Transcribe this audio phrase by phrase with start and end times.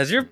[0.00, 0.30] Has your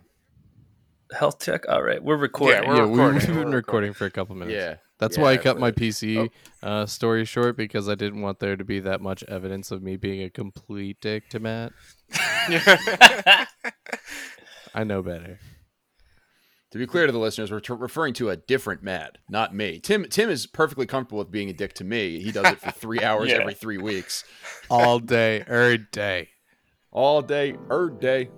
[1.13, 1.69] health check?
[1.69, 2.67] All right, we're recording.
[2.67, 3.15] we're yeah, we- recording.
[3.29, 4.55] we've We're been recording for a couple minutes.
[4.57, 4.77] Yeah.
[4.99, 6.31] That's Yeah, why I cut my but- PC
[6.63, 9.99] uh, story short because I didn't want there to be that much evidence of me
[9.99, 11.73] being a complete dick to Matt.
[14.75, 15.39] I know better.
[16.71, 19.81] To be clear to the listeners, we're t- referring to a different Matt, not me.
[19.81, 22.23] Tim Tim is perfectly comfortable with being a dick to me.
[22.23, 23.41] He does it for three hours Yeah.
[23.43, 24.25] every three weeks,
[24.71, 26.31] All day, every day.
[26.91, 28.31] all day, er day.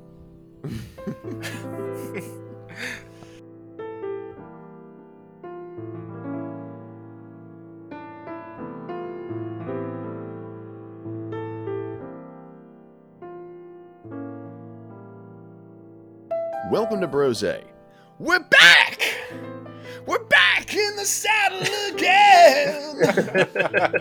[16.70, 17.42] Welcome to Brose.
[18.18, 19.16] We're back.
[20.06, 21.62] We're back in the saddle
[21.94, 23.00] again.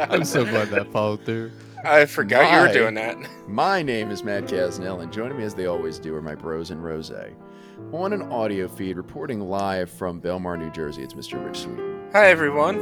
[0.12, 1.52] I'm so glad that followed through.
[1.84, 3.18] I forgot you were doing that.
[3.48, 6.72] My name is Matt Casnell, and joining me as they always do are my bros
[6.72, 7.12] and Rose.
[7.94, 11.44] On an audio feed reporting live from Belmar, New Jersey, it's Mr.
[11.44, 11.80] Rich Sweet.
[12.12, 12.78] Hi everyone.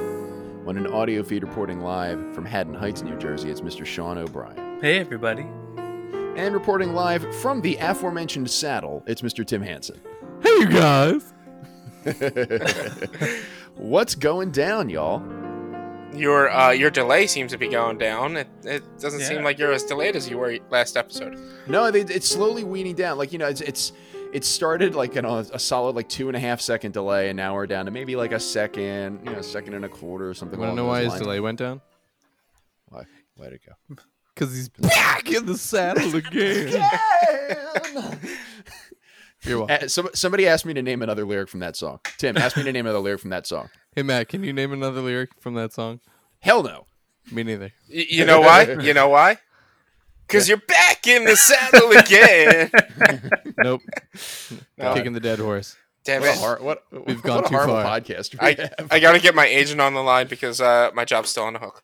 [0.67, 3.85] On an audio feed reporting live from Haddon Heights, New Jersey, it's Mr.
[3.85, 4.79] Sean O'Brien.
[4.81, 5.45] Hey, everybody.
[6.35, 9.45] And reporting live from the aforementioned saddle, it's Mr.
[9.45, 10.01] Tim Hansen.
[10.41, 11.33] Hey, you guys.
[13.75, 15.21] What's going down, y'all?
[16.13, 18.37] Your uh, your delay seems to be going down.
[18.37, 19.27] It, it doesn't Yeah.
[19.27, 21.37] seem like you're as delayed as you were last episode.
[21.67, 23.17] No, they, it's slowly weaning down.
[23.17, 23.91] Like you know, it's it's
[24.33, 27.37] it started like you know, a solid like two and a half second delay, and
[27.37, 30.33] now we're down to maybe like a second, you know, second and a quarter or
[30.33, 30.59] something.
[30.59, 31.81] Want to along know why those his delay went down?
[32.89, 33.03] Why?
[33.35, 33.95] Why'd it go?
[34.35, 36.79] Because he's back in the saddle again.
[39.47, 39.77] You're welcome.
[39.83, 41.99] Uh, some, somebody asked me to name another lyric from that song.
[42.17, 43.69] Tim, ask me to name another lyric from that song.
[43.95, 46.01] Hey, Matt, can you name another lyric from that song?
[46.39, 46.85] Hell no.
[47.31, 47.71] Me neither.
[47.89, 48.65] Y- you know why?
[48.81, 49.39] You know why?
[50.27, 52.69] Because you're back in the saddle again.
[53.63, 53.81] Nope.
[54.77, 54.93] No.
[54.93, 55.75] Kicking the dead horse.
[56.03, 56.37] Damn What a, it.
[56.37, 57.99] hor- what, We've what gone a too horrible far.
[57.99, 58.35] podcast.
[58.39, 58.87] I, have.
[58.91, 61.59] I gotta get my agent on the line because uh, my job's still on the
[61.59, 61.83] hook.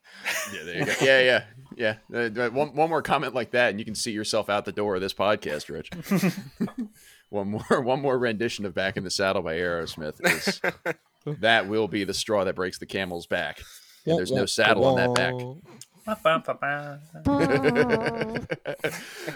[0.53, 0.93] yeah, there you go.
[1.01, 1.43] yeah, yeah,
[1.75, 1.95] yeah.
[2.37, 4.71] Uh, uh, one, one more comment like that, and you can see yourself out the
[4.71, 5.89] door of this podcast, Rich.
[7.33, 10.23] One more, one more rendition of "Back in the Saddle" by Aerosmith.
[10.25, 10.61] Is,
[11.39, 13.59] that will be the straw that breaks the camel's back.
[14.05, 15.33] And there's no saddle on that back.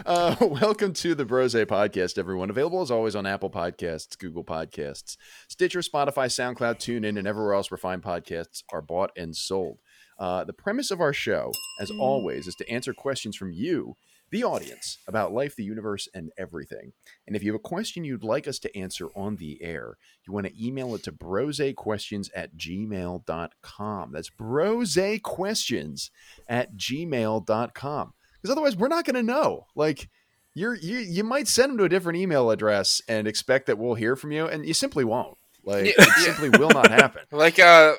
[0.05, 2.49] Uh, welcome to the Brose Podcast, everyone.
[2.49, 5.15] Available as always on Apple Podcasts, Google Podcasts,
[5.47, 9.79] Stitcher, Spotify, SoundCloud, TuneIn, and everywhere else where fine podcasts are bought and sold.
[10.19, 13.95] Uh, the premise of our show, as always, is to answer questions from you,
[14.29, 16.93] the audience, about life, the universe, and everything.
[17.25, 20.33] And if you have a question you'd like us to answer on the air, you
[20.33, 24.11] want to email it to brosequestions at gmail.com.
[24.11, 26.09] That's brosequestions
[26.47, 29.67] at gmail.com because otherwise we're not going to know.
[29.75, 30.09] Like
[30.53, 33.95] you're you, you might send them to a different email address and expect that we'll
[33.95, 35.37] hear from you and you simply won't.
[35.63, 37.23] Like Yeah, it simply will not happen.
[37.31, 37.93] Like, uh,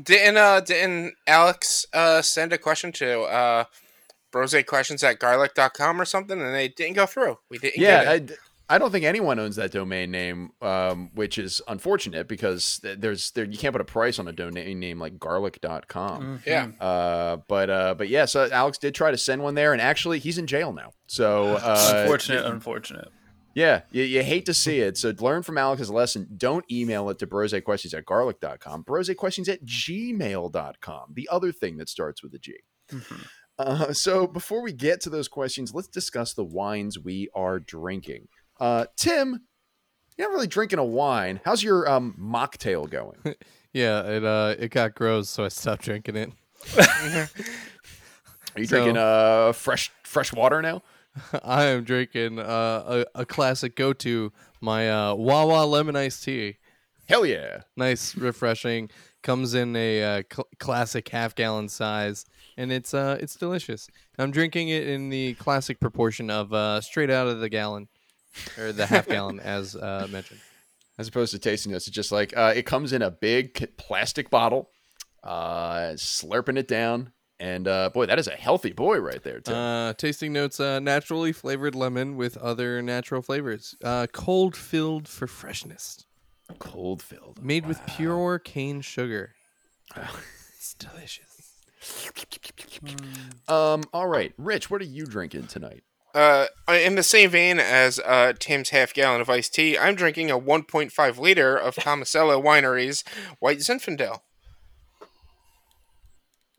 [0.00, 3.64] didn't uh, didn't Alex uh send a question to uh,
[4.34, 7.38] brosequestions at garlic.com or something, and they didn't go through.
[7.48, 7.80] We didn't.
[7.80, 8.38] yeah get it.
[8.68, 13.30] I, I don't think anyone owns that domain name um, which is unfortunate because there's
[13.32, 16.68] there you can't put a price on a domain name like garlic.com yeah.
[16.80, 20.18] uh, but uh, but yeah so alex did try to send one there and actually
[20.18, 23.08] he's in jail now so uh, unfortunate, unfortunate.
[23.54, 24.96] Yeah, you, you hate to see it.
[24.98, 26.26] So learn from Alex's lesson.
[26.36, 28.82] Don't email it to brosequestions at garlic.com.
[28.82, 31.12] Brosequestions at gmail.com.
[31.12, 32.54] The other thing that starts with a G.
[32.90, 33.26] Mhm.
[33.58, 38.28] Uh, so before we get to those questions, let's discuss the wines we are drinking.
[38.60, 39.40] Uh, Tim,
[40.16, 41.40] you're not really drinking a wine.
[41.44, 43.18] How's your um, mocktail going?
[43.76, 46.30] Yeah, it uh it got gross, so I stopped drinking it.
[46.78, 47.28] Are
[48.60, 50.82] you So- drinking uh, fresh fresh water now?
[51.42, 56.56] I am drinking uh, a, a classic go to, my uh, Wawa lemon iced tea.
[57.08, 57.62] Hell yeah.
[57.76, 58.90] Nice, refreshing.
[59.24, 62.26] Comes in a uh, cl- classic half gallon size,
[62.58, 63.88] and it's uh it's delicious.
[64.18, 67.88] I'm drinking it in the classic proportion of uh, straight out of the gallon,
[68.58, 70.40] or the half gallon, as uh, mentioned.
[70.98, 71.86] as opposed to tasting this.
[71.86, 74.68] It's just like uh, it comes in a big plastic bottle,
[75.22, 77.10] uh, slurping it down,
[77.40, 79.40] and uh, boy, that is a healthy boy right there.
[79.40, 79.54] Tim.
[79.54, 83.74] Uh, tasting notes: uh, naturally flavored lemon with other natural flavors.
[83.82, 86.04] Uh, cold filled for freshness.
[86.58, 89.34] Cold filled, Made with pure cane sugar.
[90.56, 91.62] it's delicious.
[93.48, 95.84] Um, all right, Rich, what are you drinking tonight?
[96.14, 100.30] Uh, in the same vein as uh, Tim's half gallon of iced tea, I'm drinking
[100.30, 103.02] a 1.5 liter of Tomasello Winery's
[103.40, 104.20] White Zinfandel.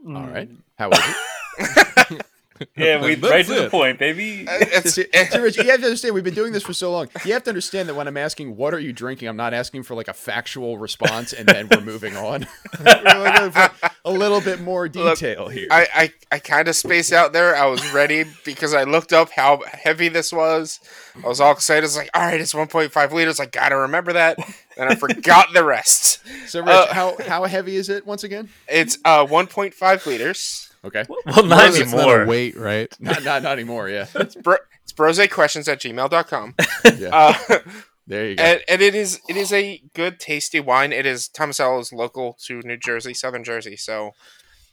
[0.07, 2.25] All right, how is it?
[2.77, 4.47] Yeah, we That's right to the point, baby.
[4.47, 6.13] Uh, It's, See, see, Rich, you have to understand.
[6.13, 7.09] We've been doing this for so long.
[7.25, 9.83] You have to understand that when I'm asking, "What are you drinking?" I'm not asking
[9.83, 12.47] for like a factual response, and then we're moving on.
[12.85, 13.69] We're for
[14.05, 15.67] a little bit more detail here.
[15.71, 17.55] I, I, I kind of spaced out there.
[17.55, 20.79] I was ready because I looked up how heavy this was.
[21.23, 21.83] I was all excited.
[21.83, 23.39] I was like, all right, it's 1.5 liters.
[23.39, 24.37] I got to remember that.
[24.77, 26.21] And I forgot the rest.
[26.47, 28.49] so, Rich, uh, how how heavy is it once again?
[28.67, 30.71] It's uh 1.5 liters.
[30.85, 32.21] Okay, Well, not it's It's not anymore.
[32.23, 32.93] a weight, right?
[32.99, 33.89] not not, not anymore.
[33.89, 36.55] Yeah, It's, bro- it's brosequestions at gmail.com.
[36.97, 37.09] yeah.
[37.11, 37.59] Uh,
[38.07, 38.43] there you go.
[38.43, 40.93] and, and it is it is a good, tasty wine.
[40.93, 43.75] It is Tomasello is local to New Jersey, Southern Jersey.
[43.75, 44.11] So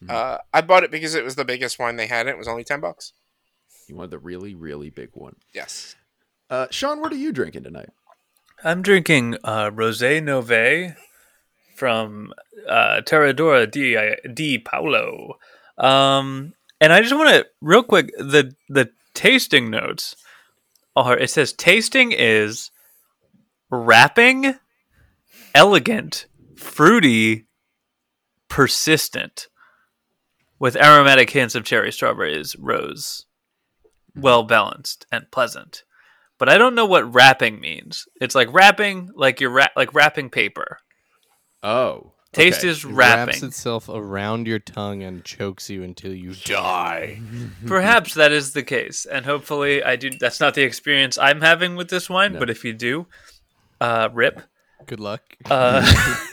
[0.08, 2.26] uh, I bought it because it was the biggest wine they had.
[2.26, 3.12] and It was only 10 bucks.
[3.88, 5.36] you wanted the really really big one.
[5.54, 5.96] Yes.
[6.50, 7.88] Uh, Sean, what are you drinking tonight?
[8.62, 10.94] I'm drinking uh, Rosé Nove
[11.74, 12.34] from
[12.68, 13.96] uh, Terredora di,
[14.34, 15.38] di Paolo.
[15.78, 20.16] Um, and I just want to, real quick, the, the tasting notes
[20.94, 22.70] are it says tasting is
[23.70, 24.54] wrapping,
[25.54, 26.26] elegant,
[26.56, 27.46] fruity,
[28.48, 29.48] persistent,
[30.58, 33.26] with aromatic hints of cherry, strawberries, rose,
[34.14, 35.84] well balanced, and pleasant
[36.42, 38.08] but I don't know what wrapping means.
[38.20, 40.78] It's like wrapping, like you're ra- like wrapping paper.
[41.62, 42.68] Oh, Taste okay.
[42.68, 47.20] is It wraps itself around your tongue and chokes you until you die.
[47.66, 50.10] Perhaps that is the case, and hopefully, I do.
[50.10, 52.32] That's not the experience I'm having with this wine.
[52.32, 52.38] No.
[52.38, 53.06] But if you do,
[53.82, 54.40] uh, rip.
[54.86, 55.20] Good luck.
[55.50, 55.82] Uh,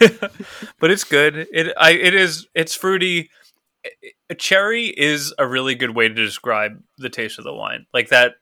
[0.80, 1.46] but it's good.
[1.52, 3.30] It I it is it's fruity.
[4.28, 7.86] A cherry is a really good way to describe the taste of the wine.
[7.94, 8.34] Like that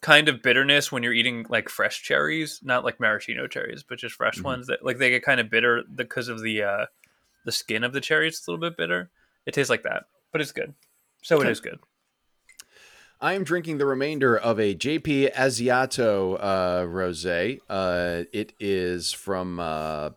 [0.00, 4.14] kind of bitterness when you're eating like fresh cherries, not like maraschino cherries, but just
[4.14, 4.44] fresh Mhm.
[4.44, 6.86] ones that like they get kind of bitter because of the uh
[7.44, 8.28] the skin of the cherry.
[8.28, 9.10] It's a little bit bitter.
[9.46, 10.74] It tastes like that, but it's good.
[11.22, 11.48] So Okay.
[11.48, 11.78] it is good.
[13.20, 17.58] I am drinking the remainder of a JP Azeitão uh, rosé.
[17.68, 20.10] Uh, it is from uh,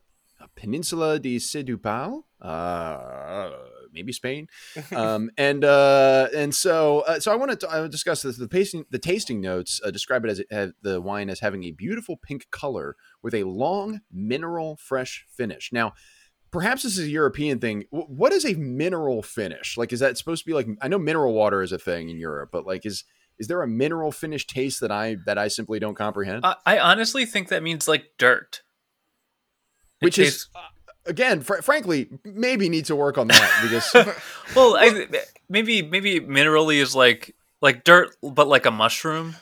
[0.55, 3.51] Peninsula de Setúbal, uh,
[3.91, 4.47] maybe Spain,
[4.95, 8.37] um, and uh, and so uh, so I want to I discuss this.
[8.37, 11.71] The tasting the tasting notes uh, describe it as uh, the wine as having a
[11.71, 15.71] beautiful pink color with a long mineral fresh finish.
[15.73, 15.93] Now.
[16.53, 17.85] Perhaps this is a European thing.
[17.89, 19.75] What is a mineral finish?
[19.75, 20.67] Like, is that supposed to be like?
[20.81, 23.03] I know mineral water is a thing in Europe, but like, is
[23.39, 26.45] is there a mineral finish taste that I that I simply don't comprehend?
[26.45, 28.61] I, I honestly think that means like dirt.
[29.99, 30.59] It Which tastes- is uh,
[31.07, 33.91] again, fr- frankly, maybe need to work on that because
[34.55, 35.07] well, I,
[35.49, 39.37] maybe maybe minerally is like like dirt, but like a mushroom,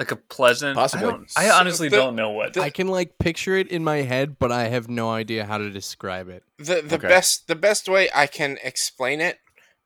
[0.00, 0.74] like a pleasant.
[0.76, 1.06] Possibly.
[1.06, 2.56] I, don't- I honestly the- don't know what.
[2.56, 5.70] I can like picture it in my head, but I have no idea how to
[5.70, 6.42] describe it.
[6.58, 7.06] The the Okay.
[7.08, 9.38] best the best way I can explain it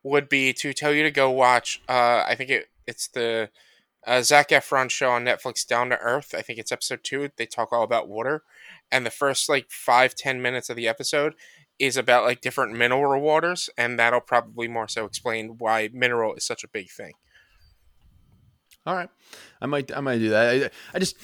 [0.03, 1.83] would be to tell you to go watch.
[1.89, 3.51] Uh, I think it it's the
[4.07, 6.35] uh, Zac Efron show on Netflix, Down to Earth.
[6.37, 7.31] I think it's episode two.
[7.37, 8.43] They talk all about water,
[8.93, 11.35] and the first like five ten minutes of the episode
[11.79, 16.47] is about like different mineral waters, and that'll probably more so explain why mineral is
[16.47, 17.15] such a big thing.
[18.87, 19.09] All right,
[19.61, 20.65] I might I might do that.
[20.65, 21.17] I, I just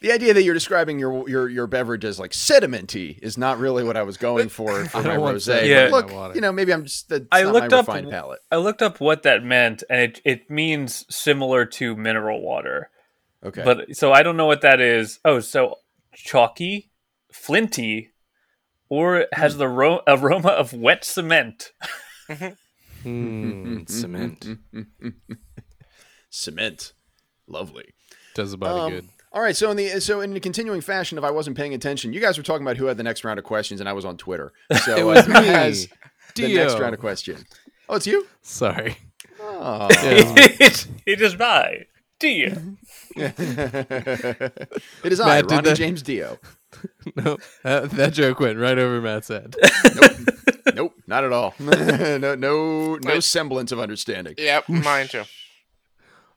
[0.00, 3.82] the idea that you're describing your your your beverage as like sedimenty is not really
[3.82, 5.40] what I was going for for I my don't want rosé.
[5.40, 5.88] sediment Yeah.
[5.90, 6.34] But look, in my water.
[6.34, 8.40] you know, maybe I'm just that's I not looked my up- refined palate.
[8.52, 12.90] I looked up what that meant, and it it means similar to mineral water.
[13.44, 15.20] Okay, But so I don't know what that is.
[15.24, 15.76] Oh, so
[16.14, 16.90] chalky,
[17.32, 18.10] flinty,
[18.88, 21.72] or it has the ro- aroma of wet cement.
[23.04, 24.44] Hmm, cement
[26.30, 26.92] cement,
[27.48, 27.86] lovely.
[28.34, 29.08] does about Um, it good.
[29.32, 32.12] All right, so in the so in the continuing fashion, if I wasn't paying attention,
[32.14, 34.04] you guys were talking about who had the next round of questions, and I was
[34.04, 34.52] on Twitter.
[34.84, 35.88] So It was uh, me, has
[36.34, 37.44] the next round of question?
[37.88, 38.26] Oh, it's you.
[38.42, 38.96] Sorry.
[39.40, 39.88] Oh.
[39.90, 40.34] Yeah.
[40.60, 41.86] it, it is by
[42.18, 42.62] dear.
[43.16, 44.52] it
[45.04, 46.38] is I, Matt, did Ronnie James Dio.
[47.16, 49.56] No, that, that joke went right over Matt's head.
[50.74, 51.54] Nope, not at all.
[51.58, 54.34] no, no, no semblance of understanding.
[54.36, 55.22] Yep, mine too.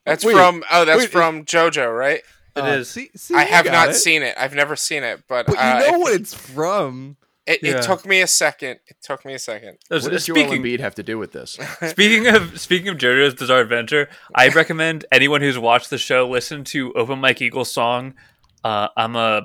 [0.05, 2.21] That's Wait, from oh, that's wait, from JoJo, right?
[2.55, 2.89] It Uh, is.
[2.89, 3.93] See, see, I have not it.
[3.93, 4.35] seen it.
[4.37, 7.17] I've never seen it, but, But you uh, know what it's from.
[7.45, 7.77] it, Yeah.
[7.77, 8.79] it took me a second.
[8.87, 9.77] It took me a second.
[9.89, 11.57] There's- What does Joel speaking, Embiid have to do with this?
[11.87, 16.63] speaking of speaking of JoJo's Bizarre Adventure, I recommend anyone who's watched the show listen
[16.65, 18.15] to Open Mike Eagle's song.
[18.63, 19.43] Uh, I'm a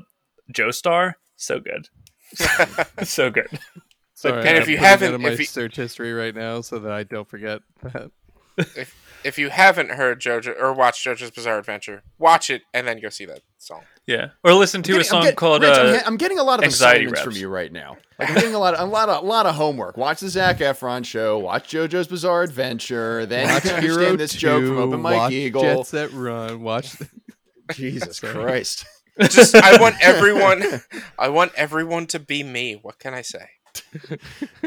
[0.52, 1.14] Joestar.
[1.36, 1.88] So good.
[3.06, 3.48] so good.
[4.14, 4.46] So Sorry, good.
[4.48, 6.60] And I'm if you putting that haven't- in my if you- search history right now,
[6.62, 8.10] so that I don't forget that.
[8.56, 8.94] if
[9.26, 13.08] if you haven't heard JoJo or watched JoJo's Bizarre Adventure, watch it and then go
[13.08, 13.82] see that song.
[14.06, 16.38] Yeah, or listen to I'm a song get- called Rich, I'm, uh, get- I'm getting
[16.38, 17.96] a lot of Anxiety from you right now.
[18.18, 19.96] Like I'm getting a lot, of, a lot of, a lot of homework.
[19.96, 21.38] Watch the Zac Efron show.
[21.38, 23.26] Watch JoJo's Bizarre Adventure.
[23.26, 25.62] Then Watch you can Hero understand this joke from Open Mike watch Eagle.
[25.62, 26.62] Jet Set Run.
[26.62, 26.96] Watch.
[27.72, 28.86] Jesus Christ.
[29.20, 30.62] Just I want everyone.
[31.18, 32.78] I want everyone to be me.
[32.80, 33.48] What can I say?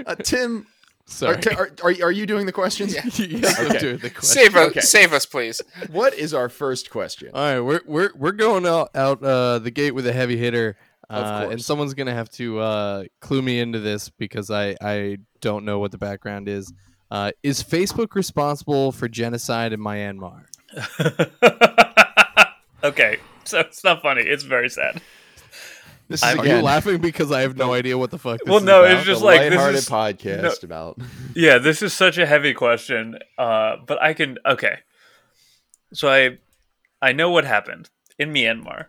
[0.05, 0.65] Uh, Tim, are,
[1.09, 1.37] Sorry.
[1.57, 2.93] are, are, are you doing the questions?
[2.93, 3.19] yes,
[3.59, 3.79] I'm Okay.
[3.79, 4.23] doing the question.
[4.23, 4.79] Save us, Okay.
[4.81, 5.61] save us, please.
[5.91, 7.31] What is our first question?
[7.33, 10.77] All right, we're we're we're going out out uh, the gate with a heavy hitter,
[11.09, 15.17] Of uh, and someone's gonna have to uh, clue me into this because I I
[15.41, 16.71] don't know what the background is.
[17.11, 20.43] Uh, is Facebook responsible for genocide in Myanmar?
[22.83, 24.21] okay, so it's not funny.
[24.21, 25.01] It's very sad.
[26.09, 28.39] This is I'm- Are you laughing because I have no idea what the fuck?
[28.39, 28.97] This Well, is no, about?
[28.97, 30.97] it's just the like, this is- podcast about.
[31.35, 33.19] Yeah, this is such a heavy question.
[33.37, 34.79] Uh, but I can okay.
[35.93, 36.37] So I
[37.01, 38.85] I know what happened in Myanmar.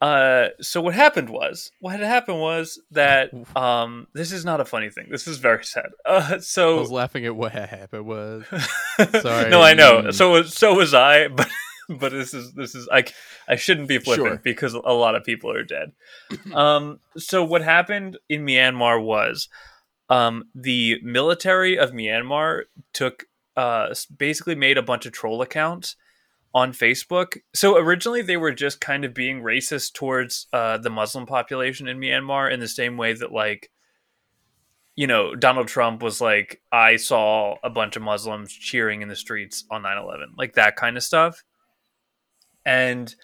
[0.00, 4.64] Uh, so what happened was what had happened was that um, this is not a
[4.64, 5.06] funny thing.
[5.10, 5.90] This is very sad.
[6.06, 8.44] Uh, I was laughing at what happened was.
[9.20, 9.50] Sorry.
[9.50, 10.02] no, I know.
[10.02, 10.14] Mm.
[10.14, 11.28] So was so was I.
[11.28, 11.48] But
[11.98, 13.04] but this is this is I
[13.48, 14.40] I shouldn't be flippant Sure.
[14.42, 15.92] because a lot of people are dead.
[16.54, 17.00] um.
[17.16, 19.48] So what happened in Myanmar was,
[20.08, 22.62] um, the military of Myanmar
[22.92, 25.96] took uh basically made a bunch of troll accounts
[26.54, 27.38] on Facebook.
[27.54, 31.98] So originally they were just kind of being racist towards uh, the Muslim population in
[31.98, 33.70] Myanmar in the same way that like
[34.94, 39.16] you know, Donald Trump was like, I saw a bunch of Muslims cheering in the
[39.16, 41.42] streets on 9 11, like that kind of stuff.
[42.64, 43.14] And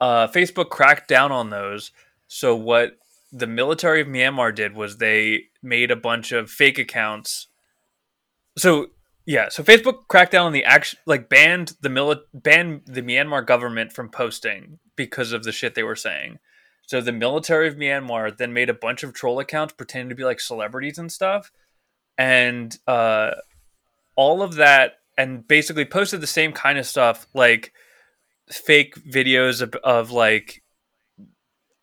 [0.00, 1.90] uh, Facebook cracked down on those.
[2.28, 2.98] So, what
[3.32, 7.48] the military of Myanmar did was they made a bunch of fake accounts.
[8.56, 8.88] So,
[9.26, 13.44] yeah, so Facebook cracked down on the action, like banned the mili- banned the Myanmar
[13.44, 16.38] government from posting because of the shit they were saying.
[16.86, 20.24] So the military of Myanmar then made a bunch of troll accounts pretending to be
[20.24, 21.50] like celebrities and stuff,
[22.18, 23.30] and uh,
[24.14, 27.72] all of that, and basically posted the same kind of stuff, like
[28.50, 30.62] fake videos of, of like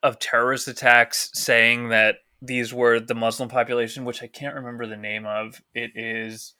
[0.03, 4.97] of terrorist attacks, saying that these were the Muslim population, which I can't remember the
[4.97, 5.61] name of.
[5.73, 6.53] It is,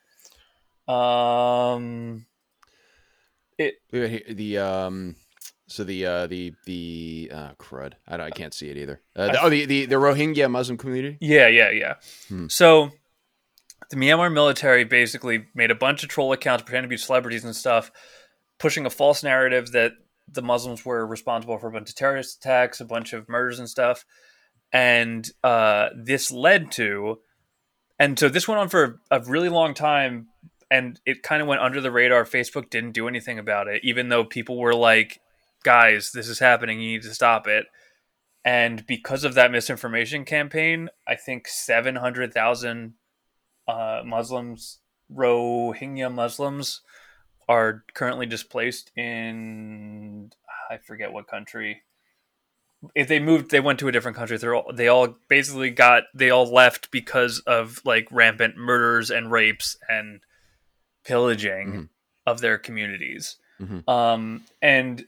[0.88, 2.26] um,
[3.58, 5.16] it The, um,
[5.68, 7.94] so the uh, the the uh, crud.
[8.08, 9.02] I don't, I can't see it either.
[9.16, 11.18] Uh, the, oh, the, the the Rohingya Muslim community.
[11.20, 11.94] Yeah, yeah, yeah.
[12.28, 12.48] Hmm.
[12.48, 12.92] So
[13.90, 17.56] the Myanmar military basically made a bunch of troll accounts pretending to be celebrities and
[17.56, 17.92] stuff,
[18.62, 19.94] pushing a false narrative that
[20.32, 23.68] the Muslims were responsible for a bunch of terrorist attacks, a bunch of murders and
[23.68, 24.06] stuff.
[24.72, 27.20] And uh, this led to,
[27.98, 30.28] and so this went on for a really long time,
[30.70, 32.24] and it kind of went under the radar.
[32.24, 35.20] Facebook didn't do anything about it, even though people were like,
[35.64, 37.66] guys, this is happening, you need to stop it.
[38.46, 42.94] And because of that misinformation campaign, I think 700,000
[43.68, 44.80] uh, Muslims,
[45.12, 46.82] Rohingya Muslims,
[47.52, 50.32] are currently displaced in,
[50.70, 51.82] I forget what country.
[52.96, 54.38] If they moved, they went to a different country.
[54.38, 59.32] They're all, they all basically got, they all left because of like rampant murders and
[59.32, 60.22] rapes and
[61.06, 61.90] pillaging Mhm.
[62.26, 63.38] of their communities.
[63.60, 63.88] Mhm.
[63.88, 65.06] Um, and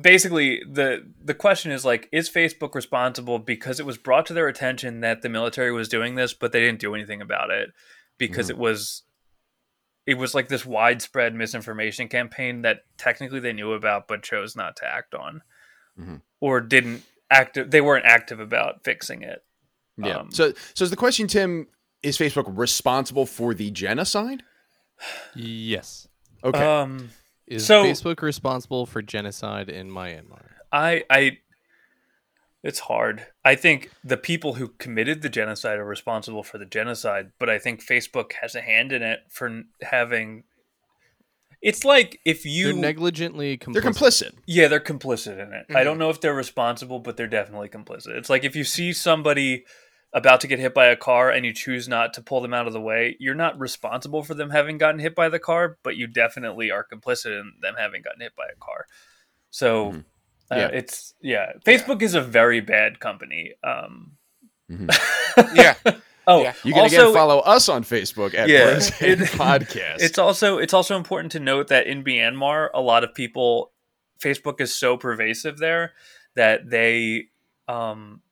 [0.00, 4.48] basically the the question is like is facebook responsible because it was brought to their
[4.48, 7.70] attention that the military was doing this but they didn't do anything about it
[8.18, 8.50] because Mhm.
[8.50, 9.04] it was
[10.06, 14.76] it was like this widespread misinformation campaign that technically they knew about but chose not
[14.76, 15.42] to act on
[15.98, 16.20] Mhm.
[16.40, 19.44] or didn't active they weren't active about fixing it
[19.96, 20.18] Yeah.
[20.18, 21.68] Um, so so is the question, Tim?
[22.02, 24.42] Is Facebook responsible for the genocide?
[25.34, 26.08] yes.
[26.42, 26.62] Okay.
[26.64, 27.10] um
[27.46, 30.46] Is So- Facebook responsible for genocide in Myanmar?
[30.72, 31.38] I I
[32.64, 33.26] it's hard.
[33.44, 37.58] I think the people who committed the genocide are responsible for the genocide, but I
[37.60, 40.42] think Facebook has a hand in it for having
[41.62, 43.72] It's like if you They're negligently complicit.
[43.72, 44.32] They're complicit.
[44.46, 45.66] yeah, they're complicit in it.
[45.70, 45.84] I Mhm.
[45.84, 48.16] don't know if they're responsible, but they're definitely complicit.
[48.18, 49.64] It's like if you see somebody
[50.12, 52.66] about to get hit by a car and you choose not to pull them out
[52.66, 55.96] of the way, you're not responsible for them having gotten hit by the car, but
[55.96, 58.86] you definitely are complicit in them having gotten hit by a car.
[59.50, 60.04] So Mhm.
[60.50, 60.68] Uh, Yeah.
[60.72, 63.54] it's yeah, Facebook is a very bad company.
[63.62, 64.12] Um,
[64.70, 64.88] Mhm.
[65.54, 65.74] Yeah.
[66.26, 66.54] oh, Yeah.
[66.64, 70.00] You can also, again follow us on Facebook at Yeah, it- Podcast.
[70.00, 73.72] It's also it's also important to note that in Myanmar, a lot of people,
[74.22, 75.92] Facebook is so pervasive there
[76.34, 77.26] that they,
[77.68, 78.22] um,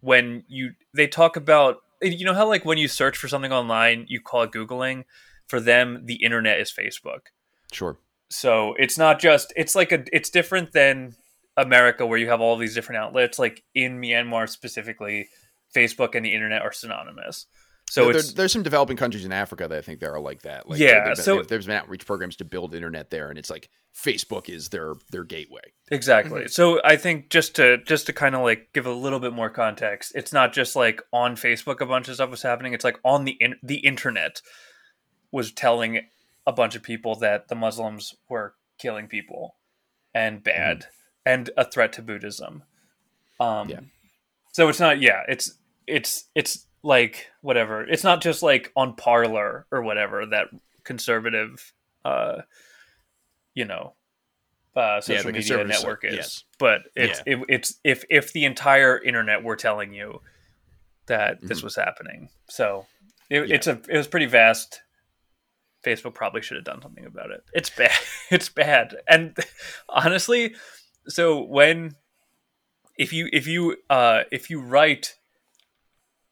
[0.00, 4.04] when you they talk about you know how like when you search for something online,
[4.08, 5.04] you call it googling.
[5.48, 7.30] For them, the internet is Facebook.
[7.72, 7.96] sure.
[8.30, 11.16] So it's not just it's like a it's different than
[11.58, 15.28] America where you have all these different outlets, like in Myanmar specifically,
[15.74, 17.46] Facebook and the internet are synonymous.
[17.90, 20.42] So there, it's there's some developing countries in Africa that I think that are like
[20.42, 20.68] that.
[20.68, 23.50] Like, Yeah, there've been- so- there's been outreach programs to build internet there, and it's
[23.50, 25.72] like Facebook is their their gateway.
[25.90, 26.42] Exactly.
[26.42, 26.48] Mm-hmm.
[26.48, 29.50] So I think just to just to kind of like give a little bit more
[29.50, 32.74] context, it's not just like on Facebook a bunch of stuff was happening.
[32.74, 34.42] It's like on the in- the internet
[35.32, 36.02] was telling
[36.46, 39.56] a bunch of people that the Muslims were killing people
[40.14, 40.90] and bad mm-hmm.
[41.28, 42.62] And a threat to Buddhism.
[43.38, 43.80] Um Yeah.
[44.52, 45.54] So it's not yeah, it's
[45.86, 47.84] it's it's like whatever.
[47.84, 50.46] It's not just like on Parler or whatever that
[50.84, 51.72] conservative
[52.04, 52.42] uh
[53.54, 53.94] you know
[54.76, 56.14] uh, social the media network is.
[56.14, 56.44] yes.
[56.58, 60.20] But it's it, it's if if the entire internet were telling you
[61.06, 62.86] that this was happening, so
[63.28, 63.48] it, Mm-hmm.
[63.50, 63.54] Yeah.
[63.56, 64.82] it's a it was pretty vast.
[65.84, 67.42] Facebook probably should have done something about it.
[67.52, 67.90] It's bad.
[68.30, 68.96] It's bad.
[69.08, 69.36] And
[69.88, 70.54] honestly,
[71.08, 71.94] so when
[72.96, 75.14] if you if you uh if you write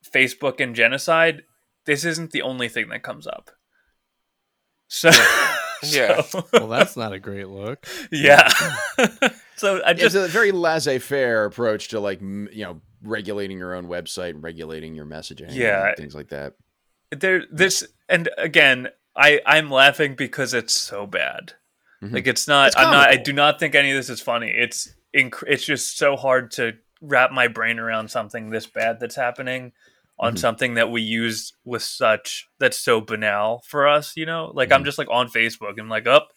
[0.08, 1.42] Facebook and genocide,
[1.84, 3.50] this isn't the only thing that comes up.
[4.88, 5.10] So
[5.82, 6.20] Yeah.
[6.22, 7.86] so- Well, that's not a great look.
[8.12, 8.48] yeah.
[9.56, 13.86] so I It's just a very laissez-faire approach to like you know regulating your own
[13.86, 15.88] website and regulating your messaging, Yeah.
[15.88, 16.54] and things like that.
[17.10, 21.54] there this and again I I'm laughing because it's so bad.
[22.02, 22.12] Mhm.
[22.12, 24.50] Like it's not It's I'm not I do not think any of this is funny.
[24.54, 29.16] It's inc- it's just so hard to wrap my brain around something this bad that's
[29.16, 29.72] happening
[30.18, 30.38] on Mhm.
[30.38, 34.50] something that we use with such that's so banal for us, you know?
[34.54, 36.28] Like I'm just like on Facebook and like up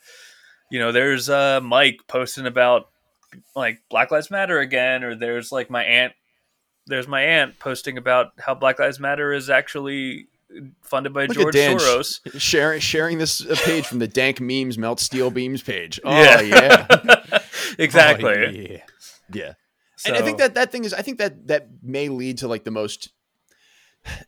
[0.71, 2.89] you know, there's uh Mike posting about
[3.55, 6.13] like Black Lives Matter again or there's like my aunt
[6.87, 10.27] there's my aunt posting about how Black Lives Matter is actually
[10.81, 12.39] funded by Look George at Dan sh- Soros.
[12.41, 15.99] sharing sharing this uh, page from the dank memes melt steel beams page.
[16.05, 16.41] Oh Yeah.
[16.41, 17.39] yeah,
[17.79, 18.33] exactly.
[18.33, 18.77] Oh, yeah.
[19.31, 19.53] yeah.
[20.05, 20.93] and I think that that thing is.
[20.93, 23.11] I think that that may lead to like the most.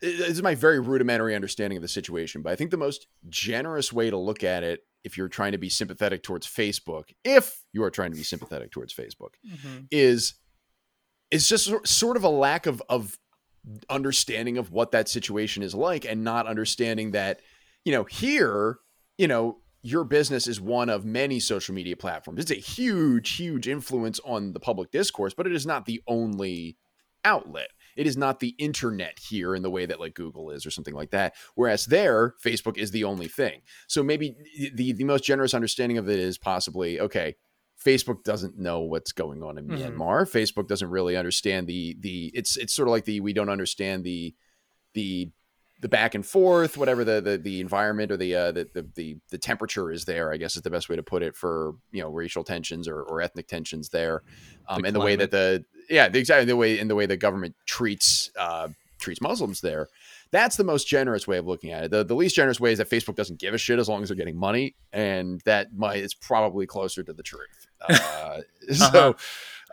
[0.01, 3.91] This is my very rudimentary understanding of the situation, but I think the most generous
[3.93, 7.81] way to look at it, if you're trying to be sympathetic towards Facebook, if you
[7.83, 9.87] are trying to be sympathetic towards Facebook, Mhm.
[9.89, 10.33] is
[11.31, 13.17] is just sort of a lack of of
[13.89, 17.39] understanding of what that situation is like and not understanding that
[17.85, 18.79] you know here
[19.17, 22.39] you know your business is one of many social media platforms.
[22.39, 26.77] It's a huge huge influence on the public discourse but it is not the only
[27.23, 27.69] outlet.
[27.95, 30.95] It is not the internet here in the way that like google is or something
[30.95, 33.61] like that whereas there facebook is the only thing.
[33.87, 34.35] So maybe
[34.73, 37.35] the the most generous understanding of it is possibly okay
[37.83, 39.95] Facebook doesn't know what's going on in Mhm.
[39.95, 40.29] Myanmar.
[40.29, 44.03] Facebook doesn't really understand the the it's it's sort of like the we don't understand
[44.03, 44.35] the
[44.93, 45.29] the
[45.79, 49.17] the back and forth, whatever the the, the environment or the, uh, the the the
[49.31, 50.31] the temperature is there.
[50.31, 53.01] I guess is the best way to put it for you know racial tensions or,
[53.01, 54.21] or ethnic tensions there,
[54.69, 57.07] um, The and the way that the yeah the exactly the way in the way
[57.07, 58.67] the government treats uh,
[58.99, 59.87] treats Muslims there.
[60.31, 61.91] That's the most generous way of looking at it.
[61.91, 64.07] The, the least generous way is that Facebook doesn't give a shit as long as
[64.09, 67.67] they're getting money, and that might is probably closer to the truth.
[67.89, 68.41] Uh,
[68.73, 69.15] So,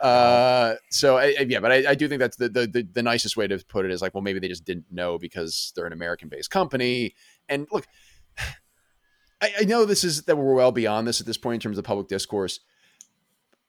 [0.01, 3.03] uh, so I, I- yeah, but I, I do think that's the, the the the
[3.03, 5.85] nicest way to put it is like, well, maybe they just didn't know because they're
[5.85, 7.13] an American-based company.
[7.47, 7.85] And look,
[9.41, 11.77] I, I know this is that we're well beyond this at this point in terms
[11.77, 12.59] of public discourse.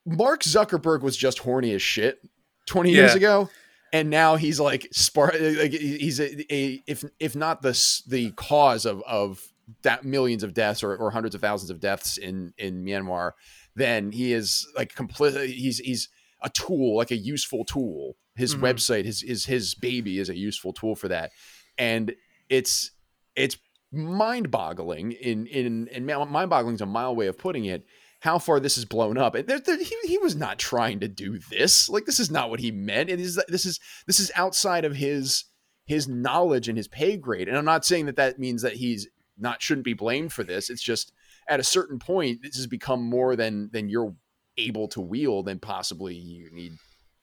[0.07, 2.21] Mark Zuckerberg was just horny as shit
[2.67, 3.51] 20 years ago.
[3.93, 7.73] And now he's like spark, like he's a, a if if not the
[8.07, 9.43] the cause of of
[9.83, 13.33] that millions of deaths or, or hundreds of thousands of deaths in in Myanmar,
[13.75, 16.09] then he is like completely he's he's
[16.43, 18.17] a tool, like a useful tool.
[18.37, 18.61] His Mhm.
[18.61, 21.31] website, his his his baby is a useful tool for that,
[21.77, 22.15] and
[22.49, 22.93] it's
[23.37, 23.57] it's
[23.93, 27.85] mind boggling in in and mind boggling is a mild way of putting it.
[28.21, 31.09] How far this is blown up, and there, there, he, he was not trying to
[31.09, 31.89] do this.
[31.89, 33.09] Like this is not what he meant.
[33.11, 35.45] It is this is this is outside of his
[35.87, 37.49] his knowledge and his pay grade.
[37.49, 40.69] And I'm not saying that that means that he's not shouldn't be blamed for this.
[40.71, 41.13] It's just
[41.49, 44.15] at a certain point, this has become more than than you're
[44.59, 46.73] able to wield, and possibly you need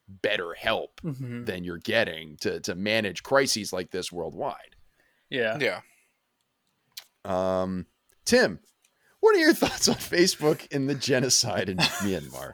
[0.10, 1.46] better help Mhm.
[1.46, 4.76] than you're getting to to manage crises like this worldwide.
[5.30, 5.60] Yeah.
[5.60, 5.82] Yeah.
[7.26, 7.86] Um,
[8.26, 8.60] Tim,
[9.20, 12.52] what are your thoughts on Facebook and the genocide in Myanmar?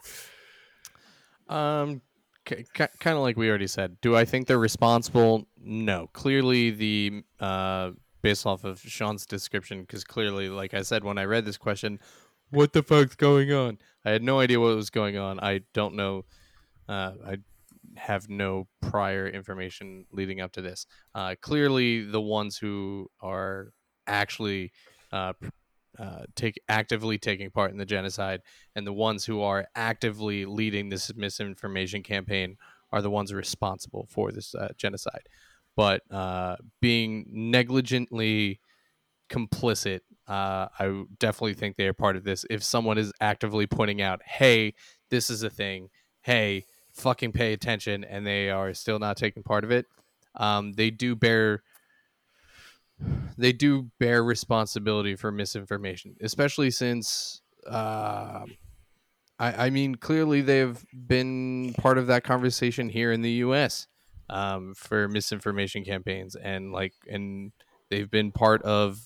[1.50, 2.02] Um,
[2.46, 3.98] kind of like we already said.
[4.02, 5.48] Do I think they're responsible?
[5.62, 6.10] No.
[6.14, 11.26] Clearly, the uh, based off of Sean's description, because clearly, like I said when I
[11.26, 12.00] read this question,
[12.50, 13.78] what the fuck's going on?
[14.06, 15.40] I had no idea what was going on.
[15.40, 16.26] I don't know.
[16.88, 17.38] Uh, I
[17.96, 20.86] have no prior information leading up to this.
[21.14, 23.74] Uh, clearly, the ones who are
[24.08, 24.72] actually
[25.12, 25.34] uh,
[26.00, 28.42] uh, take actively taking part in the genocide,
[28.76, 32.58] and the ones who are actively leading this misinformation campaign
[32.92, 35.28] are the ones responsible for this uh, genocide.
[35.76, 38.60] But uh, being negligently
[39.30, 42.46] complicit, uh, I definitely think they are part of this.
[42.50, 44.74] If someone is actively pointing out, "Hey,
[45.10, 45.90] this is a thing,"
[46.22, 49.88] "Hey, fucking pay attention," and they are still not taking part of it,
[50.36, 51.64] um, they do bear
[53.38, 58.46] they do bear responsibility for misinformation, especially since uh,
[59.40, 63.88] I, I mean clearly they've been part of that conversation here in the U.S.
[64.30, 67.52] Um, for misinformation campaigns and like and
[67.90, 69.00] they've been part of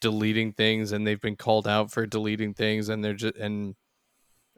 [0.00, 3.74] deleting things and they've been called out for deleting things and they're just and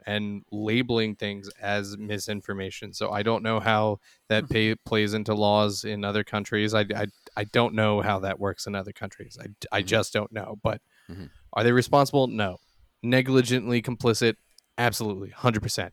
[0.06, 2.92] and labeling things as misinformation.
[2.92, 6.74] So I don't know how that pay, plays into laws in other countries.
[6.74, 9.38] I, I, I don't know how that works in other countries.
[9.40, 9.86] I, I Mhm.
[9.86, 10.58] just don't know.
[10.62, 11.30] But Mhm.
[11.52, 12.26] are they responsible?
[12.26, 12.58] No.
[13.02, 14.36] Negligently complicit?
[14.78, 15.30] Absolutely.
[15.30, 15.60] 100%.
[15.62, 15.92] percent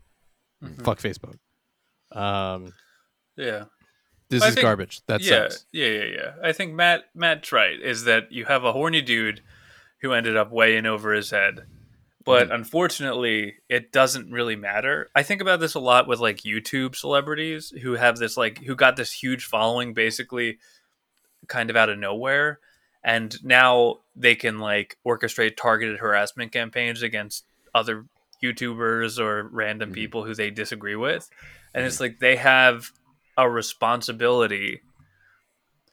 [0.63, 0.83] Mhm.
[0.83, 1.37] Fuck Facebook.
[2.11, 2.73] Um,
[3.35, 3.65] Yeah.
[4.29, 5.01] this I is think- garbage.
[5.07, 5.65] That yeah, sucks.
[5.71, 6.31] yeah, yeah, yeah.
[6.43, 7.79] I think Matt Matt's right.
[7.79, 9.41] Is that you have a horny dude
[10.01, 11.65] who ended up way in over his head,
[12.29, 12.53] but Mm-hmm.
[12.55, 15.09] unfortunately, it doesn't really matter.
[15.15, 18.75] I think about this a lot with like YouTube celebrities who have this like who
[18.75, 20.59] got this huge following basically
[21.47, 22.59] kind of out of nowhere,
[23.03, 28.05] and now they can like orchestrate targeted harassment campaigns against other
[28.43, 29.95] YouTubers or random Mhm.
[29.95, 31.29] people who they disagree with,
[31.73, 32.91] and it's like they have
[33.37, 34.81] a responsibility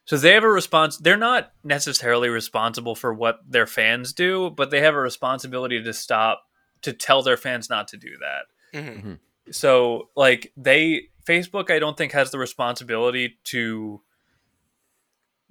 [0.06, 4.70] so they have a response they're not necessarily responsible for what their fans do but
[4.70, 6.42] they have a responsibility to stop
[6.82, 8.80] to tell their fans not to do that.
[8.80, 9.14] Hmm
[9.52, 14.00] so like they facebook i don't think has the responsibility to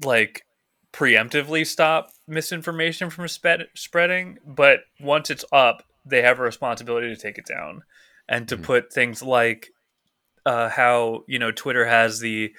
[0.04, 0.46] like
[0.94, 7.16] preemptively stop misinformation from spread- spreading but once it's up they have a responsibility to
[7.20, 7.84] take it down
[8.28, 8.64] and to Mhm.
[8.64, 9.70] put things like
[10.46, 12.54] uh, how you know twitter has the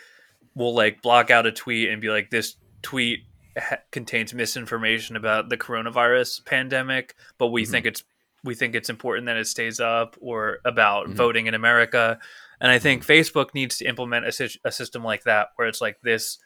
[0.57, 3.21] will like block out a tweet and be like this tweet
[3.57, 7.71] ha- contains misinformation about the coronavirus pandemic but we Mhm.
[7.71, 8.03] think it's
[8.45, 11.15] we think it's important that it stays up or about Mhm.
[11.15, 12.19] voting in america
[12.61, 15.81] and i think facebook needs to implement a, sy- a system like that where it's
[15.81, 16.39] like this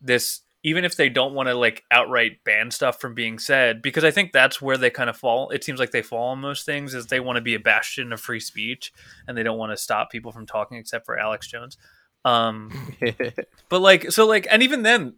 [0.00, 4.04] this even if they don't want to like outright ban stuff from being said because
[4.04, 6.64] i think that's where they kind of fall it seems like they fall on most
[6.66, 8.92] things is they want to be a bastion of free speech
[9.28, 11.76] and they don't want to stop people from talking except for alex jones
[12.26, 12.72] um
[13.68, 15.14] but like so like and even then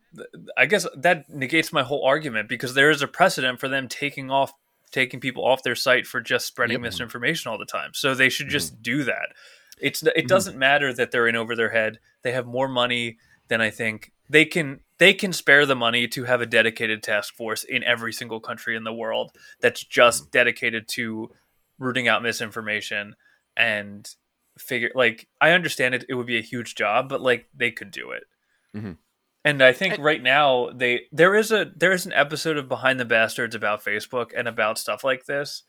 [0.57, 4.31] i guess that negates my whole argument because there is a precedent for them taking
[4.31, 4.53] off
[4.91, 6.81] taking people off their site for just spreading Yep.
[6.83, 7.91] misinformation all the time.
[7.93, 9.29] So they should just do that.
[9.79, 10.29] It's it Mhm.
[10.29, 11.99] doesn't matter that they're in over their head.
[12.23, 13.19] They have more money
[13.49, 14.13] than i think.
[14.31, 18.15] They can they can spare the money to have a dedicated task force in every
[18.15, 21.31] single country in the world that's just dedicated to
[21.79, 23.15] rooting out misinformation
[23.57, 24.15] and
[24.59, 27.91] figure like I understand it it would be a huge job but like they could
[27.91, 28.25] do it.
[28.77, 28.99] Mhm.
[29.45, 32.69] And I think And- right now they there is a there is an episode of
[32.69, 35.63] Behind the Bastards about Facebook and about stuff like this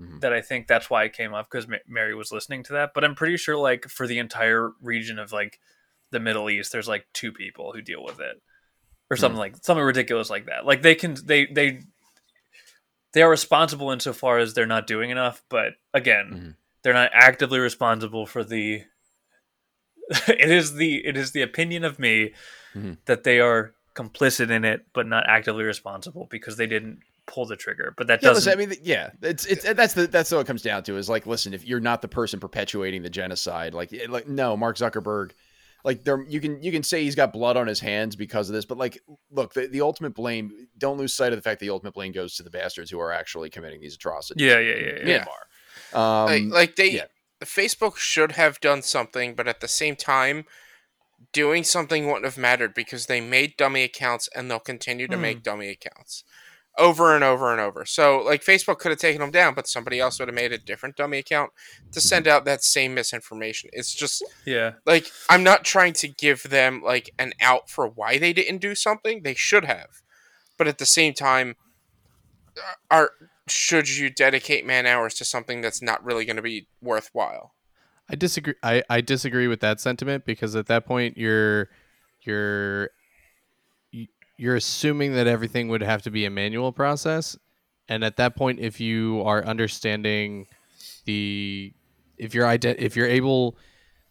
[0.00, 0.20] Mhm.
[0.20, 2.92] that I think that's why it came up because Mary was listening to that.
[2.94, 5.60] But I'm pretty sure like for the entire region of like
[6.10, 8.40] the Middle East, there's like two people who deal with it
[9.10, 10.64] or something like something ridiculous like that.
[10.66, 11.80] Like they can they they
[13.12, 16.56] they are responsible insofar as they're not doing enough, but again, Mhm.
[16.84, 18.82] They're not actively responsible for the
[20.28, 22.32] it is the it is the opinion of me
[22.76, 22.98] Mhm.
[23.06, 27.56] that they are complicit in it but not actively responsible because they didn't pull the
[27.56, 27.94] trigger.
[27.96, 30.46] But that Yeah, doesn't listen, I mean, yeah, it's it's that's the that's what it
[30.46, 33.94] comes down to is like, listen, if you're not the person perpetuating the genocide, like,
[34.08, 35.30] like no, Mark Zuckerberg,
[35.84, 38.54] like there, you can you can say he's got blood on his hands because of
[38.54, 38.98] this, but like,
[39.30, 42.34] look, the, the ultimate blame, don't lose sight of the fact the ultimate blame goes
[42.36, 44.42] to the bastards who are actually committing these atrocities.
[44.42, 45.24] Yeah, yeah, yeah, yeah.
[45.24, 45.44] Myanmar.
[45.94, 47.04] Um, like, like they yeah.
[47.44, 50.44] Facebook should have done something, but at the same time,
[51.32, 55.22] doing something wouldn't have mattered because they made dummy accounts and they'll continue to Hmm.
[55.22, 56.24] make dummy accounts
[56.76, 57.84] over and over and over.
[57.84, 60.58] So like Facebook could have taken them down, but somebody else would have made a
[60.58, 61.52] different dummy account
[61.92, 63.70] to send out that same misinformation.
[63.72, 64.72] It's just yeah.
[64.84, 68.74] like I'm not trying to give them like an out for why they didn't do
[68.74, 69.22] something.
[69.22, 70.02] They should have,
[70.58, 71.56] but at the same time,
[72.56, 73.10] uh, are
[73.46, 77.54] should you dedicate man hours to something that's not really going to be worthwhile?
[78.08, 78.54] I disagree.
[78.62, 81.68] I, I disagree with that sentiment because at that point you're
[82.22, 82.90] you're
[84.36, 87.36] you're assuming that everything would have to be a manual process,
[87.88, 90.46] and at that point, if you are understanding
[91.04, 91.72] the
[92.18, 93.56] if you're ide- if you're able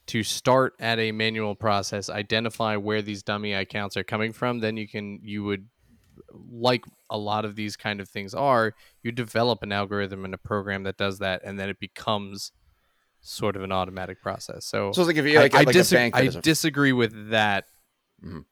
[0.06, 4.76] to start at a manual process, identify where these dummy accounts are coming from, then
[4.76, 5.68] you can you would
[6.52, 8.74] like a lot of these kind of things are,
[9.04, 12.52] you develop an algorithm and a program that does that, and then it becomes
[13.22, 14.66] sort of an automatic process.
[14.66, 16.92] So, So it's like if you like, I, I, like dis- a bank I disagree
[16.92, 17.66] with that
[18.26, 18.44] Mhm.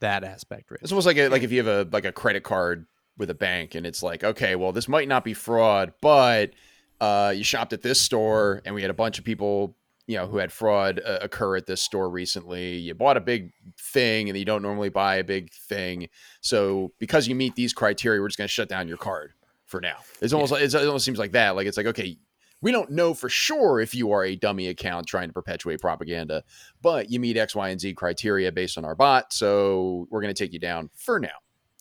[0.00, 0.70] that aspect.
[0.70, 0.82] Rich.
[0.82, 3.34] It's almost like a, like if you have a like a credit card with a
[3.34, 6.52] bank and it's like, okay, well, this might not be fraud, but
[7.00, 9.76] uh, you shopped at this store and we had a bunch of people,
[10.08, 12.76] you know, who had fraud uh, occur at this store recently.
[12.78, 16.08] You bought a big thing and you don't normally buy a big thing,
[16.40, 19.34] so because you meet these criteria, we're just going to shut down your card
[19.66, 19.98] for now.
[20.20, 21.54] It's almost like it's, it almost seems like that.
[21.54, 22.18] Like it's like okay.
[22.60, 26.42] We don't know for sure if you are a dummy account trying to perpetuate propaganda,
[26.82, 30.34] but you meet X, Y, and Z criteria based on our bot, so we're going
[30.34, 31.28] to take you down for now.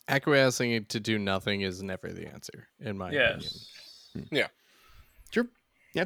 [0.08, 3.40] Acquiescing to do nothing is never the answer, in my opinion.
[3.42, 3.72] Yes.
[5.32, 5.48] Sure.
[5.94, 6.06] Yeah.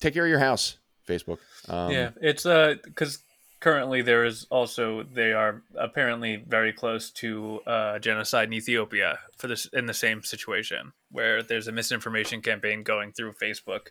[0.00, 1.38] Take care of your house, Facebook.
[1.68, 3.18] Um, yeah, it's uh because
[3.60, 9.46] currently there is also they are apparently very close to uh, genocide in Ethiopia for
[9.46, 13.88] this in the same situation where there's a misinformation campaign going through Facebook.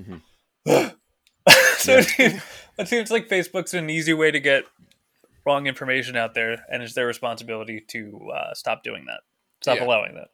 [0.00, 0.22] Mhm.
[1.76, 2.42] so it, seems,
[2.78, 4.64] it seems like Facebook's an easy way to get
[5.44, 9.20] wrong information out there, and it's their responsibility to uh, stop doing that,
[9.62, 9.84] stop Yeah.
[9.84, 10.28] allowing that.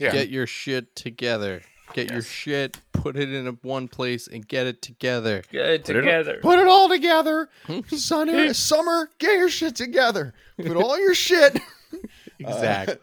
[0.00, 0.12] Yeah.
[0.12, 1.62] Get your shit together.
[1.92, 5.42] Get your shit, put it in a one place, and get it together.
[5.50, 6.38] Get it Put it- together.
[6.42, 7.48] Put it all together.
[7.88, 10.34] Sunny, summer, get your shit together.
[10.56, 11.58] Put all your shit.
[12.38, 12.96] Exactly.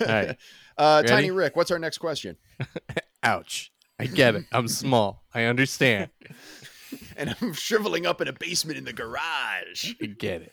[0.00, 0.36] All right.
[0.76, 2.36] Uh, Tiny Rick, what's our next question?
[3.22, 3.70] Ouch.
[3.98, 4.44] I get it.
[4.50, 5.22] I'm small.
[5.32, 6.10] I understand.
[7.16, 9.92] And I'm shriveling up in a basement in the garage.
[10.02, 10.52] I get it.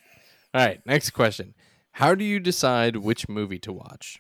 [0.54, 0.86] All right.
[0.86, 1.56] Next question.
[1.94, 4.20] How do you decide which movie to watch?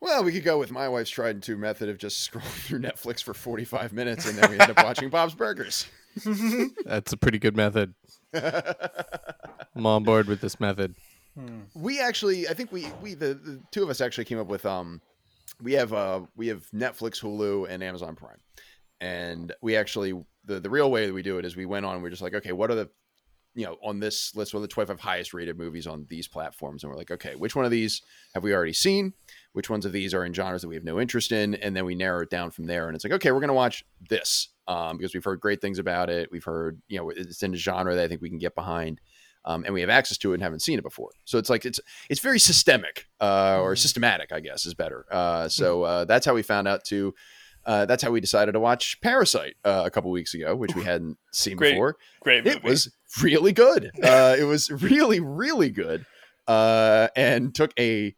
[0.00, 2.80] Well, we could go with my wife's tried and true method of just scrolling through
[2.80, 5.86] Netflix for 45 minutes and then we end up watching Bob's Burgers.
[6.84, 7.94] That's a pretty good method.
[8.34, 10.94] I'm on board with this method.
[11.74, 14.66] we actually i think we we the, the two of us actually came up with
[14.66, 15.00] um
[15.62, 18.40] we have uh we have netflix hulu and amazon prime
[19.00, 20.12] and we actually
[20.46, 22.22] the the real way that we do it is we went on and we're just
[22.22, 22.90] like okay what are the
[23.54, 26.82] you know on this list what are the 25 highest rated movies on these platforms
[26.82, 28.02] and we're like okay which one of these
[28.34, 29.12] have we already seen
[29.58, 31.84] which ones of these are in genres that we have no interest in and then
[31.84, 34.50] we narrow it down from there and it's like okay we're going to watch this
[34.68, 37.56] um, because we've heard great things about it we've heard you know it's in a
[37.56, 39.00] genre that i think we can get behind
[39.44, 41.10] um, and we have access to it and haven't seen it before.
[41.24, 45.06] So it's like it's it's very systemic uh, or systematic, I guess, is better.
[45.10, 47.14] Uh, so uh, that's how we found out to.
[47.64, 50.84] Uh, that's how we decided to watch Parasite uh, a couple weeks ago, which we
[50.84, 51.72] hadn't seen Great.
[51.72, 51.96] before.
[52.20, 52.56] Great movie.
[52.56, 53.90] It was really good.
[54.02, 56.06] Uh, it was really, really good,
[56.46, 58.14] uh, and took a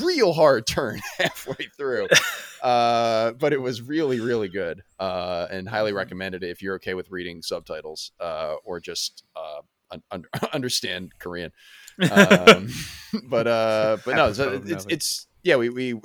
[0.00, 2.08] real hard turn halfway through.
[2.62, 7.10] Uh, but it was really, really good, uh, and highly recommended if you're okay with
[7.10, 11.50] reading subtitles uh, or just uh, un- un- understand Korean.
[12.08, 12.68] Um,
[13.24, 16.00] but uh, but no, so Apropos it's, it's yeah we we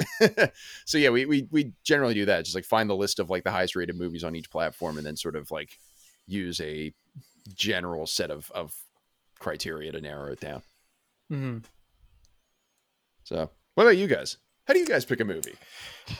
[0.85, 3.43] so yeah we, we we generally do that just like find the list of like
[3.43, 5.77] the highest rated movies on each platform and then sort of like
[6.25, 6.91] use a
[7.53, 8.73] general set of of
[9.37, 10.63] criteria to narrow it down.
[11.31, 11.63] Mhm.
[13.25, 14.37] So what about you guys?
[14.65, 15.53] How do you guys pick a movie?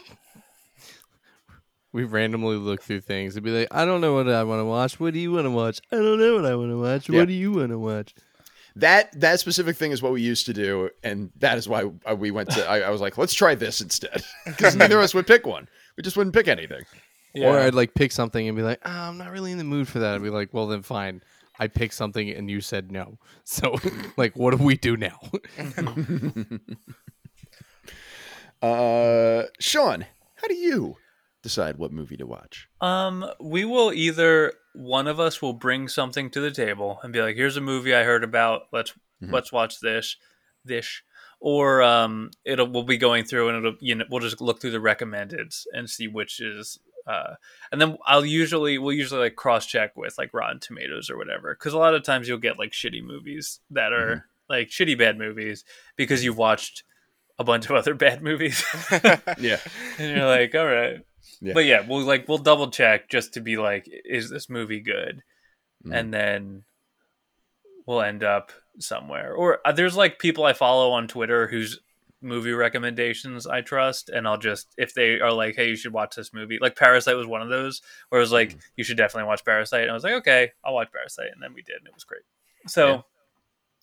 [1.93, 4.65] We randomly look through things and be like, I don't know what I want to
[4.65, 4.99] watch.
[4.99, 5.81] What do you want to watch?
[5.91, 7.09] I don't know what I want to watch.
[7.09, 7.19] Yeah.
[7.19, 8.13] What do you want to watch?
[8.75, 12.29] That that specific thing is what we used to do, and that is why we
[12.29, 12.63] went to.
[12.67, 15.67] I, I was like, let's try this instead, because neither of us would pick one.
[15.95, 16.83] We just wouldn't pick anything.
[17.33, 17.47] Yeah.
[17.47, 19.87] Or I'd like pick something and be like, ah, I'm not really in the mood
[19.87, 20.13] for that.
[20.13, 21.23] I'd be like, well, then fine.
[21.57, 23.17] I picked something and you said no.
[23.45, 23.77] So,
[24.17, 25.19] like, what do we do now?
[28.61, 30.95] Uh, Sean, how do you
[31.43, 32.67] decide what movie to watch?
[32.81, 37.21] Um, we will either one of us will bring something to the table and be
[37.21, 38.63] like, "Here's a movie I heard about.
[38.71, 39.31] Let's Mhm.
[39.31, 40.15] let's watch this,
[40.65, 41.01] this."
[41.39, 44.71] Or um, it'll we'll be going through and it'll you know we'll just look through
[44.71, 47.35] the recommendeds and see which is uh,
[47.71, 51.53] and then I'll usually we'll usually like cross check with like Rotten Tomatoes or whatever
[51.53, 55.17] because a lot of times you'll get like shitty movies that are like shitty bad
[55.19, 55.63] movies
[55.95, 56.83] because you've watched
[57.39, 58.63] a bunch of other bad movies
[59.39, 59.59] Yeah,
[59.99, 60.99] and you're like, all right.
[61.41, 61.53] Yeah.
[61.53, 65.21] But yeah, we'll like we'll double check just to be like, is this movie good?
[65.85, 65.95] Mhm.
[65.95, 66.63] And then
[67.85, 69.33] we'll end up somewhere.
[69.33, 71.79] Or uh, there's like people I follow on Twitter whose
[72.21, 76.15] movie recommendations I trust, and I'll just if they are like, hey, you should watch
[76.15, 76.57] this movie.
[76.59, 79.83] Like Parasite was one of those where it was like, you should definitely watch Parasite.
[79.83, 82.03] And I was like, okay, I'll watch Parasite, and then we did, and it was
[82.03, 82.23] great.
[82.67, 82.87] So.
[82.87, 83.01] Yeah.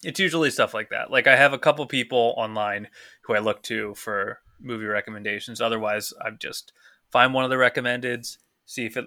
[0.02, 1.10] It's usually stuff like that.
[1.10, 2.88] Like I have a couple people online
[3.22, 5.60] who I look to for movie recommendations.
[5.60, 6.72] Otherwise, I've just
[7.10, 9.06] find one of the recommendeds, see if it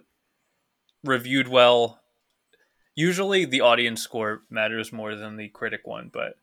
[1.04, 2.02] reviewed well.
[2.96, 6.38] Usually, the audience score matters more than the critic one, but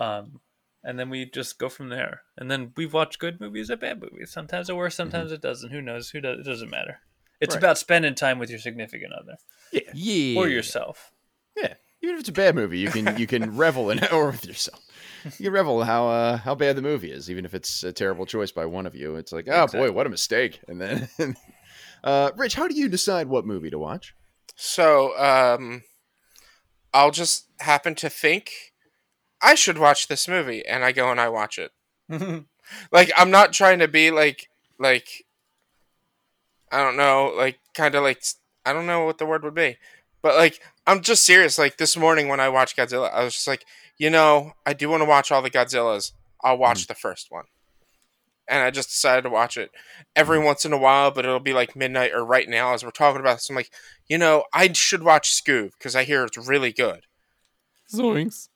[0.00, 0.40] um,
[0.84, 2.22] and then we just go from there.
[2.36, 4.30] And then we watch good movies or bad movies.
[4.30, 5.70] Sometimes it works, sometimes it doesn't.
[5.70, 6.10] Who knows?
[6.10, 6.40] Who does?
[6.40, 7.00] It doesn't matter.
[7.40, 7.60] It's Right.
[7.64, 9.36] about spending time with your significant other
[9.72, 10.38] Yeah.
[10.38, 11.10] or yourself.
[11.56, 14.26] Yeah, even if it's a bad movie, you can you can revel in it or
[14.30, 14.80] with yourself.
[15.38, 18.26] You can revel how uh, how bad the movie is, even if it's a terrible
[18.26, 19.16] choice by one of you.
[19.16, 19.80] It's like, oh Exactly.
[19.80, 20.60] boy, what a mistake!
[20.68, 21.08] And then,
[22.04, 24.14] uh, Rich, how do you decide what movie to watch?
[24.56, 25.82] So, um,
[26.92, 28.50] I'll just happen to think
[29.40, 31.72] I should watch this movie, and I go and I watch it.
[32.90, 35.26] Like, I'm not trying to be like, like,
[36.70, 38.22] I don't know, like, kind of like,
[38.64, 39.76] I don't know what the word would be,
[40.22, 41.58] but like, I'm just serious.
[41.58, 43.64] Like this morning when I watched Godzilla, I was just like,
[43.98, 46.12] you know, I do want to watch all the Godzillas.
[46.42, 46.62] I'll mm-hmm.
[46.62, 47.44] watch the first one.
[48.48, 49.70] And I just decided to watch it
[50.16, 50.46] every mm-hmm.
[50.46, 53.20] once in a while, but it'll be like midnight or right now as we're talking
[53.20, 53.48] about this.
[53.48, 53.70] I'm like,
[54.08, 57.02] you know, I should watch Scoob because I hear it's really good.
[57.92, 58.48] Zoinks.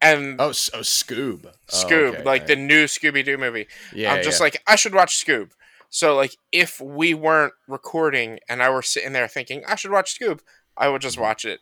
[0.00, 2.46] And Oh, oh Scoob, Oh, Scoob, okay, like yeah.
[2.48, 3.66] the new Scooby Doo movie.
[3.92, 4.44] yeah, I'm just yeah.
[4.44, 5.50] like, I should watch Scoob.
[5.90, 10.18] So like, if we weren't recording and I were sitting there thinking I should watch
[10.18, 10.40] Scoob,
[10.76, 11.24] I would just mm-hmm.
[11.24, 11.60] watch it.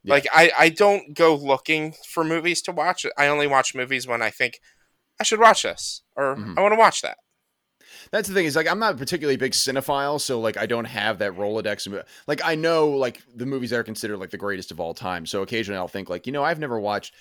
[0.00, 0.08] Mm-hmm.
[0.08, 0.14] Yeah.
[0.14, 3.04] Like I, I don't go looking for movies to watch.
[3.18, 4.60] I only watch movies when I think
[5.20, 6.58] I should watch this or Mhm.
[6.58, 7.18] I want to watch that.
[8.12, 10.86] That's the thing is like I'm not a particularly big cinephile, so like I don't
[10.86, 11.86] have that Rolodex.
[12.26, 15.26] Like I know like the movies that are considered like the greatest of all time.
[15.26, 17.14] So occasionally I'll think like you know I've never watched.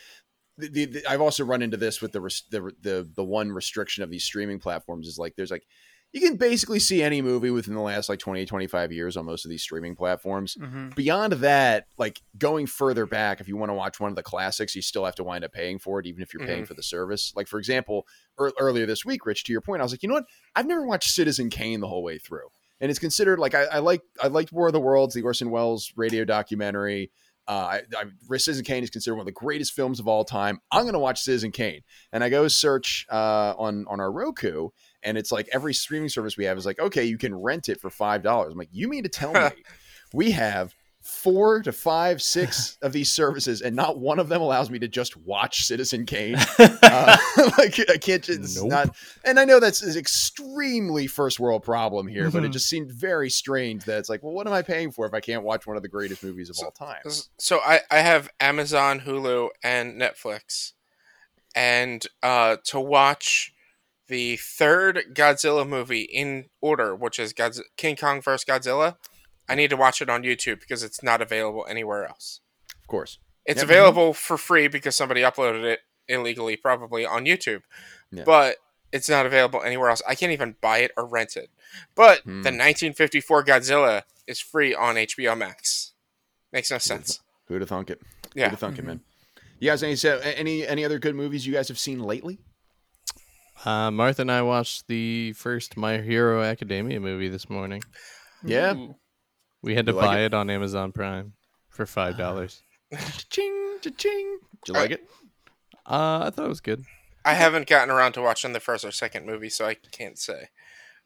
[0.58, 4.04] The, the, the- I've also run into this with the, the the the one restriction
[4.04, 5.65] of these streaming platforms is like there's like
[6.12, 9.45] you can basically see any movie within the last like 20 25 years on most
[9.45, 13.74] of these streaming platforms hmm beyond that, like going further back, if you want to
[13.74, 16.22] watch one of the classics, you still have to wind up paying for it, even
[16.22, 16.67] if you're paying Mhm.
[16.67, 17.32] for the service.
[17.36, 18.08] Like, for example,
[18.41, 20.26] ear earlier this week, Rich, to your point, I was like, you know what?
[20.56, 22.48] I've never watched Citizen Kane the whole way through.
[22.82, 25.52] And it's considered like I, I like I liked War of the Worlds, the Orson
[25.52, 27.12] Welles radio documentary.
[27.48, 30.60] Uh, I, I, Citizen Kane is considered one of the greatest films of all time.
[30.72, 34.69] I'm going to watch Citizen Kane, and I go search uh, on on our Roku,
[35.04, 37.80] and it's like every streaming service we have is like, okay, you can rent it
[37.80, 38.52] for five dollars.
[38.52, 39.52] I'm like, you mean to tell me
[40.14, 44.70] we have four to five, six of these services, and not one of them allows
[44.70, 46.38] me to just watch Citizen Kane?
[46.82, 47.16] Uh,
[47.60, 48.70] like I can't just Nope.
[48.72, 48.96] not.
[49.24, 52.54] And I know that's an extremely first world problem here, but it Mhm.
[52.54, 55.20] just seemed very strange that it's like, well, what am I paying for if I
[55.20, 57.02] can't watch one of the greatest movies of all time?
[57.38, 60.72] So I, I have Amazon, Hulu, and Netflix,
[61.56, 63.54] and uh, to watch
[64.10, 68.43] the third Godzilla movie in order, which is Godz- King Kong vs.
[68.45, 68.98] Godzilla,
[69.48, 72.41] I need to watch it on YouTube because it's not available anywhere else.
[72.82, 73.19] Of course.
[73.45, 73.63] It's Yep.
[73.63, 77.62] available for free because somebody uploaded it illegally, probably on YouTube,
[78.12, 78.24] Yeah.
[78.26, 78.58] but
[78.91, 80.02] it's not available anywhere else.
[80.08, 81.50] I can't even buy it or rent it.
[81.95, 82.41] But Hmm.
[82.41, 85.93] the 1954 Godzilla is free on HBO Max.
[86.52, 87.22] Makes no sense.
[87.45, 88.02] Who'd have thunk it?
[88.34, 88.45] Yeah.
[88.45, 89.02] Who'd have thunk it, man?
[89.60, 92.39] You guys any so any any other good movies you guys have seen lately?
[93.65, 97.82] Uh, Martha and I watched the first My Hero Academia movie this morning.
[98.43, 98.74] Yeah.
[98.76, 98.95] Ooh.
[99.62, 100.34] We had to like buy it?
[100.34, 101.34] on Amazon Prime
[101.69, 102.62] for five dollars.
[103.30, 104.39] Ching, ching.
[104.65, 105.04] Did you like it?
[105.86, 106.86] Uh, I thought it was good.
[107.26, 110.50] I haven't gotten around to watching the first or second movie, so I can't say.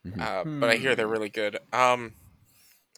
[0.05, 0.21] Mhm.
[0.21, 1.11] Uh, but I hear they're Hmm.
[1.13, 1.57] really good.
[1.71, 2.13] Um,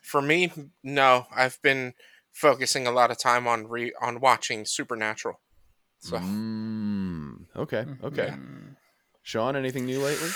[0.04, 0.52] for me,
[0.84, 1.94] no, I've been
[2.34, 5.40] focusing a lot of time on re on watching Supernatural.
[6.00, 7.86] So Mm, okay.
[8.04, 8.28] Okay.
[8.34, 8.75] Mhm.
[9.26, 10.30] Sean, anything new lately?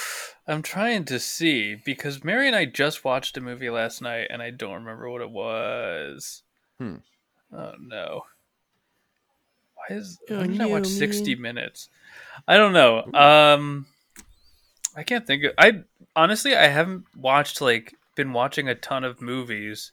[0.47, 4.41] I'm trying to see because Mary and I just watched a movie last night and
[4.41, 6.41] I don't remember what it was.
[6.79, 6.95] Hmm.
[7.55, 8.23] Oh no.
[9.75, 11.89] Why is Oh, why did I watch no, 60 minutes?
[12.47, 13.03] I don't know.
[13.13, 13.85] Um
[14.95, 15.83] I can't think of I
[16.15, 19.91] honestly I haven't watched like been watching a ton of movies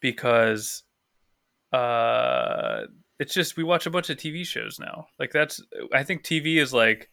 [0.00, 0.84] because
[1.70, 2.84] uh
[3.18, 5.08] it's just we watch a bunch of TV shows now.
[5.18, 7.10] Like that's I think TV is like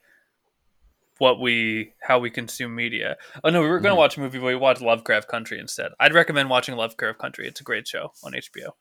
[1.19, 3.15] what we how we consume media.
[3.43, 3.99] Oh no, we were going to Mhm.
[3.99, 5.91] watch a movie, but we watched Lovecraft Country instead.
[5.99, 7.47] I'd recommend watching Lovecraft Country.
[7.47, 8.75] It's a great show on HBO.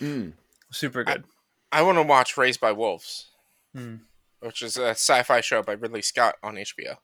[0.00, 0.32] Mm.
[0.70, 1.24] Super good.
[1.70, 3.30] I want to watch Raised by Wolves,
[3.74, 3.96] Hmm.
[4.40, 6.96] which is a sci-fi show by Ridley Scott on HBO.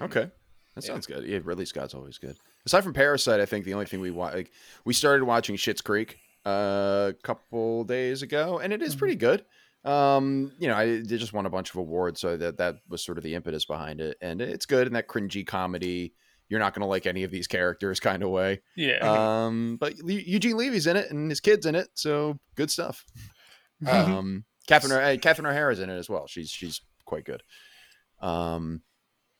[0.00, 0.30] Okay,
[0.74, 0.88] that Yeah.
[0.92, 1.24] sounds good.
[1.24, 2.36] Yeah, Ridley Scott's always good.
[2.66, 4.50] Aside from Parasite, I think the only thing we wa- like
[4.84, 8.98] we started watching Schitt's Creek uh, a couple days ago, and it is Mhm.
[8.98, 9.44] pretty good.
[9.84, 13.04] Um, you know, I they just won a bunch of awards, so that that was
[13.04, 16.14] sort of the impetus behind it, and it's good in that cringy comedy.
[16.48, 18.60] You're not going to like any of these characters kind of way.
[18.76, 18.98] Yeah.
[19.46, 23.04] Um, but Eu- Eugene Levy's in it, and his kid's in it, so good stuff.
[23.86, 26.26] Uh, Um, Catherine uh, Catherine O'Hara's in it as well.
[26.28, 27.42] She's she's quite good.
[28.20, 28.82] Um,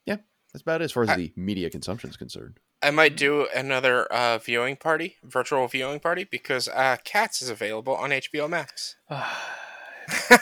[0.06, 0.16] yeah,
[0.52, 2.58] that's about it as far as I- the media consumption is concerned.
[2.84, 7.94] I might do another uh, viewing party, virtual viewing party, because uh, Cats is available
[7.94, 8.96] on HBO Max.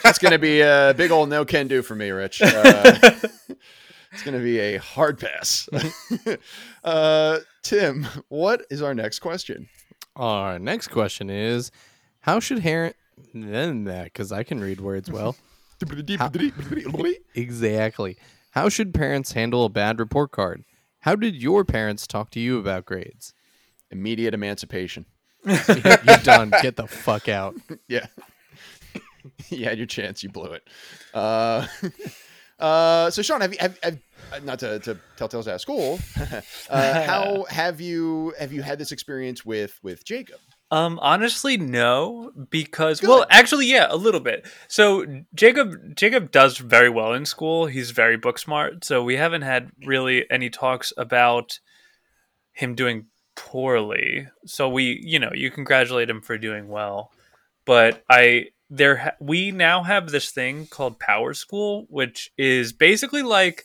[0.02, 2.42] That's going to be a big old no can do for me, Rich.
[2.42, 2.98] Uh,
[4.12, 5.68] it's going to be a hard pass.
[6.84, 9.68] uh, Tim, what is our next question?
[10.16, 11.70] Our next question is
[12.20, 12.96] How should parent.
[13.34, 15.36] Then that, because I can read words well.
[17.34, 18.16] Exactly.
[18.50, 20.64] How should parents handle a bad report card?
[21.00, 23.32] How did your parents talk to you about grades?
[23.90, 25.06] Immediate emancipation.
[25.44, 26.52] You're done.
[26.60, 27.54] Get the fuck out.
[27.88, 28.06] Yeah.
[29.48, 30.22] you had your chance.
[30.22, 30.62] You blew it.
[31.14, 31.66] Uh,
[32.58, 35.98] uh, so, Sean, have you have, have not to, to tell tales out of school?
[36.70, 40.40] uh, how have you have you had this experience with with Jacob?
[40.72, 43.08] Um, honestly, no, because Good.
[43.08, 44.46] well, actually, yeah, a little bit.
[44.68, 45.04] So
[45.34, 47.66] Jacob, Jacob does very well in school.
[47.66, 48.84] He's very book smart.
[48.84, 51.58] So we haven't had really any talks about
[52.52, 54.28] him doing poorly.
[54.46, 57.10] So we, you know, you congratulate him for doing well.
[57.64, 63.22] But I, there, ha- we now have this thing called Power School, which is basically
[63.22, 63.64] like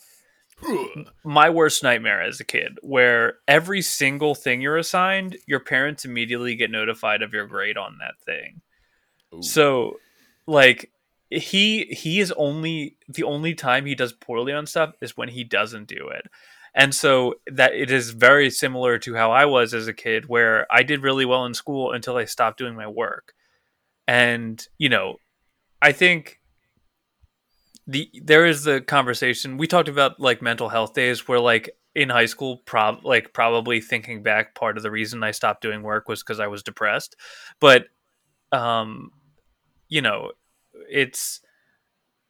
[1.24, 6.56] my worst nightmare as a kid where every single thing you're assigned your parents immediately
[6.56, 8.60] get notified of your grade on that thing.
[9.34, 9.42] Ooh.
[9.42, 9.98] so
[10.46, 10.90] like
[11.30, 15.44] he he is only the only time he does poorly on stuff is when he
[15.44, 16.26] doesn't do it.
[16.74, 20.66] And so that it is very similar to how i was as a kid where
[20.70, 23.34] i did really well in school until i stopped doing my work
[24.08, 25.16] and you know
[25.82, 26.40] i think
[27.86, 32.10] the there is the conversation we talked about like mental health days where like in
[32.10, 36.08] high school prob like probably thinking back part of the reason I stopped doing work
[36.08, 37.16] was because I was depressed.
[37.58, 37.86] But
[38.52, 39.12] um
[39.88, 40.32] you know
[40.90, 41.40] it's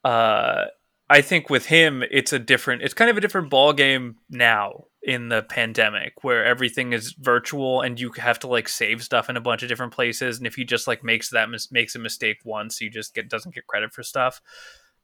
[0.04, 0.66] uh
[1.08, 4.84] I think with him it's a different it's kind of a different ball game now
[5.06, 9.36] in the pandemic where everything is virtual and you have to like save stuff in
[9.36, 11.98] a bunch of different places and if he just like makes that mis- makes a
[11.98, 14.42] mistake once he just get doesn't get credit for stuff.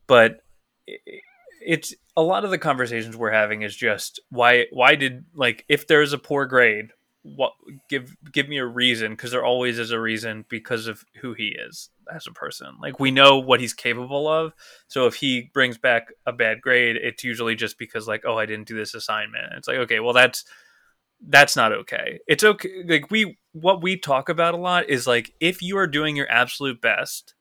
[0.09, 0.41] But
[1.65, 5.87] it's a lot of the conversations we're having is just why why did like if
[5.87, 6.91] there's a poor grade
[7.23, 7.53] what
[7.89, 11.55] give give me a reason because there always is a reason because of who he
[11.69, 14.53] is as a person like we know what he's capable of
[14.89, 18.47] so if he brings back a bad grade it's usually just because like oh i
[18.47, 20.45] didn't do this assignment it's like okay well that's
[21.29, 25.33] that's not okay it's okay like we what we talk about a lot is like
[25.41, 27.35] if you are doing your absolute best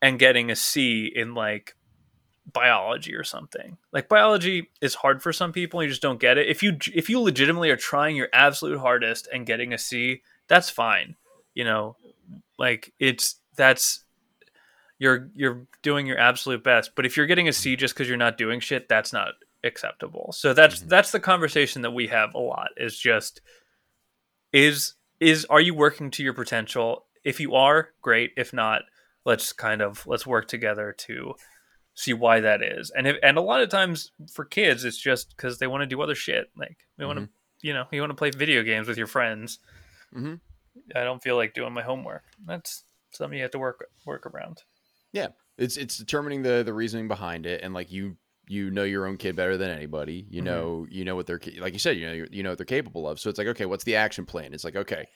[0.00, 1.74] and getting a c in like
[2.52, 3.78] biology or something.
[3.92, 6.48] Like biology is hard for some people, you just don't get it.
[6.48, 10.70] If you if you legitimately are trying your absolute hardest and getting a C, that's
[10.70, 11.16] fine.
[11.54, 11.96] You know,
[12.58, 14.04] like it's that's
[14.98, 16.92] you're you're doing your absolute best.
[16.94, 19.34] But if you're getting a C just cuz you're not doing shit, that's not
[19.64, 20.32] acceptable.
[20.32, 20.88] So that's Mhm.
[20.88, 23.40] that's the conversation that we have a lot is just
[24.52, 27.06] is is are you working to your potential?
[27.24, 28.32] If you are, great.
[28.36, 28.82] If not,
[29.24, 31.34] let's kind of let's work together to
[31.94, 32.90] see why that is.
[32.90, 35.86] And if, and a lot of times for kids, it's just because they want to
[35.86, 36.50] do other shit.
[36.56, 37.28] Like they want to,
[37.62, 39.60] you know, you want to play video games with your friends.
[40.14, 40.40] Mhm.
[40.94, 42.24] I don't feel like doing my homework.
[42.44, 42.84] That's
[43.16, 44.62] something you have to work work around.
[45.12, 48.16] Yeah, it's it's determining the the reasoning behind it, and like you
[48.48, 50.26] you know your own kid better than anybody.
[50.30, 50.44] You Mhm.
[50.44, 52.64] know you know what they're like you said you know you you know what they're
[52.66, 53.20] capable of.
[53.20, 54.52] So it's like okay, what's the action plan?
[54.52, 55.06] It's like okay,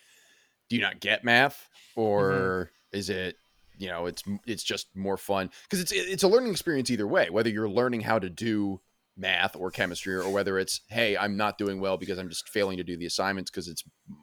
[0.68, 3.36] do you not get math, or is it
[3.76, 7.30] you know it's it's just more fun because it's it's a learning experience either way.
[7.30, 8.80] Whether you're learning how to do
[9.18, 12.76] math or chemistry, or whether it's hey I'm not doing well because I'm just failing
[12.78, 13.82] to do the assignments because it's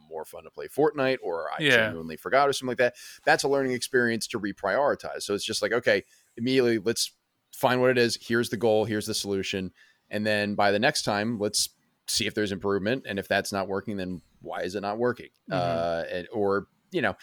[0.09, 1.75] more fun to play Fortnite or I Yeah.
[1.75, 2.95] genuinely forgot or something like that.
[3.25, 5.23] That's a learning experience to reprioritize.
[5.23, 6.03] So it's just like okay,
[6.37, 7.11] immediately let's
[7.53, 8.17] find what it is.
[8.21, 8.85] Here's the goal.
[8.85, 9.71] Here's the solution.
[10.09, 11.69] And then by the next time, let's
[12.07, 13.05] see if there's improvement.
[13.07, 15.29] And if that's not working, then why is it not working?
[15.49, 15.55] Mhm.
[15.55, 17.15] Uh, and, or, you know,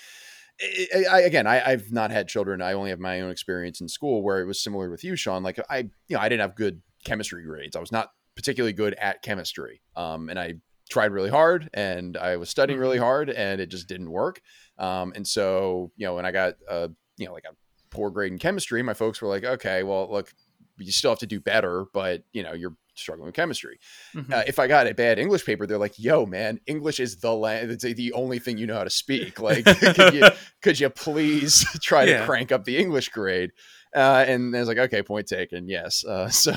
[0.94, 2.60] I, I, again, I, I've not had children.
[2.60, 5.42] I only have my own experience in school where it was similar with you, Sean.
[5.42, 7.76] Like I, you know, I didn't have good chemistry grades.
[7.76, 9.82] I was not particularly good at chemistry.
[9.96, 10.54] Um, and I
[10.90, 14.40] tried really hard and I was studying really hard and it just didn't work.
[14.78, 17.54] Um, and so, you know, when I got, uh, you know, like a
[17.90, 20.32] poor grade in chemistry, my folks were like, okay, well, look,
[20.78, 23.78] you still have to do better, but you know, you're struggling with chemistry.
[24.14, 24.32] Mhm.
[24.32, 27.32] Uh, if I got a bad English paper, they're like, yo, man, English is the
[27.32, 29.40] la- it's the only thing you know how to speak.
[29.40, 30.28] Like, could you,
[30.62, 32.20] could you please try Yeah.
[32.20, 33.52] to crank up the English grade?
[33.94, 35.68] Uh, and I was like, okay, point taken.
[35.68, 36.04] Yes.
[36.08, 36.54] Uh, so,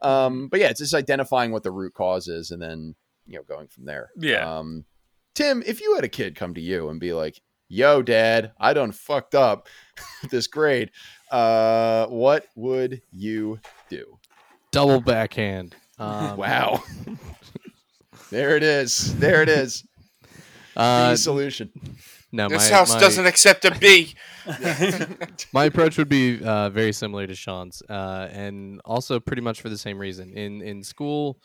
[0.00, 2.94] um, but yeah, it's just identifying what the root cause is and then,
[3.26, 4.10] you know, going from there.
[4.16, 4.58] Yeah.
[4.58, 4.84] Um,
[5.34, 8.74] Tim, if you had a kid come to you and be like, yo, dad, I
[8.74, 9.68] done fucked up
[10.30, 10.90] this grade,
[11.30, 13.58] uh, what would you
[13.88, 14.18] do?
[14.70, 15.74] Double backhand.
[15.98, 16.82] Um, Wow.
[18.30, 19.16] there it is.
[19.18, 19.84] There it is.
[20.76, 21.70] Uh, the solution.
[22.34, 24.14] No, This my, house my, doesn't accept a B.
[25.52, 29.68] my approach would be uh, very similar to Sean's, uh, and also pretty much for
[29.68, 30.32] the same reason.
[30.32, 31.38] In in school,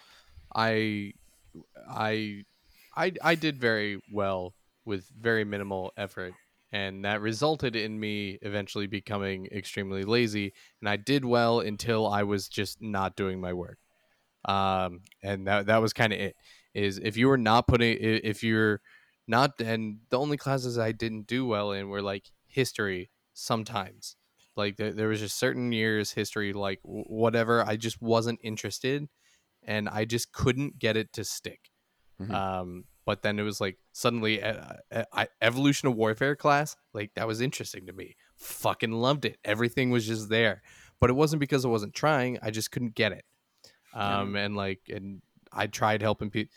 [0.56, 1.12] I,
[1.90, 2.46] I,
[2.96, 4.54] I, I did very well
[4.86, 6.34] with very minimal effort,
[6.72, 10.54] and that resulted in me eventually becoming extremely lazy.
[10.80, 13.78] And I did well until I was just not doing my work,
[14.46, 16.38] um, and that that was kind of it.
[16.74, 18.80] Is if you were not putting, if you're
[19.28, 24.16] not, and the only classes I didn't do well in were like history sometimes.
[24.56, 29.08] Like there, there was just certain years history like w- whatever i just wasn't interested
[29.62, 31.70] and i just couldn't get it to stick.
[32.20, 32.32] Mhm.
[32.34, 37.12] um but then it was like suddenly uh, uh, I, evolution of warfare class like
[37.14, 38.16] that was interesting to me.
[38.36, 39.38] Fucking loved it.
[39.46, 40.62] Everything was just there.
[41.00, 43.26] But it wasn't because i wasn't trying i just couldn't get it.
[43.94, 45.22] Um and like and
[45.54, 46.54] i tried helping people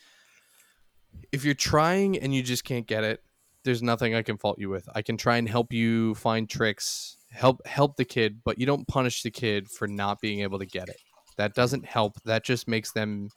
[1.32, 3.22] if you're trying and you just can't get it
[3.64, 4.88] there's nothing I can fault you with.
[4.94, 8.86] I can try and help you find tricks, help help the kid, but you don't
[8.86, 10.96] punish the kid for not being able to get it.
[11.36, 12.16] That doesn't help.
[12.24, 13.28] That just makes them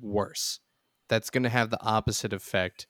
[0.00, 0.60] worse.
[1.08, 2.86] That's going to have the opposite effect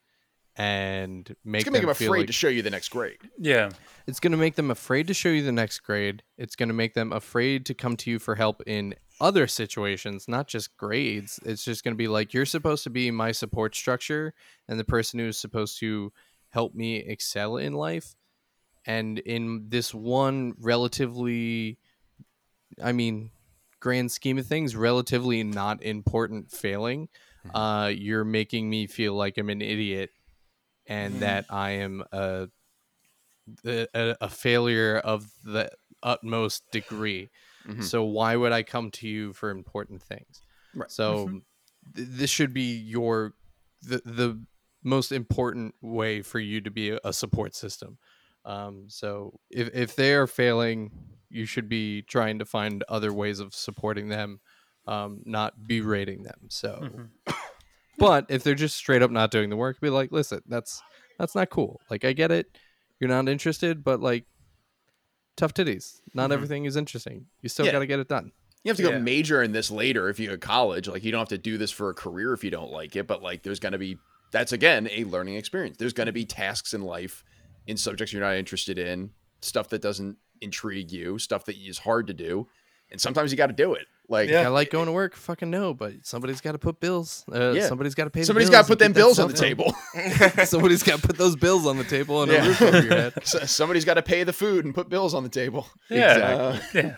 [0.57, 3.19] and make It's make them them feel afraid like to show you the next grade.
[3.39, 3.71] Yeah.
[4.09, 6.25] it's going to make them afraid to show you the next grade.
[6.37, 10.29] It's going to make them afraid to come to you for help in other situations,
[10.29, 11.41] not just grades.
[11.45, 14.35] It's just going to be like, you're supposed to be my support structure
[14.69, 16.13] and the person who's supposed to
[16.51, 18.15] help me excel in life.
[18.87, 21.79] And in this one relatively,
[22.83, 23.31] I mean,
[23.81, 27.09] grand scheme of things, relatively not important failing,
[27.55, 30.11] uh, you're making me feel like I'm an idiot
[30.87, 31.21] and Mhm.
[31.21, 32.49] that I am a,
[33.65, 35.71] a- a failure of the
[36.03, 37.31] utmost degree.
[37.69, 37.85] Mhm.
[37.85, 40.43] So why would I come to you for important things?
[40.75, 40.91] Right.
[40.91, 41.29] So
[41.95, 43.35] th- this should be your
[43.83, 44.45] the the
[44.83, 47.99] most important way for you to be a, a support system.
[48.45, 50.93] Um, so if if they are failing,
[51.29, 54.41] you should be trying to find other ways of supporting them,
[54.87, 56.47] um, not berating them.
[56.49, 57.11] So, Mhm.
[57.99, 60.81] but if they're just straight up not doing the work, be like, listen, that's
[61.19, 61.81] that's not cool.
[61.91, 62.57] Like I get it,
[63.01, 64.25] you're not interested, but like
[65.39, 66.01] tough titties.
[66.13, 66.35] Not Mhm.
[66.35, 67.27] everything is interesting.
[67.41, 67.73] You still Yeah.
[67.73, 68.33] got to get it done.
[68.65, 68.99] You have to go Yeah.
[68.99, 70.89] major in this later if you go to college.
[70.89, 73.07] Like you don't have to do this for a career if you don't like it.
[73.07, 73.99] But like there's gonna be
[74.33, 75.77] that's again a learning experience.
[75.79, 77.25] There's gonna be tasks in life
[77.67, 79.11] in subjects you're not interested in,
[79.41, 82.49] stuff that doesn't intrigue you, stuff that is hard to do,
[82.91, 83.87] and sometimes you got to do it.
[84.11, 84.43] Like Yeah.
[84.43, 85.15] I like going to work.
[85.15, 87.25] Fucking no, but somebody's got to put bills.
[87.33, 87.67] Uh, Yeah.
[87.69, 88.21] Somebody's got to pay.
[88.21, 89.75] the somebody's got got to put them bills on the table.
[90.45, 92.45] somebody's got to put those bills on the table and Yeah.
[92.45, 93.13] a roof over your head.
[93.25, 95.67] So- somebody's got to pay the food and put bills on the table.
[95.91, 96.07] Yeah.
[96.17, 96.97] Uh, Yeah.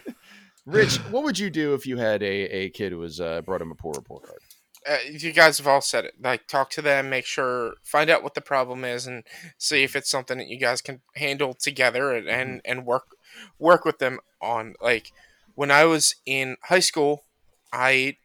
[0.66, 3.62] Rich, what would you do if you had a, a kid who was uh, brought
[3.62, 4.40] him a poor report card?
[4.88, 6.14] uh, you guys have all said it.
[6.22, 9.24] Like, talk to them, make sure, find out what the problem is, and
[9.58, 13.16] see if it's something that you guys can handle together and and, and work
[13.58, 14.74] work with them on.
[14.80, 15.12] Like,
[15.60, 17.26] when I was in high school,
[17.70, 18.16] I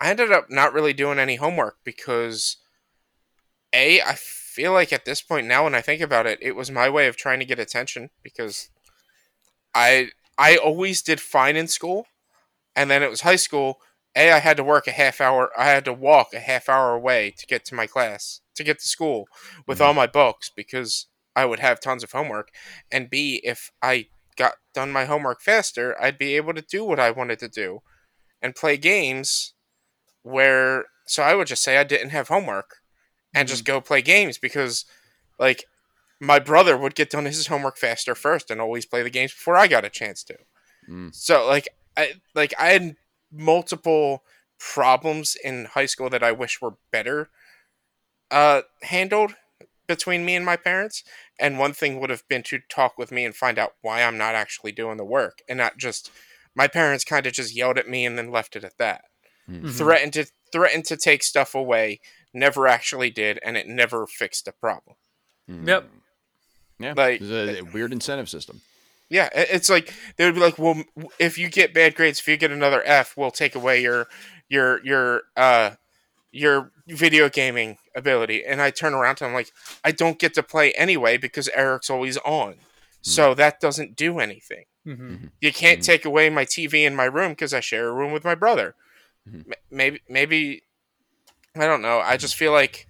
[0.00, 2.56] I ended up not really doing any homework because
[3.74, 6.70] a I feel like at this point now, when I think about it, it was
[6.70, 8.70] my way of trying to get attention because
[9.74, 12.06] I I always did fine in school,
[12.74, 13.82] and then it was high school.
[14.16, 15.50] A, I had to work a half hour.
[15.54, 18.78] I had to walk a half hour away to get to my class, to get
[18.78, 19.26] to school
[19.66, 19.88] with mm-hmm.
[19.88, 21.06] all my books because
[21.36, 22.48] I would have tons of homework.
[22.90, 24.06] And B, if I
[24.36, 27.82] got done my homework faster, I'd be able to do what I wanted to do
[28.40, 29.54] and play games
[30.22, 30.86] where.
[31.06, 32.76] So I would just say I didn't have homework
[33.34, 34.84] and just go play games because,
[35.38, 35.64] like,
[36.22, 39.56] my brother would get done his homework faster first and always play the games before
[39.56, 40.36] I got a chance to.
[40.88, 41.12] Mm.
[41.12, 42.96] So like I like I had
[43.32, 44.22] multiple
[44.58, 47.28] problems in high school that I wish were better
[48.30, 49.34] uh handled
[49.86, 51.02] between me and my parents
[51.38, 54.16] and one thing would have been to talk with me and find out why I'm
[54.18, 56.10] not actually doing the work and not just
[56.54, 59.04] my parents kind of just yelled at me and then left it at that.
[59.50, 59.72] Mhm.
[59.76, 62.00] Threatened to threatened to take stuff away,
[62.34, 64.96] never actually did and it never fixed the problem.
[65.50, 65.66] Mm.
[65.66, 65.90] Yep.
[66.78, 66.94] Yeah.
[66.96, 68.60] Like- There's a weird incentive system.
[69.08, 70.84] Yeah, it's like they would be like, "Well,
[71.18, 74.08] if you get bad grades, if you get another F, we'll take away your
[74.48, 75.72] your your uh
[76.32, 79.50] your video gaming ability." And I turn around to them like,
[79.84, 82.58] "I don't get to play anyway because Eric's always on,
[83.02, 84.64] so that doesn't do anything.
[84.86, 85.30] Mhm.
[85.40, 85.84] You can't Mhm.
[85.84, 88.74] take away my TV in my room because I share a room with my brother.
[89.28, 89.46] Mhm.
[89.46, 90.62] M- Maybe maybe
[91.54, 92.00] I don't know.
[92.00, 92.86] I just feel like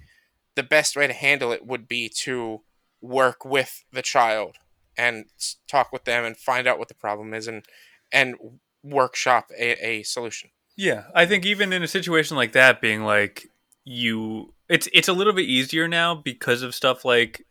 [0.54, 2.62] the best way to handle it would be to
[3.00, 4.56] work with the child
[4.96, 5.24] and
[5.66, 7.64] talk with them and find out what the problem is and
[8.12, 8.36] and
[8.84, 10.50] workshop a, a solution.
[10.76, 13.48] Yeah, I think even in a situation like that, being like
[13.84, 17.44] you, it's it's a little bit easier now because of stuff like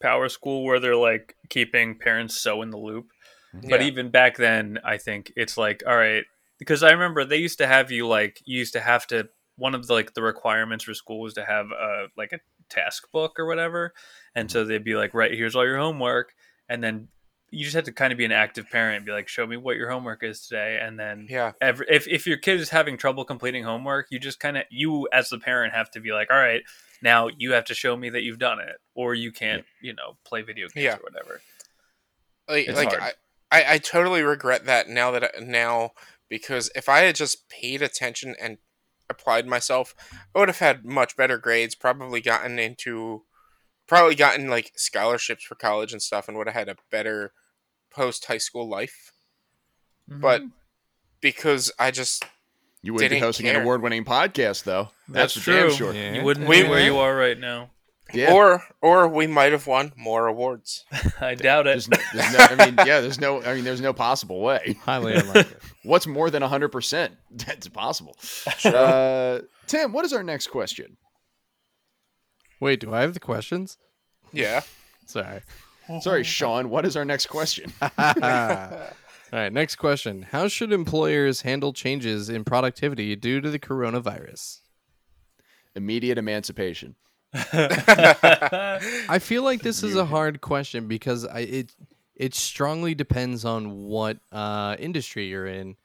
[0.00, 3.06] power school where they're like keeping parents so in the loop.
[3.54, 3.68] Mm-hmm.
[3.68, 6.24] But even back then, I think it's like, all right,
[6.58, 9.74] because I remember they used to have you like you used to have to one
[9.74, 13.38] of the like the requirements for school was to have a like a task book
[13.38, 13.92] or whatever,
[14.34, 14.68] and so mm-hmm.
[14.68, 16.34] they'd be like, right, here's all your homework,
[16.68, 17.08] and then
[17.50, 19.56] you just have to kind of be an active parent and be like, show me
[19.56, 21.52] what your homework is today, and then Yeah.
[21.60, 25.08] every, if if your kid is having trouble completing homework, you just kind of you
[25.12, 26.62] as the parent have to be like, all right,
[27.02, 30.16] now you have to show me that you've done it, or you can't, you know,
[30.24, 30.96] play video games Yeah.
[30.96, 31.40] or whatever.
[32.48, 33.14] Like, It's like hard.
[33.50, 35.90] I, I, I totally regret that now that I, now
[36.28, 38.58] because if I had just paid attention and
[39.08, 39.94] applied myself,
[40.34, 41.74] I would have had much better grades.
[41.74, 43.24] Probably gotten into,
[43.90, 47.32] probably gotten like scholarships for college and stuff, and would have had a better
[47.90, 49.12] post high school life.
[50.08, 50.42] But
[51.20, 52.24] because I just
[52.82, 54.90] You wouldn't be Didn't hosting an award-winning podcast, though.
[55.08, 55.70] That's for damn true.
[55.76, 55.92] sure.
[55.92, 56.14] Yeah.
[56.14, 57.70] you wouldn't We- be where you are right now.
[58.12, 58.32] Yeah.
[58.32, 60.84] or or we might have won more awards.
[61.20, 61.70] I doubt it.
[61.70, 64.76] There's no, there's no, I mean, yeah, there's no, I mean, there's no possible way.
[64.84, 65.54] Highly unlikely.
[65.84, 67.10] What's more than 100%?
[67.30, 68.16] That's possible.
[68.64, 70.96] Uh, Tim, what is our next question?
[72.60, 73.78] Wait, do I have the questions?
[74.32, 74.60] Yeah.
[75.06, 75.40] Sorry.
[76.00, 77.72] Sorry, Sean, what is our next question?
[77.82, 80.22] All right, next question.
[80.22, 84.60] How should employers handle changes in productivity due to the coronavirus?
[85.74, 86.94] Immediate emancipation.
[87.34, 91.74] I feel like this is a hard question because I it
[92.16, 95.76] it strongly depends on what uh, industry you're in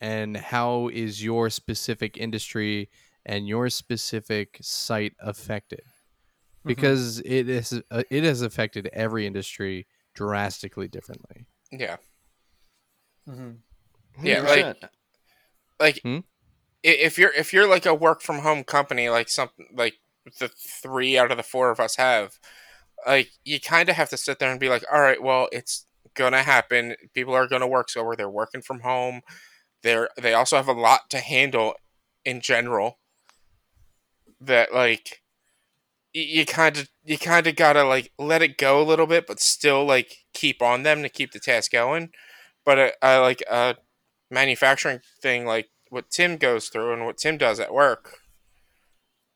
[0.00, 2.90] and how is your specific industry
[3.24, 5.82] and your specific site affected
[6.64, 11.46] because it is uh, it has affected every industry drastically differently.
[11.70, 11.96] Yeah.
[13.28, 13.58] Mhm.
[14.22, 14.76] Yeah, like
[15.78, 16.18] like Hmm?
[16.82, 19.94] if you're if you're like a work from home company like something like
[20.38, 22.38] the three out of the four of us have
[23.06, 25.86] like you kind of have to sit there and be like all right well it's
[26.14, 29.20] gonna happen people are gonna work so where they're working from home
[29.82, 31.74] they're they also have a lot to handle
[32.24, 32.98] in general
[34.40, 35.27] that like y-
[36.22, 39.40] you kind of you kind of gotta like let it go a little bit but
[39.40, 42.10] still like keep on them to keep the task going
[42.64, 43.76] but uh, I like a
[44.30, 48.18] manufacturing thing like what Tim goes through and what Tim does at work,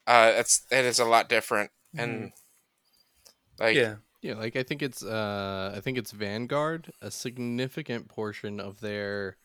[0.06, 1.70] uh, it's that is a lot different.
[1.96, 2.32] And
[3.58, 3.96] like, yeah.
[4.20, 9.36] Yeah, like I think it's uh I think it's Vanguard, a significant portion of their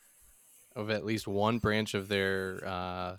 [0.75, 3.17] of at least one branch of their uh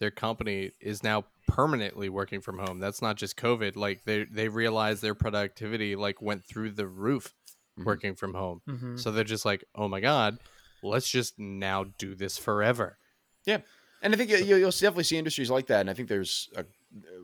[0.00, 2.78] their company is now permanently working from home.
[2.78, 3.76] That's not just COVID.
[3.76, 7.34] Like they they realized their productivity like went through the roof
[7.78, 7.84] Mhm.
[7.84, 8.60] working from home.
[8.68, 8.98] Mhm.
[8.98, 10.38] So they're just like, "Oh my god,
[10.82, 12.98] let's just now do this forever."
[13.44, 13.58] Yeah,
[14.02, 15.80] and I think you, you'll definitely see industries like that.
[15.80, 16.64] And I think there's a,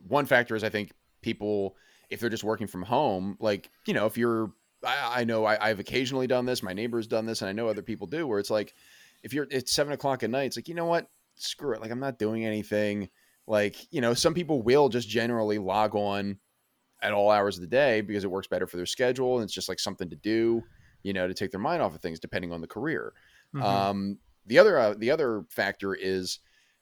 [0.07, 1.77] one factor is I think people,
[2.09, 4.53] if they're just working from home, like, you know, if you're,
[4.85, 7.68] I, I know I, I've occasionally done this, my neighbor's done this, and I know
[7.68, 8.75] other people do, where it's like,
[9.22, 11.09] if you're, it's seven o'clock at night, it's like, you know what?
[11.37, 11.80] Screw it.
[11.80, 13.11] Like, I'm not doing anything.
[13.47, 16.39] Like, you know, some people will just generally log on
[17.03, 19.37] at all hours of the day because it works better for their schedule.
[19.37, 20.62] And it's just like something to do,
[21.03, 23.12] you know, to take their mind off of things, depending on the career.
[23.55, 23.62] Mhm.
[23.62, 26.41] Um, the other uh, the other factor is,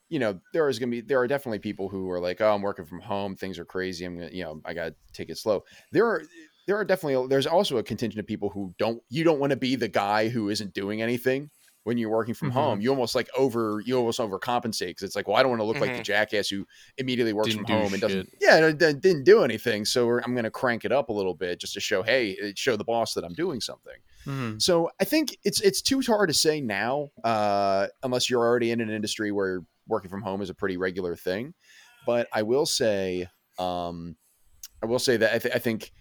[0.08, 2.54] you know, there is going to be there are definitely people who are like, oh,
[2.54, 4.04] I'm working from home, things are crazy.
[4.04, 5.64] I'm gonna, you know, I got to take it slow.
[5.90, 6.22] There are
[6.66, 9.56] there are definitely there's also a contingent of people who don't you don't want to
[9.56, 11.50] be the guy who isn't doing anything
[11.84, 12.54] when you're working from Mhm.
[12.54, 12.80] home.
[12.80, 15.64] You almost like over you almost overcompensate because it's like, well, I don't want to
[15.64, 16.04] look like the Mhm.
[16.04, 16.66] jackass who
[16.98, 18.38] immediately works Didn't from home and doesn't shit.
[18.40, 19.84] yeah d- didn't do anything.
[19.84, 22.52] So we're, I'm going to crank it up a little bit just to show hey
[22.54, 23.96] show the boss that I'm doing something.
[24.26, 24.62] Mhm.
[24.62, 28.80] So I think it's it's too hard to say now, uh, unless you're already in
[28.80, 31.54] an industry where working from home is a pretty regular thing.
[32.06, 33.26] But I will say,
[33.58, 34.16] um,
[34.82, 35.92] I will say that I, th- I think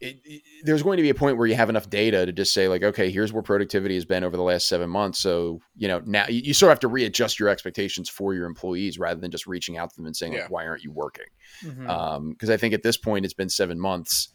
[0.00, 2.52] it, it- there's going to be a point where you have enough data to just
[2.52, 5.18] say like, okay, here's where productivity has been over the last seven months.
[5.18, 8.46] So you know now you, you sort of have to readjust your expectations for your
[8.46, 10.42] employees rather than just reaching out to them and saying Yeah.
[10.42, 11.24] like, why aren't you working?
[11.62, 14.28] Because I think at this point it's been seven months.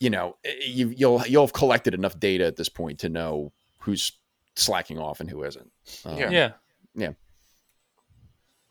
[0.00, 0.36] You know,
[0.66, 4.12] you, you'll you'll have collected enough data at this point to know who's
[4.56, 5.70] slacking off and who isn't.
[6.04, 6.52] Um, Yeah.
[6.96, 7.12] yeah.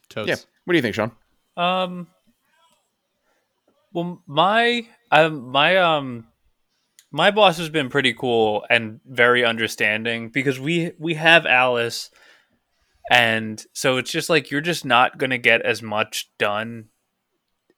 [0.09, 0.27] Totes.
[0.27, 0.35] yeah.
[0.65, 1.11] What do you think, Sean?
[1.55, 2.07] Um.
[3.93, 6.27] Well, my um my um
[7.11, 12.09] my boss has been pretty cool and very understanding because we we have Alice,
[13.11, 16.85] and so it's just like you're just not gonna get as much done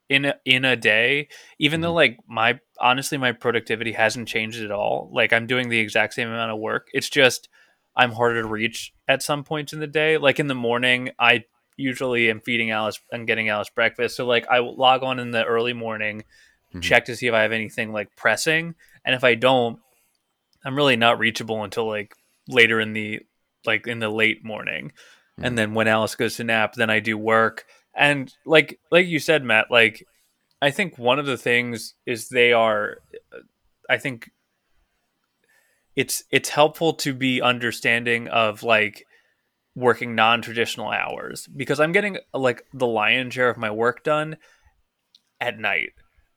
[0.10, 1.28] in a, in a day,
[1.60, 5.10] even though like my honestly my productivity hasn't changed at all.
[5.12, 6.88] Like I'm doing the exact same amount of work.
[6.94, 7.50] It's just
[7.96, 10.18] I'm harder to reach at some points in the day.
[10.18, 11.46] Like in the morning, I
[11.78, 14.16] usually am feeding Alice and getting Alice breakfast.
[14.16, 16.24] So like I log on in the early morning,
[16.82, 19.80] check to see if I have anything like pressing, and if I don't,
[20.66, 22.16] I'm really not reachable until like
[22.48, 23.22] later in the
[23.66, 24.92] like in the late morning,
[25.40, 25.46] Mhm.
[25.46, 29.20] and then when Alice goes to nap, then I do work, and like like you
[29.20, 30.06] said, Matt, like
[30.62, 32.98] I think one of the things is they are,
[33.90, 34.32] I think
[35.96, 39.06] it's it's helpful to be understanding of like
[39.76, 41.48] working non-traditional hours.
[41.48, 44.38] Because I'm getting like the lion's share of my work done
[45.42, 45.94] at night.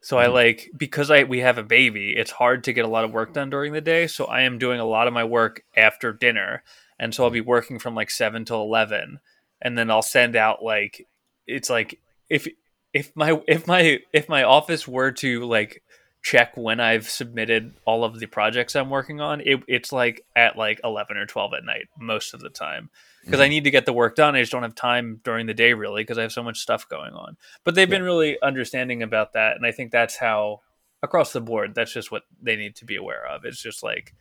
[0.07, 0.34] So I Mhm.
[0.34, 3.32] like because I we have a baby, it's hard to get a lot of work
[3.32, 6.62] done during the day, so I am doing a lot of my work after dinner.
[6.96, 9.18] And so I'll be working from like 7 till 11
[9.61, 11.09] and then I'll send out like
[11.48, 11.98] it's like
[12.30, 12.46] if
[12.92, 15.82] if my if my if my office were to like
[16.22, 20.57] check when I've submitted all of the projects I'm working on, it, it's like at
[20.57, 22.90] like 11 or 12 at night most of the time
[23.27, 24.35] because I need to get the work done.
[24.35, 26.89] I just don't have time during the day really because I have so much stuff
[26.89, 27.37] going on.
[27.64, 30.61] But they've been really understanding about that, and I think that's how
[31.03, 31.74] across the board.
[31.74, 33.45] That's just what they need to be aware of.
[33.45, 34.14] It's just like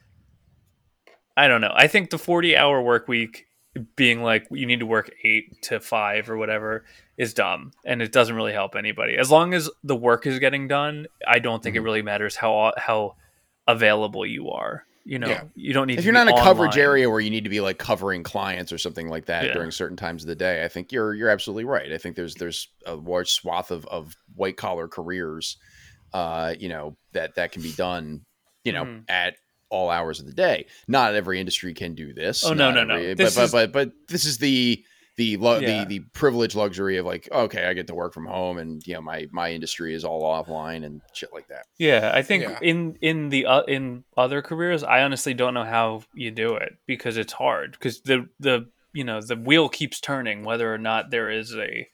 [1.38, 1.74] I don't know.
[1.74, 3.45] I think the 40 hour work week
[3.97, 6.86] being like you need to work eight to five or whatever
[7.18, 9.18] is dumb and it doesn't really help anybody.
[9.18, 11.84] As long as the work is getting done, I don't think it Mhm.
[11.84, 13.18] really matters how how
[13.68, 14.86] available you are.
[15.08, 15.43] You know, Yeah.
[15.53, 16.84] you don't need if you're not in a coverage online.
[16.84, 19.53] area where you need to be like covering clients or something like that Yeah.
[19.53, 21.91] during certain times of the day, I think you're you're absolutely right.
[21.91, 25.58] I think there's there's a large swath of, of white collar careers,
[26.14, 28.26] uh, you know that that can be done,
[28.64, 29.03] you know, Mhm.
[29.08, 29.36] at
[29.70, 30.66] all hours of the day.
[30.88, 32.43] Not every industry can do this.
[32.43, 32.95] Oh, no, no, no.
[32.95, 34.84] every- But This but, is- but but this is the
[35.18, 35.84] the lu- Yeah.
[35.84, 38.93] the the privileged luxury of like okay, I get to work from home, and you
[38.95, 41.66] know my my industry is all offline and shit like that.
[41.78, 42.59] Yeah, I think Yeah.
[42.61, 46.78] in in the uh, in other careers, I honestly don't know how you do it
[46.86, 51.11] because it's hard because the the you know the wheel keeps turning whether or not
[51.11, 51.88] there is a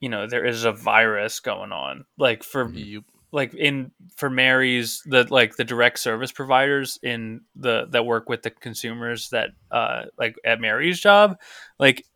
[0.00, 2.04] you know there is a virus going on.
[2.18, 7.86] Like for You like in for Mary's the like the direct service providers in the
[7.90, 11.38] that work with the consumers that uh like at Mary's job,
[11.78, 12.06] like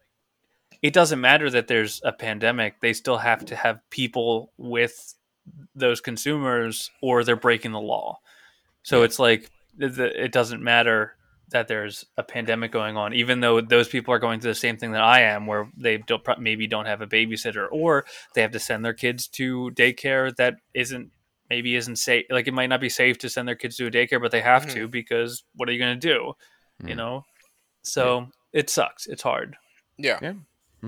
[0.85, 5.15] it doesn't matter that there's a pandemic, they still have to have people with
[5.75, 8.19] those consumers or they're breaking the law.
[8.83, 11.17] So it's like th- th- it doesn't matter
[11.49, 14.77] that there's a pandemic going on, even though those people are going through the same
[14.77, 18.05] thing that I am, where they don't, maybe don't have a babysitter or
[18.35, 21.11] they have to send their kids to daycare that isn't
[21.49, 22.27] maybe isn't safe.
[22.29, 24.43] Like it might not be safe to send their kids to a daycare, but they
[24.43, 26.35] have to because what are you going to do?
[26.87, 26.97] You Mhm.
[26.99, 27.25] know,
[27.81, 29.07] so it sucks.
[29.07, 29.57] It's hard
[29.97, 30.19] Yeah.
[30.21, 30.35] Yeah.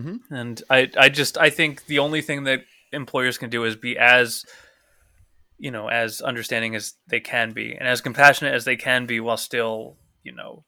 [0.03, 2.61] Hmm and I, I just i think the only thing that
[2.93, 4.45] employers can do is be as
[5.59, 9.21] you know as understanding as they can be and as compassionate as they can be
[9.21, 10.65] while still you know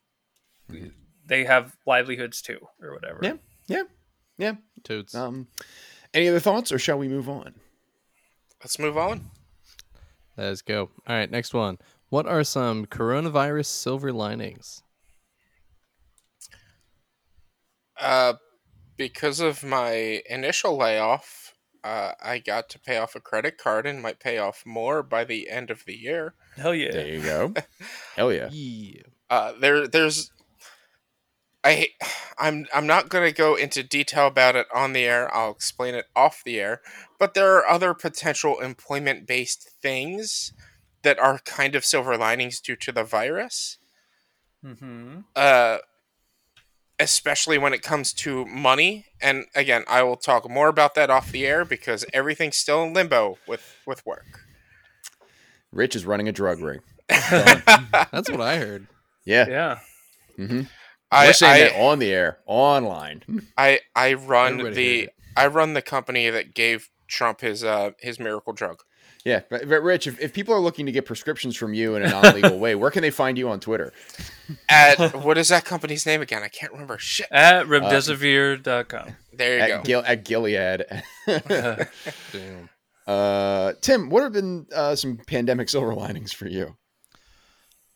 [1.26, 3.34] they have livelihoods too or whatever Yeah.
[3.66, 3.82] Yeah.
[4.38, 4.54] Yeah.
[4.82, 5.14] totes.
[5.14, 5.48] Um,
[6.14, 7.54] any other thoughts, or shall we move on?
[8.62, 9.30] Let's move on.
[10.36, 10.90] Let's go.
[11.06, 11.78] All right, next one.
[12.08, 14.82] What are some coronavirus silver linings?
[18.00, 18.34] Uh,
[18.98, 24.02] because of my initial layoff, uh, I got to pay off a credit card and
[24.02, 26.34] might pay off more by the end of the year.
[26.56, 27.54] hell yeah There you go.
[28.16, 28.48] Hell yeah.
[28.50, 29.02] Yeah.
[29.30, 30.32] Uh, there, there's,
[31.62, 31.88] I,
[32.38, 35.32] I'm, I'm not gonna go into detail about it on the air.
[35.34, 36.82] I'll explain it off the air.
[37.18, 40.52] But there are other potential employment-based things
[41.02, 43.78] that are kind of silver linings due to the virus.
[44.64, 45.20] mm-hmm.
[45.36, 45.78] uh,
[46.98, 49.06] especially when it comes to money.
[49.20, 52.92] And again, I will talk more about that off the air because everything's still in
[52.92, 54.46] limbo with with work.
[55.72, 56.80] Rich is running a drug ring.
[57.08, 58.86] That's what I heard.
[59.24, 59.46] Yeah.
[59.48, 59.78] yeah
[60.36, 60.62] hmm
[61.10, 63.22] I We're saying I, that on the air, online.
[63.56, 65.10] I I run Everybody the.
[65.36, 68.82] I run the company that gave Trump his uh his miracle drug.
[69.24, 72.02] Yeah, but, but Rich, if, if people are looking to get prescriptions from you in
[72.02, 73.92] a non-legal way, where can they find you on Twitter?
[74.68, 76.42] At what is that company's name again?
[76.42, 76.98] I can't remember.
[76.98, 77.26] Shit.
[77.30, 79.82] at remdesivir.com There you At, go.
[79.82, 80.84] Gil- at Gilead.
[81.26, 82.68] Damn.
[83.06, 86.76] uh, Tim, what have been uh, some pandemic silver linings for you?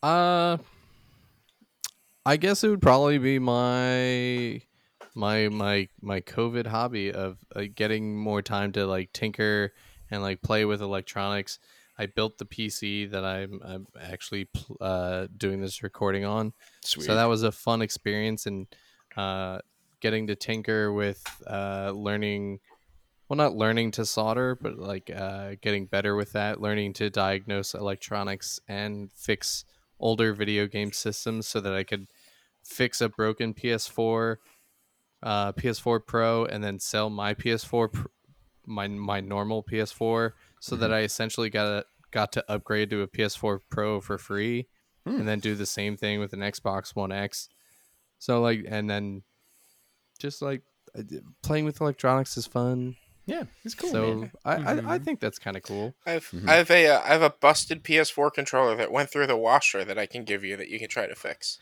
[0.02, 0.58] Uh,
[2.26, 4.60] I guess it would probably be my
[5.14, 9.72] my my my COVID hobby of uh, getting more time to like tinker
[10.12, 11.58] and like play with electronics.
[11.98, 14.48] I built the PC that I'm, I'm actually
[14.80, 16.52] uh, doing this recording on.
[16.84, 17.06] Sweet.
[17.06, 18.66] So that was a fun experience and
[19.16, 19.58] uh,
[20.00, 22.60] getting to tinker with uh, learning.
[23.28, 27.72] Well, not learning to solder, but like uh, getting better with that, learning to diagnose
[27.72, 29.64] electronics and fix
[29.98, 32.08] older video game systems so that I could
[32.62, 34.36] fix a broken PS4,
[35.22, 38.06] uh, PS4 Pro, and then sell my PS4, pr-
[38.66, 43.08] my my normal PS4, so that I essentially got a, got to upgrade to a
[43.08, 44.68] PS4 Pro for free,
[45.04, 45.18] Hmm.
[45.20, 47.48] and then do the same thing with an Xbox One X.
[48.18, 49.22] So like, and then
[50.18, 50.62] just like
[51.42, 52.96] playing with electronics is fun.
[53.26, 53.90] Yeah, it's cool.
[53.90, 54.32] so man.
[54.44, 55.04] I, I I Mhm.
[55.04, 55.94] think that's kind of cool.
[56.04, 56.48] I've Mhm.
[56.48, 59.84] I have a uh, I have a busted PS4 controller that went through the washer
[59.84, 61.58] that I can give you that you can try to fix.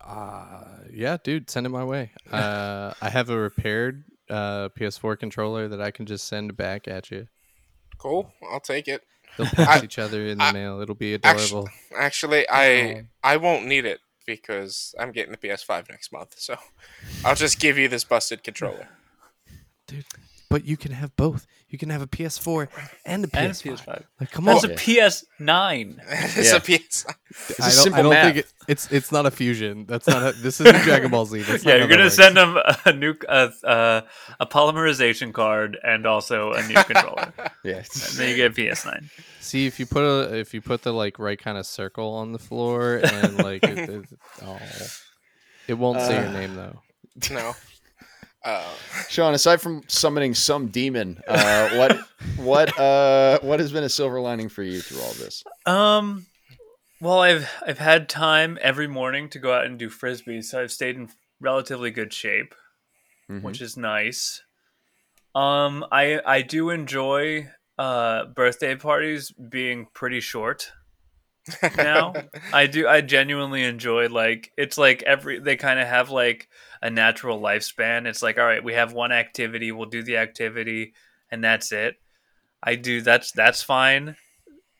[0.00, 2.12] Uh, yeah, dude, send it my way.
[2.32, 7.10] Uh, I have a repaired uh, PS4 controller that I can just send back at
[7.10, 7.28] you.
[7.98, 9.02] Cool, I'll take it.
[9.36, 10.80] They'll pass I- each other in the I- mail.
[10.80, 11.68] It'll be actu- adorable.
[11.96, 16.34] Actually, I I won't need it because I'm getting the PS5 next month.
[16.38, 16.56] So
[17.24, 18.88] I'll just give you this busted controller.
[19.86, 20.04] dude.
[20.50, 21.46] But you can have both.
[21.68, 22.68] You can have a PS4
[23.04, 23.38] and a PS5.
[23.40, 24.04] And it's PS5.
[24.20, 24.54] Like, come on.
[24.54, 25.98] That's a PS9.
[26.08, 26.56] it's Yeah.
[26.56, 27.06] a PS.
[27.50, 28.24] It's I a don't, simple I don't math.
[28.26, 29.84] think it, it's it's not a fusion.
[29.86, 30.22] That's not.
[30.22, 31.40] A, this isn't Dragon Ball Z.
[31.42, 34.00] That's yeah, not you're gonna that send them a new uh, uh,
[34.38, 37.32] a polymerization card and also a new controller.
[37.64, 38.10] yes.
[38.10, 39.10] And then you get a PS9.
[39.40, 42.30] See if you put a if you put the like right kind of circle on
[42.32, 44.04] the floor and like it, it,
[44.42, 44.58] oh,
[45.66, 46.80] it won't say your Uh, name though.
[47.32, 47.54] No.
[48.44, 48.70] Uh,
[49.08, 51.98] Sean, aside from summoning some demon, uh, what
[52.36, 55.42] what uh, what has been a silver lining for you through all this?
[55.64, 56.26] Um,
[57.00, 60.72] well, I've I've had time every morning to go out and do frisbee, so I've
[60.72, 61.08] stayed in
[61.40, 62.54] relatively good shape,
[63.30, 63.42] Mhm.
[63.42, 64.42] which is nice.
[65.34, 70.70] Um, I I do enjoy uh birthday parties being pretty short.
[71.76, 72.14] now
[72.54, 76.48] i do i genuinely enjoy like it's like every they kind of have like
[76.84, 78.06] a natural lifespan.
[78.06, 80.92] It's like all right we have one activity we'll do the activity
[81.32, 81.96] and that's it.
[82.62, 84.14] I do that's that's fine.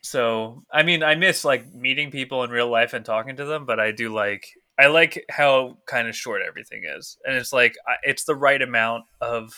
[0.01, 3.65] So i mean i miss like meeting people in real life and talking to them
[3.65, 4.45] but i do like
[4.77, 7.17] i like how kind of short everything is.
[7.25, 9.51] And it's like it's the right amount of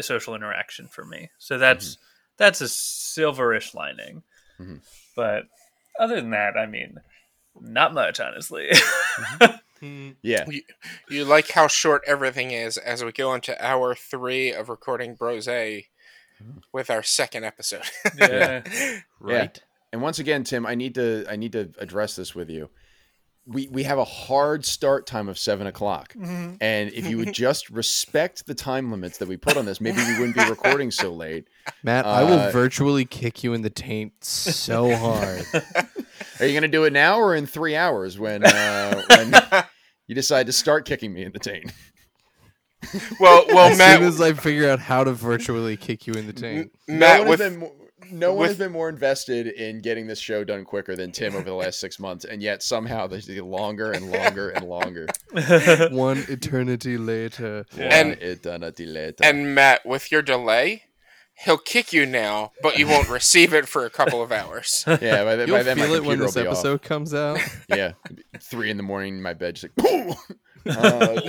[0.00, 1.30] social interaction for me.
[1.38, 1.98] So that's
[2.36, 4.22] that's a silverish lining.
[4.60, 4.80] Mhm.
[5.16, 5.44] but
[5.98, 6.96] other than that, I mean,
[7.60, 8.70] not much, honestly.
[10.22, 10.62] Yeah, you,
[11.10, 15.48] you like how short everything is as we go into hour three of recording Brose
[16.72, 17.82] with our second episode.
[18.18, 18.62] yeah.
[19.20, 19.60] Right.
[19.92, 22.70] and once again, Tim, I need to I need to address this with you.
[23.44, 26.54] We we have a hard start time of seven o'clock, Mm-hmm.
[26.60, 29.96] and if you would just respect the time limits that we put on this, maybe
[29.98, 31.48] we wouldn't be recording so late.
[31.82, 35.44] Matt, I will Uh, virtually kick you in the taint so hard.
[36.40, 39.34] Are you going to do it now or in three hours when uh, when
[40.06, 41.72] you decide to start kicking me in the taint?
[43.20, 46.26] well, well, as Matt, soon as I figure out how to virtually kick you in
[46.26, 46.72] the taint.
[46.88, 47.72] Matt no one with has been mo-
[48.10, 51.34] no one with- has been more invested in getting this show done quicker than Tim
[51.34, 55.06] over the last six months, and yet somehow they get longer and longer and longer.
[55.92, 57.64] One eternity later.
[57.78, 59.16] And- One eternity later.
[59.22, 60.84] and Matt with your delay.
[61.34, 64.84] He'll kick you now, but you won't receive it for a couple of hours.
[65.00, 66.54] yeah, by, the, You'll by then my feel it when computer this will be off.
[66.54, 67.38] episode comes out.
[67.68, 67.92] Yeah,
[68.40, 69.74] three in the morning, my bed, just like.
[69.76, 70.14] "Boom!"
[70.64, 71.20] Uh,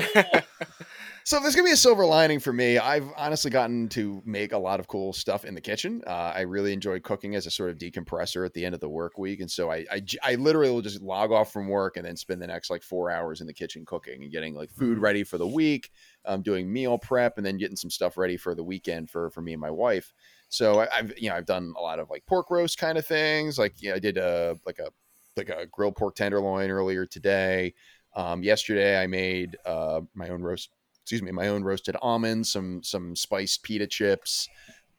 [1.25, 2.77] so if there's gonna be a silver lining for me.
[2.77, 6.01] I've honestly gotten to make a lot of cool stuff in the kitchen.
[6.05, 8.89] Uh, I really enjoy cooking as a sort of decompressor at the end of the
[8.89, 9.85] work week, and so I
[10.23, 13.09] I literally will just log off from work and then spend the next like four
[13.09, 15.91] hours in the kitchen cooking and getting like food ready for the week,
[16.25, 19.41] um, doing meal prep, and then getting some stuff ready for the weekend for for
[19.41, 20.13] me and my wife.
[20.49, 23.05] So I, I've you know I've done a lot of like pork roast kind of
[23.05, 23.57] things.
[23.57, 24.89] Like yeah, I did a like a
[25.35, 27.73] like a grilled pork tenderloin earlier today.
[28.15, 30.69] Um, yesterday I made uh, my own roast,
[31.03, 34.47] excuse me, my own roasted almonds, some some spiced pita chips.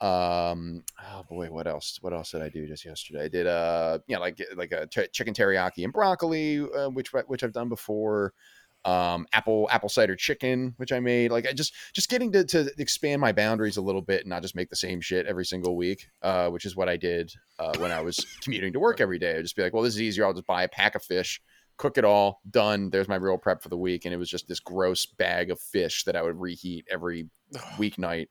[0.00, 1.98] Um, oh boy, what else?
[2.02, 3.24] What else did I do just yesterday?
[3.24, 7.42] I did uh, yeah, like like a t- chicken teriyaki and broccoli, uh, which which
[7.42, 8.32] I've done before.
[8.84, 11.30] Um, apple apple cider chicken, which I made.
[11.30, 14.42] Like I just just getting to, to expand my boundaries a little bit and not
[14.42, 17.72] just make the same shit every single week, uh, which is what I did uh,
[17.78, 19.38] when I was commuting to work every day.
[19.38, 20.26] I'd just be like, well, this is easier.
[20.26, 21.40] I'll just buy a pack of fish,
[21.76, 22.90] cook it all, done.
[22.90, 24.04] There's my real prep for the week.
[24.04, 27.28] And it was just this gross bag of fish that I would reheat every
[27.76, 28.28] weeknight.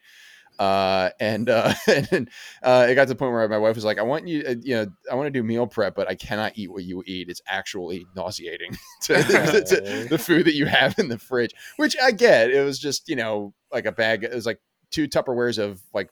[0.60, 1.74] Uh, and uh,
[2.12, 2.30] and
[2.62, 4.56] uh, it got to the point where my wife was like, "I want you, uh,
[4.62, 7.28] you know, I want to do meal prep, but I cannot eat what you eat.
[7.28, 11.96] It's actually nauseating to, to- to the food that you have in the fridge." Which
[12.02, 12.52] I get.
[12.52, 14.24] It was just you know like a bag.
[14.24, 14.60] It was like
[14.92, 16.12] two Tupperwares of like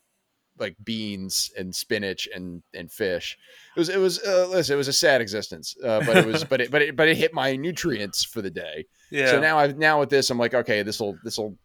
[0.58, 3.38] like beans and spinach and and fish.
[3.76, 4.74] It was it was uh, listen.
[4.74, 7.16] It was a sad existence, uh, but it was but it but it but it
[7.16, 8.86] hit my nutrients for the day.
[9.10, 9.26] yeah.
[9.30, 11.56] So now I've now with this, I'm like, okay, this will this will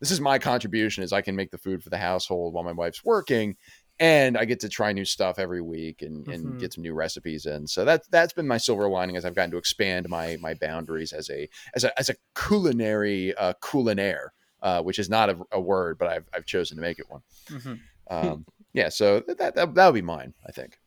[0.00, 2.72] this is my contribution is I can make the food for the household while my
[2.72, 3.56] wife's working.
[4.00, 6.60] And I get to try new stuff every week and, and Mhm.
[6.60, 7.66] get some new recipes in.
[7.66, 11.12] So that's that's been my silver lining as I've gotten to expand my my boundaries
[11.12, 14.28] as a as a as a culinary uh, culinaire,
[14.62, 17.22] uh, which is not a, a word, but I've I've chosen to make it one.
[17.50, 17.80] Mhm.
[18.10, 20.34] Um, yeah, so that, that that would be mine.
[20.46, 20.78] I think.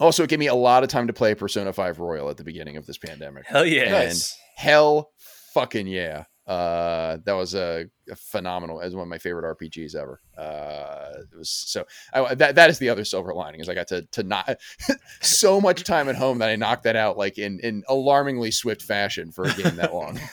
[0.00, 2.44] Also, it gave me a lot of time to play Persona Five Royal at the
[2.44, 3.46] beginning of this pandemic.
[3.46, 3.90] Hell yeah.
[3.90, 4.36] Nice.
[4.56, 5.12] hell,
[5.54, 6.24] fucking yeah!
[6.46, 8.80] Uh, that was a, a phenomenal.
[8.80, 10.20] As one of my favorite RPGs ever.
[10.36, 11.84] Uh, it was so.
[12.12, 14.56] I, that that is the other silver lining is I got to to not
[15.20, 18.82] so much time at home that I knocked that out like in in alarmingly swift
[18.82, 20.18] fashion for a game that long.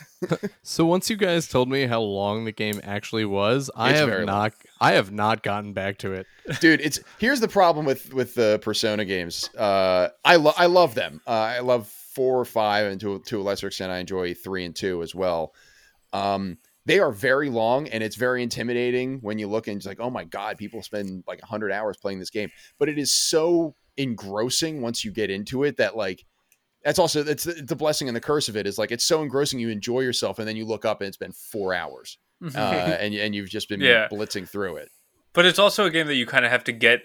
[0.63, 4.25] So once you guys told me how long the game actually was, I It's have
[4.25, 6.27] not I have not gotten back to it.
[6.59, 10.93] dude it's here's the problem with with the persona games uh i love i love
[10.93, 14.33] them uh, i love four or five and to, to a lesser extent i enjoy
[14.33, 15.53] three and two as well
[16.13, 19.99] um they are very long and it's very intimidating when you look and it's like
[19.99, 22.49] oh my god people spend like 100 hours playing this game
[22.79, 26.23] but it is so engrossing once you get into it that like
[26.83, 29.59] that's also it's the, blessing and the curse of it is like it's so engrossing
[29.59, 33.13] you enjoy yourself and then you look up and it's been four hours uh, and,
[33.13, 34.07] and you've just been Yeah.
[34.11, 34.89] blitzing through it
[35.33, 37.01] But it's also a game that you kind of have to get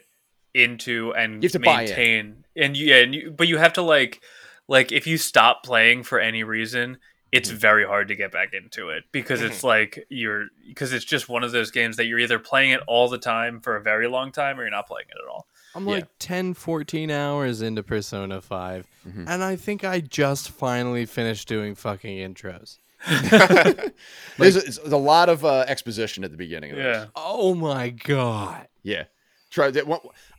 [0.54, 1.88] into and You have to buy in.
[1.88, 2.44] maintain.
[2.56, 4.22] And you, yeah, and you, but you have to like,
[4.68, 6.98] like if you stop playing for any reason,
[7.34, 7.58] it's Mm-hmm.
[7.58, 11.42] very hard to get back into it because it's like you're because it's just one
[11.42, 14.30] of those games that you're either playing it all the time for a very long
[14.32, 15.46] time or you're not playing it at all.
[15.74, 15.94] I'm Yeah.
[15.96, 19.24] like 10, 14 hours into Persona 5, Mhm.
[19.28, 22.78] and I think I just finally finished doing fucking intros.
[24.38, 26.96] there's, a, there's a lot of uh, exposition at the beginning of this.
[26.98, 27.06] Yeah.
[27.16, 28.68] Oh my god.
[28.82, 29.04] Yeah.
[29.50, 29.84] Try that.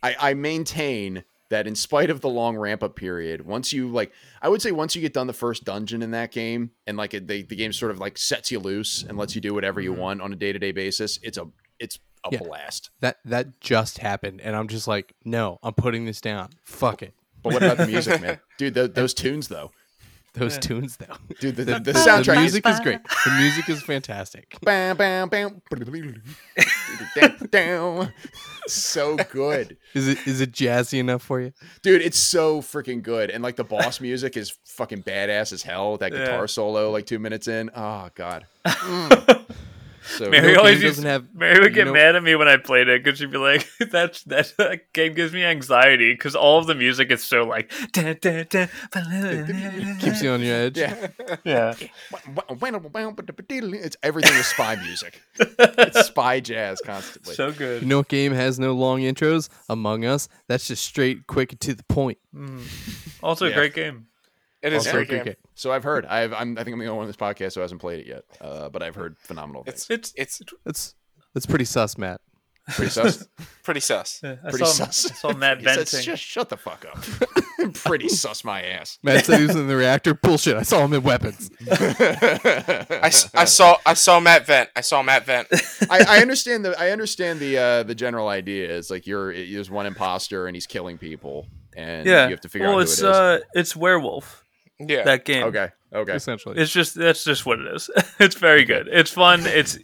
[0.02, 4.12] I, I maintain that in spite of the long ramp up period, once you like,
[4.42, 7.14] I would say once you get done the first dungeon in that game, and like
[7.14, 9.80] it, they, the game sort of like sets you loose and lets you do whatever
[9.80, 10.00] you mm-hmm.
[10.00, 11.46] want on a day to day basis, it's a
[11.78, 12.38] it's a Yeah.
[12.38, 12.90] blast.
[13.00, 16.50] That that just happened and I'm just like, "No, I'm putting this down.
[16.64, 18.40] Fuck it." But what about the music, man?
[18.58, 19.70] Dude, tho- those tunes though.
[20.36, 20.60] Those Yeah.
[20.60, 21.16] tunes though.
[21.40, 23.00] Dude, the, the, The, the the soundtrack is music is great.
[23.24, 24.56] The music is fantastic.
[24.62, 25.62] bam, bam, bam.
[27.50, 28.12] down.
[28.66, 29.76] so good.
[29.94, 31.52] Is it is it jazzy enough for you?
[31.82, 33.30] Dude, it's so freaking good.
[33.30, 35.96] And like the boss music is fucking badass as hell.
[35.96, 36.46] That guitar Yeah.
[36.46, 37.70] solo, like two minutes in.
[37.74, 38.46] Oh god.
[38.66, 39.44] Mm.
[40.06, 42.48] So Mary No always used, doesn't have- Mary would get know- mad at me when
[42.48, 46.36] I played it because she'd be like, "That's that, that game gives me anxiety because
[46.36, 48.66] all of the music is so like da, da, da,
[50.00, 50.78] Keeps you on your edge.
[50.78, 51.08] yeah.
[51.44, 51.74] yeah."
[52.98, 55.20] It's everything is spy music.
[55.38, 57.34] It's spy jazz constantly.
[57.34, 57.82] So good.
[57.82, 59.48] You know what game has no long intros?
[59.68, 60.28] Among Us.
[60.48, 62.18] That's just straight, quick, and to the point.
[62.34, 62.62] Mm.
[63.22, 63.54] Also, a Yeah.
[63.56, 64.06] great game.
[64.66, 65.24] It is a Also great great game.
[65.24, 65.36] game.
[65.54, 66.04] So I've heard.
[66.06, 68.06] I've, I'm, I think I'm the only one on this podcast who hasn't played it
[68.06, 68.24] yet.
[68.40, 69.86] Uh, but I've heard phenomenal things.
[69.88, 70.94] It's It's it's That's
[71.34, 72.20] that's pretty sus, Matt.
[72.70, 73.28] Pretty sus.
[73.62, 74.20] pretty sus.
[74.24, 75.10] I Pretty saw, sus.
[75.12, 76.00] I saw Matt He said, venting.
[76.02, 77.74] Just shut the fuck up.
[77.74, 78.98] Pretty sus my ass.
[79.04, 80.14] Matt said he was in the reactor.
[80.14, 80.56] Bullshit.
[80.56, 81.48] I saw him in weapons.
[81.70, 84.70] I saw I saw Matt vent.
[84.74, 85.48] I saw Matt vent.
[85.90, 89.70] I, I understand the I understand the uh, the general idea is like you're there's
[89.70, 91.46] one imposter and he's killing people
[91.76, 92.24] and yeah.
[92.24, 93.16] you have to figure well, out who it's it is.
[93.16, 94.44] uh, it's werewolf.
[94.78, 95.04] Yeah.
[95.04, 95.44] That game.
[95.44, 96.12] okay, okay.
[96.14, 96.58] Essentially.
[96.58, 97.88] It's just that's just what it is.
[98.18, 98.88] it's very good.
[98.90, 99.46] It's fun.
[99.46, 99.78] It's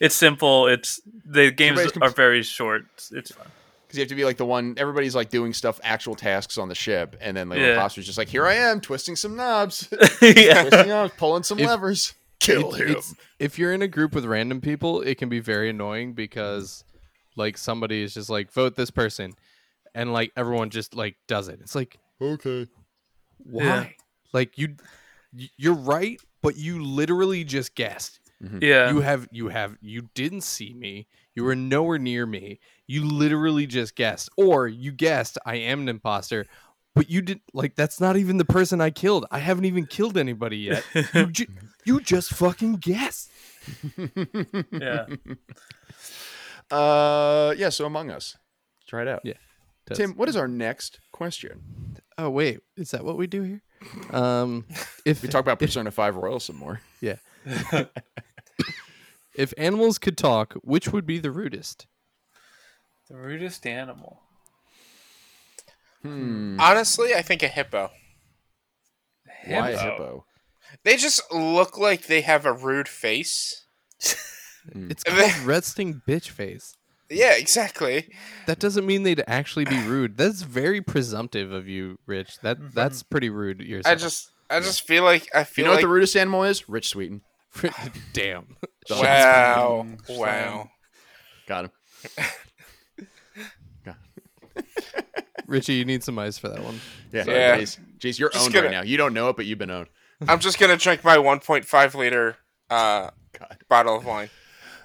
[0.00, 0.66] it's simple.
[0.68, 2.86] It's the games Everybody's are very short.
[2.94, 3.46] It's, it's fun.
[3.86, 6.68] Because you have to be like the one everybody's like doing stuff, actual tasks on
[6.68, 7.72] the ship, and then the Yeah.
[7.74, 9.88] imposter's just like, here I am, twisting some knobs,
[10.22, 10.62] yeah.
[10.68, 12.14] twisting knobs, pulling some If- levers.
[12.40, 12.96] Kill It- him.
[13.38, 16.84] if you're in a group with random people, it can be very annoying because
[17.34, 19.32] like somebody is just like vote this person
[19.94, 21.58] and like everyone just like does it.
[21.60, 22.66] It's like Okay.
[23.38, 23.64] why?
[23.64, 23.86] Yeah.
[24.32, 24.76] Like you,
[25.56, 28.20] you're right, but you literally just guessed.
[28.60, 28.90] Yeah.
[28.92, 31.08] You have you have you didn't see me.
[31.34, 32.60] You were nowhere near me.
[32.86, 34.28] You literally just guessed.
[34.36, 36.46] Or you guessed I am an imposter,
[36.94, 39.26] but you did like that's not even the person I killed.
[39.32, 40.84] I haven't even killed anybody yet.
[41.14, 41.46] You, ju-
[41.84, 43.30] you just fucking guessed.
[44.72, 45.06] yeah.
[46.70, 47.70] Uh, yeah.
[47.70, 48.36] So Among Us,
[48.86, 49.20] try it out.
[49.24, 49.34] Yeah.
[49.94, 51.62] Tim, what is our next question?
[52.18, 53.62] Oh wait, is that what we do here?
[54.12, 54.64] Um,
[55.04, 56.80] if We talk about Persona Five Royal some more.
[57.00, 57.16] yeah,
[59.36, 61.86] if animals could talk, which would be the rudest?
[63.08, 64.20] The rudest animal.
[66.02, 66.58] Hmm.
[66.60, 67.90] Honestly, I think a hippo.
[69.46, 69.90] Why a Hippo.
[69.90, 70.24] hippo?
[70.84, 73.64] They just look like they have a rude face.
[74.74, 76.74] It's And called then- resting bitch face.
[77.10, 78.08] Yeah, exactly.
[78.46, 80.16] That doesn't mean they'd actually be rude.
[80.16, 82.38] That's very presumptive of you, Rich.
[82.40, 83.92] That that's pretty rude yourself.
[83.92, 86.16] I just I just feel like I feel You feel know what like the rudest
[86.16, 86.68] animal is?
[86.68, 87.22] Rich Sweeten.
[88.12, 88.56] damn.
[88.90, 90.70] wow wow.
[91.46, 91.70] Got him.
[95.46, 96.78] Richie, you need some ice for that one.
[97.10, 97.24] Yeah.
[97.26, 97.56] Yeah.
[97.58, 98.82] Jeez, Jeez you're Just owned gonna- right now.
[98.82, 99.88] You don't know it, but you've been owned.
[100.26, 102.36] I'm just gonna drink my 1.5 liter
[102.68, 103.56] uh, God.
[103.68, 104.28] bottle of wine.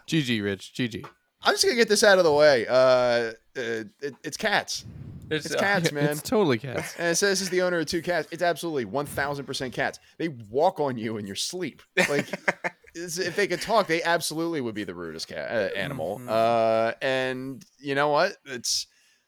[0.07, 0.73] GG, Rich.
[0.75, 1.05] GG.
[1.43, 2.67] I'm just gonna get this out of the way.
[2.67, 3.33] Uh, uh
[4.01, 4.85] it, it's cats.
[5.29, 6.09] It's, It's uh, cats, man.
[6.09, 6.95] It's totally cats.
[6.97, 8.27] And it says this is the owner of two cats.
[8.31, 9.99] It's absolutely 1000% cats.
[10.17, 11.81] They walk on you in your sleep.
[12.09, 12.27] Like,
[12.95, 16.19] if they could talk, they absolutely would be the rudest cat uh, animal.
[16.19, 16.29] Mhm.
[16.29, 18.35] Uh, and you know what?
[18.45, 18.87] It's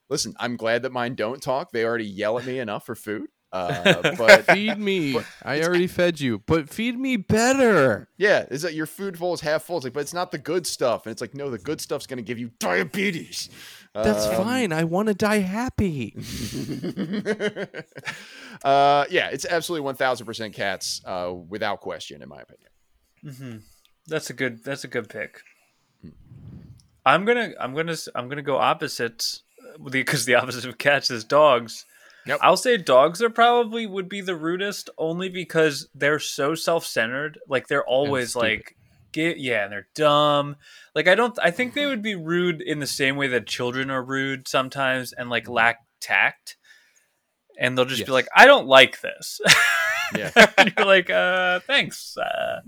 [0.09, 0.33] listen.
[0.39, 1.71] I'm glad that mine don't talk.
[1.71, 3.27] They already yell at me enough for food.
[3.55, 5.17] Uh, but Feed me.
[5.43, 8.09] I already fed you, but feed me better.
[8.17, 9.77] yeah, is that your food bowl is half full?
[9.77, 11.05] It's like, but it's not the good stuff.
[11.05, 13.49] And it's like, no, the good stuff's gonna give you diabetes.
[13.93, 14.73] That's Um, fine.
[14.73, 16.13] I want to die happy.
[18.63, 22.69] uh, yeah, it's absolutely 1000% cats, uh, without question, in my opinion.
[23.23, 23.61] mhm.
[24.07, 24.63] That's a good.
[24.63, 25.41] That's a good pick.
[27.05, 27.53] I'm gonna.
[27.59, 27.95] I'm gonna.
[28.13, 29.41] I'm gonna go opposites
[29.89, 31.85] because the opposite of cats is dogs.
[32.27, 32.39] Yep.
[32.41, 37.39] I'll say dogs are probably would be the rudest only because they're so self-centered.
[37.47, 38.75] Like they're always like
[39.11, 40.55] get yeah, and they're dumb.
[40.95, 43.89] Like I don't I think they would be rude in the same way that children
[43.91, 46.57] are rude sometimes and like lack tact.
[47.59, 48.07] And they'll just Yes.
[48.07, 49.39] be like, I don't like this.
[50.15, 50.29] Yeah.
[50.59, 52.15] and you're like, uh, thanks.
[52.15, 52.61] Uh,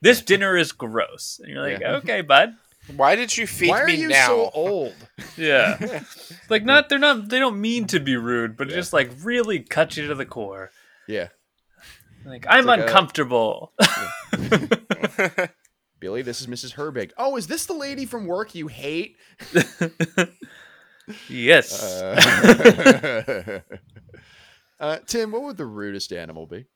[0.00, 1.40] this dinner is gross.
[1.42, 1.96] And you're like, Yeah.
[1.96, 2.54] okay, bud.
[2.96, 4.26] Why did you feed Why are me you now?
[4.28, 4.94] so old?
[5.36, 6.02] Yeah.
[6.50, 9.60] like not they're not they don't mean to be rude, but it just like really
[9.60, 10.70] cut you to the core.
[11.08, 11.28] Yeah.
[12.26, 13.72] Like I'm like a- uncomfortable.
[16.00, 16.74] Billy, this is Mrs.
[16.74, 17.12] Herbig.
[17.16, 19.16] Oh, is this the lady from work you hate?
[21.28, 21.82] yes.
[21.82, 23.60] Uh,
[24.80, 26.66] uh, Tim, what would the rudest animal be?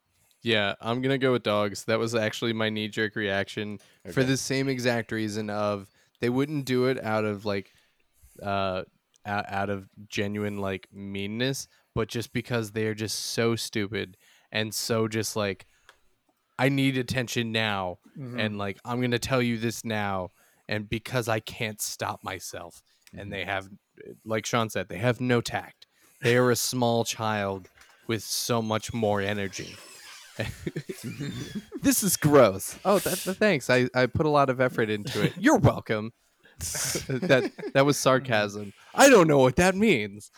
[0.42, 1.84] Yeah, I'm gonna go with dogs.
[1.84, 4.28] That was actually my knee jerk reaction for Okay.
[4.30, 5.88] the same exact reason of
[6.20, 7.72] they wouldn't do it out of like
[8.42, 8.82] uh
[9.26, 14.16] out, of genuine like meanness, but just because they are just so stupid
[14.50, 15.66] and so just like
[16.58, 18.40] I need attention now Mhm.
[18.40, 20.30] and like I'm gonna tell you this now
[20.66, 22.82] and because I can't stop myself
[23.16, 23.68] and they have
[24.24, 25.86] like Sean said, they have no tact.
[26.22, 27.68] They are a small child
[28.06, 29.76] with so much more energy.
[31.82, 32.78] this is gross.
[32.84, 33.70] Oh, that, that- thanks.
[33.70, 35.32] I, I put a lot of effort into it.
[35.38, 36.12] You're welcome.
[36.58, 38.72] that that was sarcasm.
[38.92, 40.32] I don't know what that means.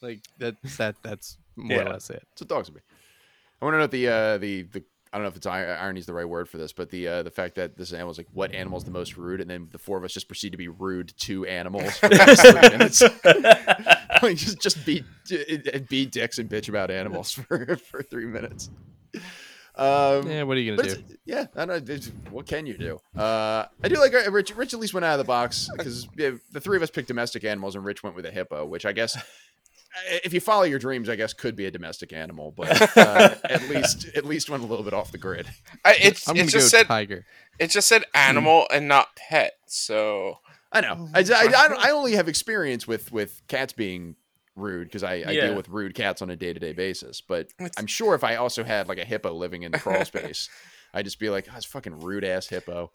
[0.00, 1.84] Like that that that's more Yeah.
[1.84, 2.26] or less it.
[2.38, 2.80] What dogs would be.
[3.60, 4.82] I want to know the uh, the the
[5.12, 7.22] I don't know if it's irony is the right word for this, but the uh,
[7.24, 9.68] the fact that this animal is like what animal is the most rude, and then
[9.70, 13.02] the four of us just proceed to be rude to animals for the three minutes.
[14.22, 15.04] like just just be
[15.90, 18.70] be dicks and bitch about animals for for three minutes.
[19.76, 21.02] Um, Yeah, what are you gonna do?
[21.24, 21.96] yeah, I don't know.
[22.30, 22.98] What can you do?
[23.16, 24.56] Uh, I do like uh, Rich.
[24.56, 27.08] Rich at least went out of the box because yeah, the three of us picked
[27.08, 29.20] domestic animals, and Rich went with a hippo, which I guess, uh,
[30.24, 33.68] if you follow your dreams, I guess could be a domestic animal, but uh, at
[33.68, 35.46] least at least went a little bit off the grid.
[35.84, 37.26] I, it's I'm it gonna just go said tiger.
[37.58, 39.52] it just said animal and not pet.
[39.66, 40.38] So
[40.72, 41.08] I know.
[41.14, 41.24] I, I,
[41.54, 44.16] I, I only have experience with with cats being
[44.56, 45.46] rude because I, I Yeah.
[45.48, 47.20] deal with rude cats on a day to day basis.
[47.20, 50.04] But It's- I'm sure if I also had like a hippo living in the crawl
[50.04, 50.48] space,
[50.94, 52.90] I'd just be like, oh, it's fucking rude ass hippo.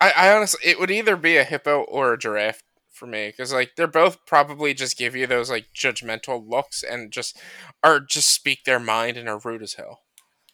[0.00, 3.52] I, I honestly, it would either be a hippo or a giraffe for me because
[3.52, 7.38] like they're both probably just give you those like judgmental looks and just
[7.84, 10.00] are just speak their mind and are rude as hell.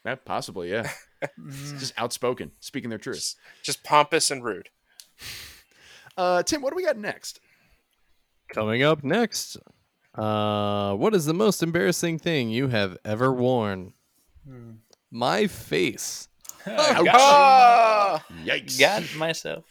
[0.04, 0.90] Yeah, possibly, yeah.
[1.40, 1.78] Mm.
[1.78, 3.16] just outspoken, speaking their truth.
[3.16, 4.68] Just, just pompous and rude.
[6.18, 7.40] Uh, Tim, what do we got next?
[8.52, 9.56] Coming up next.
[10.14, 13.92] Uh, what is the most embarrassing thing you have ever worn?
[14.48, 14.72] Hmm.
[15.10, 16.28] My face.
[16.64, 18.24] got, Ah!
[18.44, 18.78] Yikes!
[18.78, 19.64] got myself.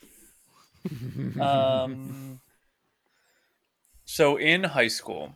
[1.39, 2.39] um,
[4.06, 5.34] so in high school,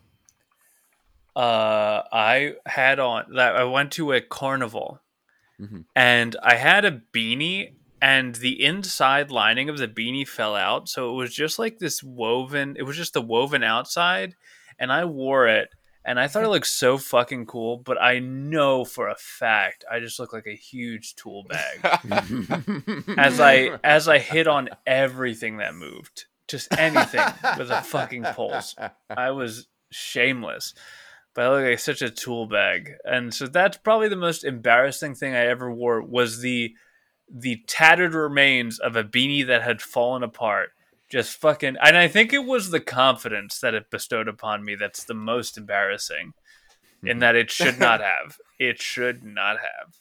[1.35, 4.99] uh, I had on that I went to a carnival,
[5.59, 5.85] Mhm.
[5.95, 11.09] and I had a beanie, and the inside lining of the beanie fell out, so
[11.11, 12.75] it was just like this woven.
[12.77, 14.35] It was just the woven outside,
[14.79, 15.69] and I wore it.
[16.05, 19.99] And I thought it looked so fucking cool, but I know for a fact I
[19.99, 21.99] just look like a huge tool bag
[23.17, 27.25] as I as I hit on everything that moved, just anything
[27.57, 28.73] with a fucking pulse.
[29.09, 30.73] I was shameless,
[31.35, 35.13] but I look like such a tool bag, and so that's probably the most embarrassing
[35.15, 36.73] thing I ever wore was the
[37.29, 40.69] the tattered remains of a beanie that had fallen apart.
[41.09, 45.05] Just fucking, and I think it was the confidence that it bestowed upon me that's
[45.05, 46.33] the most embarrassing,
[47.03, 48.37] in that it should not have.
[48.59, 49.93] It should not have.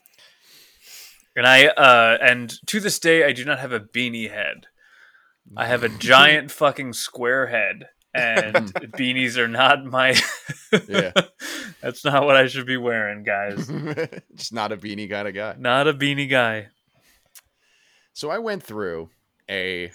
[1.37, 4.67] And I uh and to this day I do not have a beanie head.
[5.57, 10.19] I have a giant fucking square head and beanies are not my
[10.89, 11.13] Yeah.
[11.83, 13.71] That's not what I should be wearing, guys.
[14.35, 15.55] just not a beanie kind of guy.
[15.59, 16.69] Not a beanie guy.
[18.15, 19.11] So I went through
[19.49, 19.93] a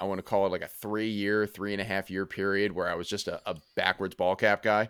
[0.00, 2.72] I want to call it like a three year, three and a half year period
[2.72, 4.88] where I was just a, a backwards ball cap guy.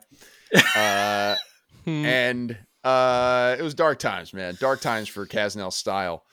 [0.77, 1.37] Uh,
[1.87, 2.05] Hmm.
[2.05, 4.55] and uh, it was dark times, man.
[4.61, 6.25] Dark times for Kasznel style.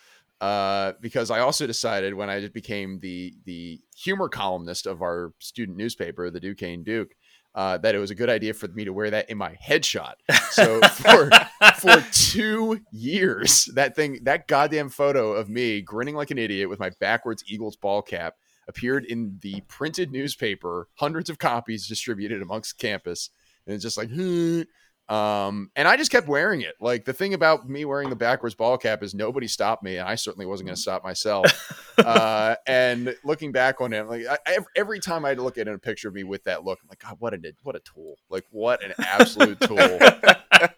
[0.41, 5.77] Uh, because I also decided when I became the the humor columnist of our student
[5.77, 7.15] newspaper, the Duquesne Duke,
[7.55, 10.13] uh, that it was a good idea for me to wear that in my headshot.
[10.51, 11.31] So for
[11.79, 16.79] for two years, that thing, that goddamn photo of me grinning like an idiot with
[16.79, 18.35] my backwards Eagles ball cap
[18.68, 23.30] appeared in the printed newspaper, hundreds of copies distributed amongst campus,
[23.65, 24.61] and it's just like, "Hmm."
[25.09, 26.75] Um, and I just kept wearing it.
[26.79, 30.07] Like the thing about me wearing the backwards ball cap is nobody stopped me, and
[30.07, 31.95] I certainly wasn't going to stop myself.
[31.97, 36.09] uh, and looking back on it, like I, every time I look at a picture
[36.09, 38.15] of me with that look, I'm like, God, what a what a tool!
[38.29, 39.77] Like what an absolute tool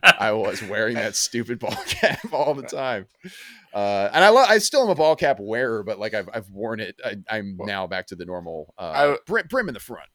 [0.04, 3.08] I was wearing that stupid ball cap all the time.
[3.74, 6.50] Uh, and I love, I still am a ball cap wearer, but like I've, I've
[6.50, 7.00] worn it.
[7.04, 10.10] I, I'm now back to the normal uh, I- brim, brim in the front.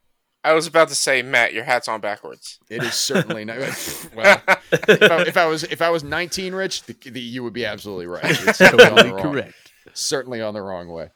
[0.45, 2.59] I was about to say, Matt, your hat's on backwards.
[2.69, 3.57] It is certainly not.
[4.15, 4.41] Well,
[4.73, 7.65] if I, if I was if I was 19, Rich, the, the, you would be
[7.65, 8.25] absolutely right.
[8.25, 9.55] It's certainly on the Totally wrong- correct.
[9.95, 11.11] Certainly on the wrong way.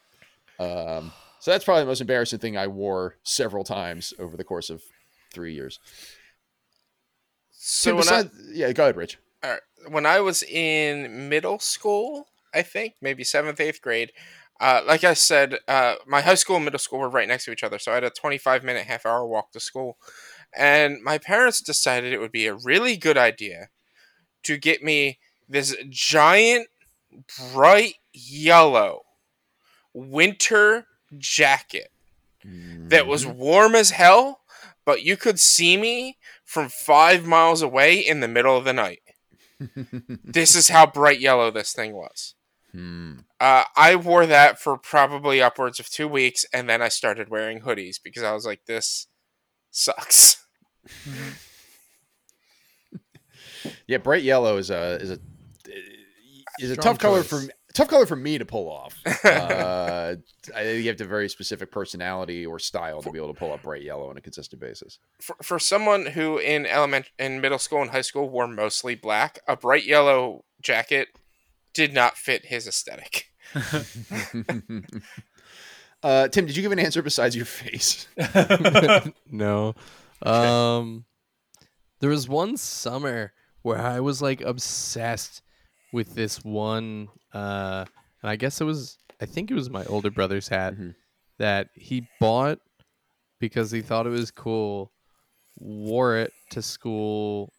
[0.59, 4.71] Um, so that's probably the most embarrassing thing I wore several times over the course
[4.71, 4.83] of
[5.33, 5.79] three years.
[7.51, 9.19] so Tim, when I, yeah, go ahead, Rich.
[9.43, 9.61] All right.
[9.89, 14.13] when I was in middle school, I think maybe seventh, eighth grade.
[14.61, 17.53] Uh, like I said, uh, my high school and middle school were right next to
[17.53, 19.99] each other, so I had a 25 minute, half hour walk to school.
[20.57, 23.69] And my parents decided it would be a really good idea
[24.45, 25.19] to get me
[25.49, 26.69] this giant,
[27.53, 29.03] bright yellow
[29.95, 30.87] winter
[31.17, 31.91] jacket
[32.45, 33.39] that was Mm-hmm.
[33.39, 34.41] warm as hell,
[34.85, 39.01] but you could see me from five miles away in the middle of the night.
[40.25, 42.35] This is how bright yellow this thing was.
[42.73, 43.21] Hmm.
[43.41, 47.61] Uh, I wore that for probably upwards of two weeks, and then I started wearing
[47.61, 49.07] hoodies because I was like, "This
[49.71, 50.45] sucks."
[53.87, 55.19] Yeah, bright yellow is a is a
[56.61, 57.43] is a Strong tough color for
[57.75, 58.95] tough color for me to pull off.
[59.25, 60.15] Uh,
[60.55, 63.35] I think you have to have a very specific personality or style to be able
[63.35, 64.99] to pull up bright yellow on a consistent basis.
[65.21, 69.41] For, for someone who in element in middle school and high school wore mostly black,
[69.47, 71.09] a bright yellow jacket
[71.75, 73.27] did not fit his aesthetic.
[76.03, 78.07] uh, Tim, did you give an answer besides your face?
[79.31, 79.75] no.
[80.23, 81.05] Um
[82.01, 83.33] there was one summer
[83.63, 85.43] where I was like obsessed
[85.93, 87.85] with this one uh
[88.23, 90.95] and I guess it was I think it was my older brother's hat Mhm.
[91.39, 92.59] that he bought
[93.41, 94.91] because he thought it was cool,
[95.57, 97.53] wore it to school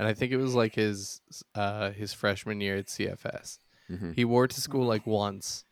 [0.00, 1.20] and I think it was like his
[1.54, 3.58] uh his freshman year at CFS.
[3.90, 4.14] Mhm.
[4.14, 5.64] He wore it to school like once,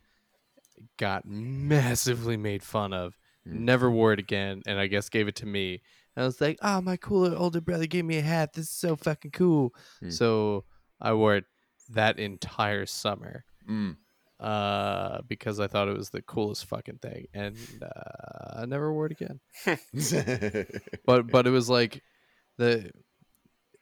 [0.98, 3.60] got massively made fun of, Mm.
[3.60, 5.80] never wore it again, and I guess gave it to me.
[6.14, 8.52] And I was like, "Oh, my cooler older brother gave me a hat.
[8.52, 9.72] This is so fucking cool."
[10.02, 10.12] Mm.
[10.12, 10.64] So
[11.00, 11.44] I wore it
[11.90, 13.96] that entire summer Mm.
[14.40, 19.06] uh, because I thought it was the coolest fucking thing, and uh, I never wore
[19.06, 19.40] it again.
[21.06, 22.02] But but it was like
[22.56, 22.90] the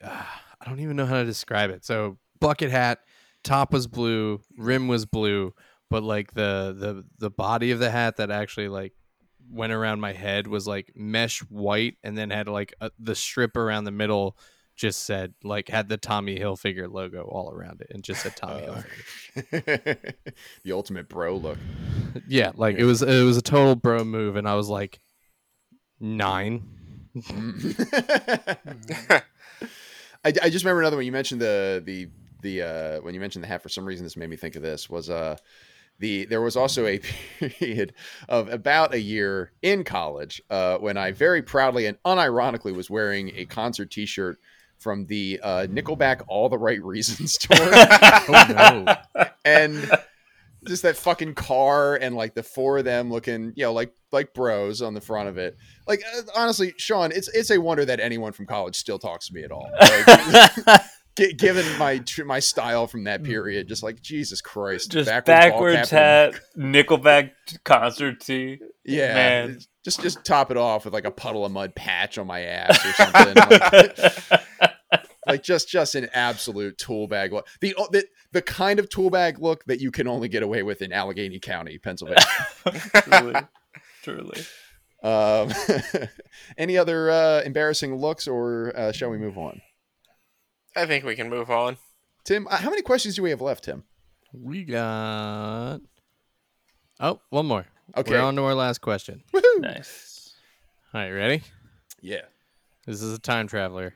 [0.07, 1.85] ah, I don't even know how to describe it.
[1.85, 3.01] So bucket hat,
[3.45, 5.55] top was blue, rim was blue,
[5.91, 8.93] but like the the the body of the hat that actually like
[9.51, 13.57] went around my head was like mesh white, and then had like a, the strip
[13.57, 14.37] around the middle
[14.75, 18.67] just said like had the Tommy Hilfiger logo all around it, and just said Tommy
[18.67, 18.83] Uh.
[19.37, 20.15] Hilfiger.
[20.65, 21.59] the ultimate bro look.
[22.29, 25.01] Yeah, like it was it was a total bro move, and I was like
[26.01, 26.63] nine.
[30.27, 31.07] I, I just remember another one.
[31.07, 32.09] You mentioned the the
[32.43, 33.63] the uh, when you mentioned the hat.
[33.63, 34.91] For some reason, this made me think of this.
[34.91, 35.37] Was uh
[36.01, 36.99] the there was also a
[37.39, 37.95] period
[38.29, 43.31] of about a year in college uh, when I very proudly and unironically was wearing
[43.37, 44.39] a concert T-shirt
[44.79, 47.57] from the uh, Nickelback All the Right Reasons tour.
[48.29, 48.85] Oh
[49.17, 49.27] no!
[49.45, 49.91] and
[50.67, 54.35] just that fucking car and like the four of them looking, you know, like like
[54.35, 55.57] bros on the front of it.
[55.87, 59.35] Like uh, honestly, Sean, it's it's a wonder that anyone from college still talks to
[59.35, 59.71] me at all.
[61.19, 65.09] Like, gi- given my tr- my style from that period, just like Jesus Christ, Just
[65.25, 67.31] backwards, cap hat, Nickelback
[67.65, 68.59] concert tee.
[68.85, 69.59] yeah, man.
[69.83, 72.85] just just top it off with like a Puddle of Mudd patch on my ass
[72.85, 73.35] or something.
[73.35, 74.43] like,
[75.27, 77.47] like just just an absolute tool bag look.
[77.61, 80.83] The, the the kind of tool bag look that you can only get away with
[80.83, 82.25] in Allegheny County, Pennsylvania.
[83.03, 83.35] truly,
[84.03, 84.41] truly.
[85.03, 85.53] Um,
[86.59, 89.61] any other uh, embarrassing looks, or uh, shall we move on?
[90.75, 91.79] I think we can move on.
[92.25, 93.85] Tim, uh, how many questions do we have left, Tim?
[94.33, 95.81] We got
[97.01, 97.67] oh one more.
[97.97, 98.13] Okay.
[98.13, 99.23] We're on to our last question.
[99.59, 100.35] Nice.
[100.93, 101.43] All right, ready?
[102.01, 102.23] Yeah.
[102.87, 103.95] This is a time traveler.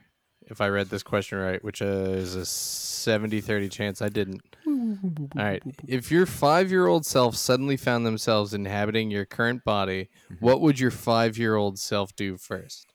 [0.51, 4.41] If I read this question right, which uh, is a 70 30 chance I didn't.
[4.67, 5.63] All right.
[5.87, 10.09] If your five year old self suddenly found themselves inhabiting your current body,
[10.41, 12.85] what would your five year old self do first?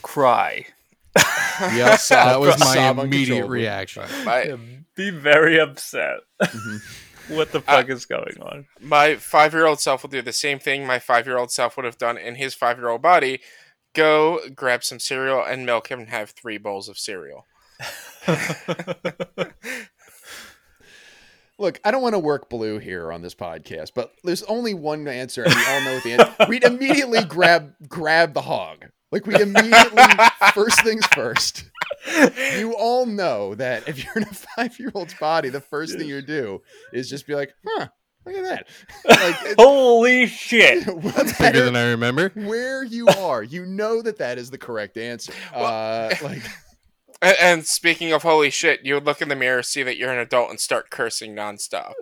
[0.00, 0.64] Cry.
[1.60, 4.04] Yep, that was my immediate reaction.
[4.24, 4.56] My
[4.94, 6.20] Be very upset.
[6.42, 7.34] Mm-hmm.
[7.34, 8.66] what the fuck is going on?
[8.80, 11.76] my five year old self will do the same thing my five year old self
[11.76, 13.40] would have done in his five year old body.
[13.96, 17.46] Go grab some cereal and milk him and have three bowls of cereal.
[21.58, 25.08] Look, I don't want to work blue here on this podcast, but there's only one
[25.08, 26.34] answer, and we all know what the answer.
[26.46, 28.84] We'd immediately grab grab the hog.
[29.10, 30.02] Like we immediately
[30.52, 31.64] first things first.
[32.58, 36.06] You all know that if you're in a five year old's body, the first thing
[36.06, 36.60] you do
[36.92, 37.88] is just be like, huh,
[38.26, 38.66] look at that.
[39.08, 40.86] Like Holy shit!
[40.86, 40.94] no
[41.38, 42.30] Bigger than I remember.
[42.34, 45.32] where you are, you know that that is the correct answer.
[45.54, 46.42] Uh, like
[47.22, 50.12] And, and speaking of holy shit, you would look in the mirror, see that you're
[50.12, 51.92] an adult, and start cursing nonstop.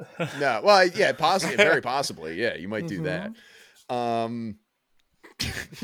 [0.40, 3.30] no, well, yeah, possibly, very possibly, yeah, you might do that.
[3.94, 4.56] Um,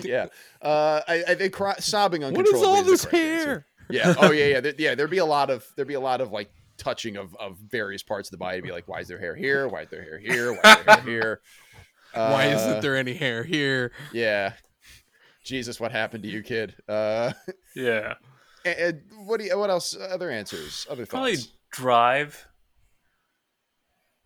[0.03, 0.27] yeah,
[0.62, 2.61] uh, I, I think cry, sobbing What uncontrollably.
[2.61, 3.47] is all the this correct answer.
[3.47, 3.67] hair?
[3.91, 4.15] Yeah.
[4.19, 4.95] Oh yeah, yeah, there, yeah.
[4.95, 6.51] There'd be a lot of there'd be a lot of like
[6.81, 8.59] touching of of various parts of the body.
[8.59, 9.69] to be like, why is there hair here?
[9.69, 10.52] Why is there hair here?
[10.55, 11.40] Why is there hair here?
[12.12, 13.93] Why Uh, isn't there any hair here?
[14.12, 14.55] Yeah.
[15.44, 16.74] Jesus, what happened to you, kid?
[16.89, 17.32] Uh,
[17.77, 18.15] Yeah.
[18.65, 19.57] and, and what do you?
[19.59, 19.97] What else?
[19.97, 20.86] Other answers?
[20.90, 21.52] Other Probably thoughts?
[21.70, 22.47] drive.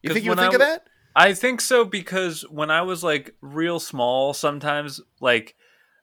[0.02, 0.86] You think you would when I think of that?
[1.16, 5.54] I think so because when I was like real small, sometimes like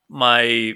[0.07, 0.73] my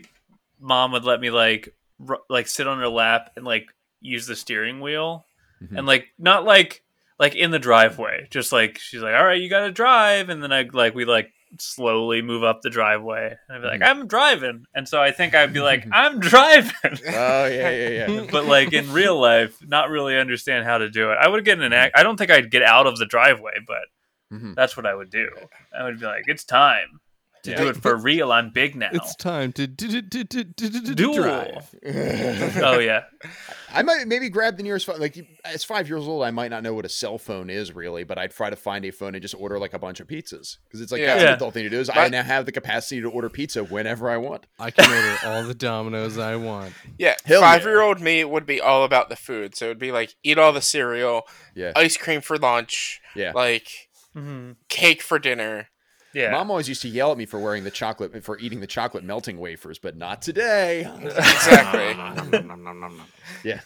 [0.60, 1.76] mom would let me like
[2.08, 3.68] r- like sit on her lap and like
[4.02, 5.25] use the steering wheel
[5.64, 5.78] Mhm.
[5.78, 6.84] and like not like
[7.20, 10.44] like in the driveway, just like she's like, "All right, you got to drive," and
[10.44, 14.08] then I like we like slowly move up the driveway and I'd be like, "I'm
[14.08, 18.26] driving," and so I think I'd be like, "I'm driving." Oh yeah, yeah, yeah.
[18.32, 21.18] but like in real life, not really understand how to do it.
[21.22, 21.98] I would get in an act.
[21.98, 23.86] I don't think I'd get out of the driveway, but
[24.34, 24.56] Mhm.
[24.56, 25.30] that's what I would do.
[25.78, 27.00] I would be like, it's time
[27.46, 27.58] to Yeah.
[27.58, 28.32] do it for real.
[28.32, 28.90] I'm big now.
[28.92, 31.14] It's time to d- d- d- d- d- d- d- Duel.
[31.16, 31.76] drive.
[32.64, 33.04] oh yeah,
[33.74, 35.00] I might maybe grab the nearest phone.
[35.00, 37.74] Like you- as five years old, I might not know what a cell phone is
[37.74, 40.08] really, but I'd try to find a phone and just order like a bunch of
[40.08, 41.08] pizzas because it's like Yeah.
[41.08, 41.34] that's an Yeah.
[41.36, 41.80] adult thing to do.
[41.80, 44.46] Is I now have the capacity to order pizza whenever I want.
[44.60, 46.74] I can order all the Domino's I want.
[46.98, 49.56] Yeah, Hell five year old me would be all about the food.
[49.56, 51.24] So it'd be like eat all the cereal,
[51.56, 53.32] Yeah, ice cream for lunch, yeah.
[53.36, 53.68] like
[54.14, 55.68] hmm cake for dinner.
[56.16, 56.32] Yeah.
[56.32, 59.04] Mom always used to yell at me for wearing the chocolate for eating the chocolate
[59.04, 60.84] melting wafers, but not today.
[61.06, 61.94] Exactly.
[63.44, 63.60] yeah,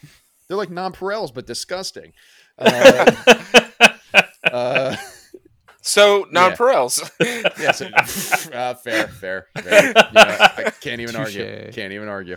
[0.48, 2.14] they're like nonpareils, but disgusting.
[2.62, 4.96] Uh, uh,
[5.82, 7.10] So nonpareils.
[7.58, 7.82] yes,
[8.52, 9.94] uh, fair, fair, fair.
[9.96, 11.72] Yeah, I can't even argue.
[11.72, 12.36] Can't even argue.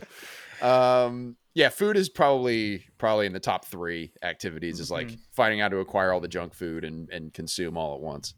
[0.61, 4.79] Um, yeah, food is probably probably in the top three activities.
[4.81, 8.01] Is like finding out to acquire all the junk food and and consume all at
[8.01, 8.35] once.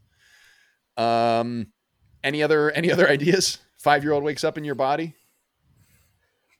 [0.97, 1.67] Um,
[2.23, 3.57] any other any other ideas?
[3.77, 5.15] Five year old wakes up in your body.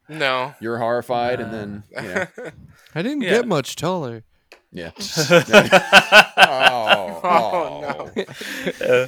[0.07, 0.53] no.
[0.59, 2.25] You're horrified, and then you know,
[2.93, 3.31] I didn't Yeah.
[3.31, 4.23] get much taller.
[4.71, 4.91] yeah.
[6.37, 8.11] oh, Oh,
[8.85, 9.07] oh.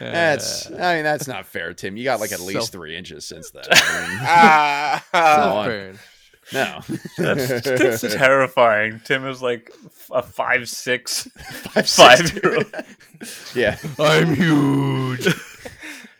[0.00, 0.70] That's.
[0.70, 1.96] I mean, that's not fair, Tim.
[1.96, 3.64] You got like at least Self- three inches since then.
[3.70, 5.66] I Ah, Come on.
[5.66, 5.90] Burn.
[5.92, 5.98] mean,
[6.52, 6.80] no.
[7.18, 9.00] That's, that's terrifying.
[9.04, 9.72] Tim is like
[10.12, 12.74] a five six, five, five six, year old.
[13.54, 13.78] Yeah.
[13.98, 15.24] I'm huge.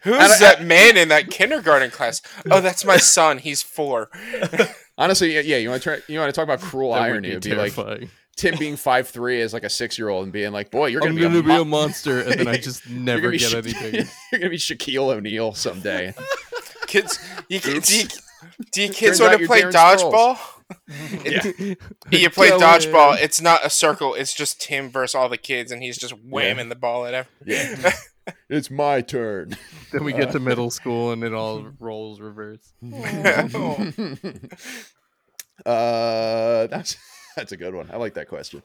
[0.02, 2.22] who's I don't- that man in that kindergarten class?
[2.50, 3.38] Oh, that's my son.
[3.38, 4.08] He's four.
[4.96, 5.56] Honestly, yeah, yeah.
[5.56, 6.02] You want to try?
[6.08, 7.28] You want to talk about cruel That would irony?
[7.30, 8.08] be It'd be like.
[8.36, 11.00] Tim being five three as like a six year old and being like, "Boy, you're
[11.04, 13.58] I'm gonna, gonna be, be a, a, monster, and then I just never get Sha-
[13.58, 14.08] any bigger.
[14.32, 16.12] you're gonna be Shaquille O'Neal someday."
[16.88, 18.02] Kids, you, do, Oops.
[18.02, 18.08] you,
[18.72, 20.38] do you kids Turns want to play dodgeball?
[21.24, 21.74] yeah.
[22.10, 23.16] You play Go dodgeball.
[23.16, 23.24] in.
[23.24, 24.14] It's not a circle.
[24.14, 27.80] It's just Tim versus all the kids, and he's just whamming the ball at everyone.
[27.86, 27.92] Yeah.
[28.48, 29.56] it's my turn.
[29.92, 32.72] then we get to middle school, and it all rolls reverse.
[35.66, 36.96] uh, that's
[37.36, 37.90] that's a good one.
[37.92, 38.62] I like that question.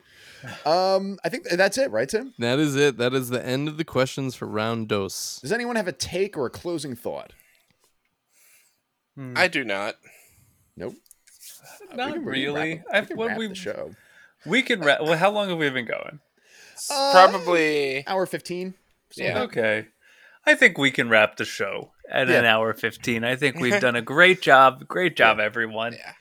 [0.66, 2.34] Um, I think that's it, right, Tim?
[2.40, 2.98] That is it.
[2.98, 5.40] That is the end of the questions for round dos.
[5.42, 7.34] Does anyone have a take or a closing thought?
[9.36, 9.96] I do not.
[10.78, 10.96] Nope.
[11.94, 12.76] Not we can- we can really.
[12.76, 13.96] wrap- I- we can wrap we- the show.
[14.46, 14.80] We can.
[14.82, 16.20] Ra- well, how long have we been going?
[16.90, 18.08] Uh, Probably.
[18.08, 18.76] hour fifteen.
[19.16, 19.42] Yeah.
[19.42, 19.88] Okay.
[20.46, 23.24] I think we can wrap the show at an hour 15.
[23.24, 24.88] I think we've done a great job.
[24.88, 25.94] Great job, everyone.
[25.94, 26.14] Yeah.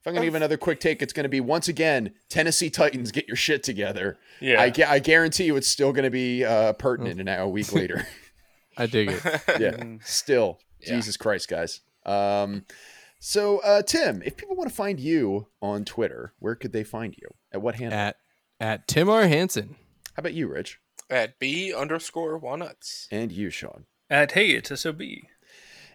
[0.00, 2.70] If I'm going to give another quick take, it's going to be once again Tennessee
[2.70, 4.18] Titans get your shit together.
[4.40, 4.60] Yeah.
[4.60, 8.06] I, I guarantee you it's still going to be uh, pertinent and a week later.
[8.76, 9.22] I dig it.
[9.60, 10.58] yeah, still.
[10.80, 10.96] Yeah.
[10.96, 11.80] Jesus Christ, guys.
[12.04, 12.64] Um,
[13.18, 17.14] so, uh, Tim, if people want to find you on Twitter, where could they find
[17.16, 17.28] you?
[17.52, 17.98] At what handle?
[17.98, 18.16] at
[18.58, 19.76] at Tim R Hansen.
[20.14, 20.78] How about you, Rich?
[21.08, 23.08] At B underscore walnuts.
[23.10, 23.84] And you, Sean?
[24.10, 25.02] At hey, it's SOB.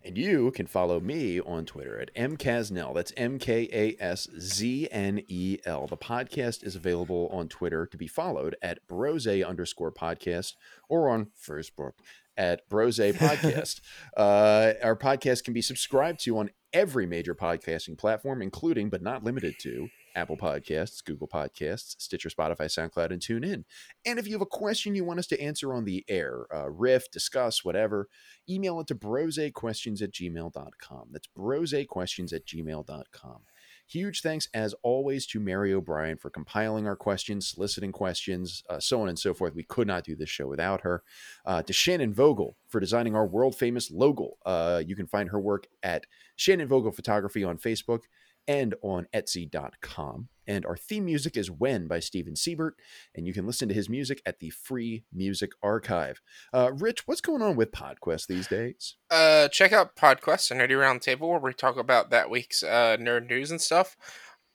[0.03, 2.95] And you can follow me on Twitter at mkasznel.
[2.95, 5.85] That's M K A S Z N E L.
[5.87, 10.53] The podcast is available on Twitter to be followed at brose underscore podcast
[10.87, 11.93] or on Facebook
[12.37, 13.81] at brose podcast.
[14.15, 19.23] uh, our podcast can be subscribed to on every major podcasting platform, including but not
[19.23, 23.63] limited to Apple Podcasts, Google Podcasts, Stitcher, Spotify, SoundCloud, and TuneIn.
[24.05, 26.69] And if you have a question you want us to answer on the air, uh,
[26.69, 28.07] riff, discuss, whatever,
[28.49, 31.09] email it to brosequestions at gmail.com.
[31.11, 33.41] That's brosequestions at gmail.com.
[33.87, 39.01] Huge thanks, as always, to Mary O'Brien for compiling our questions, soliciting questions, uh, so
[39.01, 39.55] on and so forth.
[39.55, 41.03] We could not do this show without her.
[41.45, 44.31] Uh, to Shannon Vogel for designing our world famous logo.
[44.45, 46.05] Uh, you can find her work at
[46.35, 48.01] Shannon Vogel Photography on Facebook
[48.47, 50.29] and on Etsy.com.
[50.47, 52.75] And our theme music is When by Steven Siebert,
[53.13, 56.21] and you can listen to his music at the Free Music Archive.
[56.53, 58.95] Uh, Rich, what's going on with PodQuest these days?
[59.11, 62.95] Uh, check out PodQuest, a nerdy round table where we talk about that week's uh,
[62.97, 63.97] nerd news and stuff.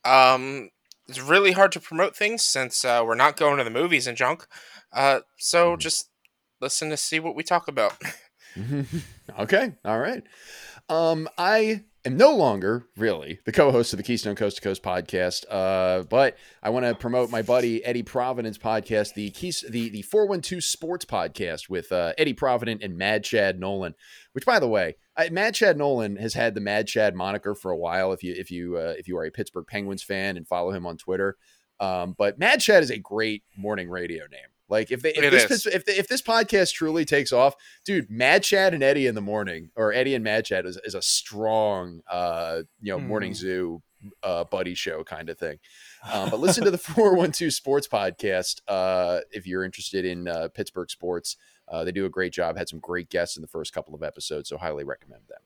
[0.03, 0.71] Um,
[1.07, 4.17] it's really hard to promote things since uh, we're not going to the movies and
[4.17, 4.47] junk.
[4.91, 6.09] Uh, so just
[6.59, 7.95] listen to see what we talk about.
[9.39, 10.23] okay, all right.
[10.89, 15.45] Um, I am no longer really the co-host of the Keystone Coast to Coast podcast,
[15.49, 20.01] uh, but I want to promote my buddy Eddie Providence podcast, the Keys, the the
[20.01, 23.95] four one two Sports podcast with uh, Eddie Provident and Mad Chad Nolan.
[24.33, 27.71] Which, by the way, I, Mad Chad Nolan has had the Mad Chad moniker for
[27.71, 28.11] a while.
[28.13, 30.85] If you if you uh, if you are a Pittsburgh Penguins fan and follow him
[30.85, 31.37] on Twitter,
[31.79, 34.52] um, but Mad Chad is a great morning radio name.
[34.73, 35.65] Like if they if this is.
[35.67, 37.55] if, if this podcast truly takes off,
[37.85, 40.95] dude, Mad Chad and Eddie in the morning, or Eddie and Mad Chad is, is
[40.95, 43.35] a strong, uh, you know, morning Mhm.
[43.35, 43.81] zoo,
[44.23, 45.59] uh, buddy show kind of thing.
[46.11, 50.89] Um, but listen to the 412 Sports Podcast uh, if you're interested in uh, Pittsburgh
[50.89, 51.37] sports.
[51.67, 52.57] Uh, they do a great job.
[52.57, 55.39] Had some great guests in the first couple of episodes, so highly recommend them.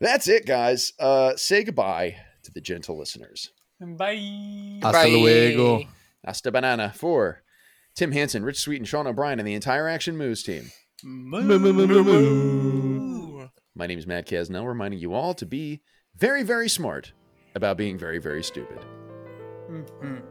[0.00, 0.92] That's it, guys.
[0.98, 3.50] Uh, say goodbye to the gentle listeners.
[3.80, 4.80] Bye.
[4.82, 5.82] Hasta luego.
[6.24, 7.42] Hasta banana for
[7.98, 10.70] Tim Hansen, Rich Sweet, and Sean O'Brien, and the entire Action Moves team.
[12.14, 13.48] Ooh.
[13.74, 15.82] My name is Matt Kasznel, reminding you all to be
[16.16, 17.12] very, very smart
[17.56, 18.78] about being very, very stupid.
[19.68, 20.22] Mhm.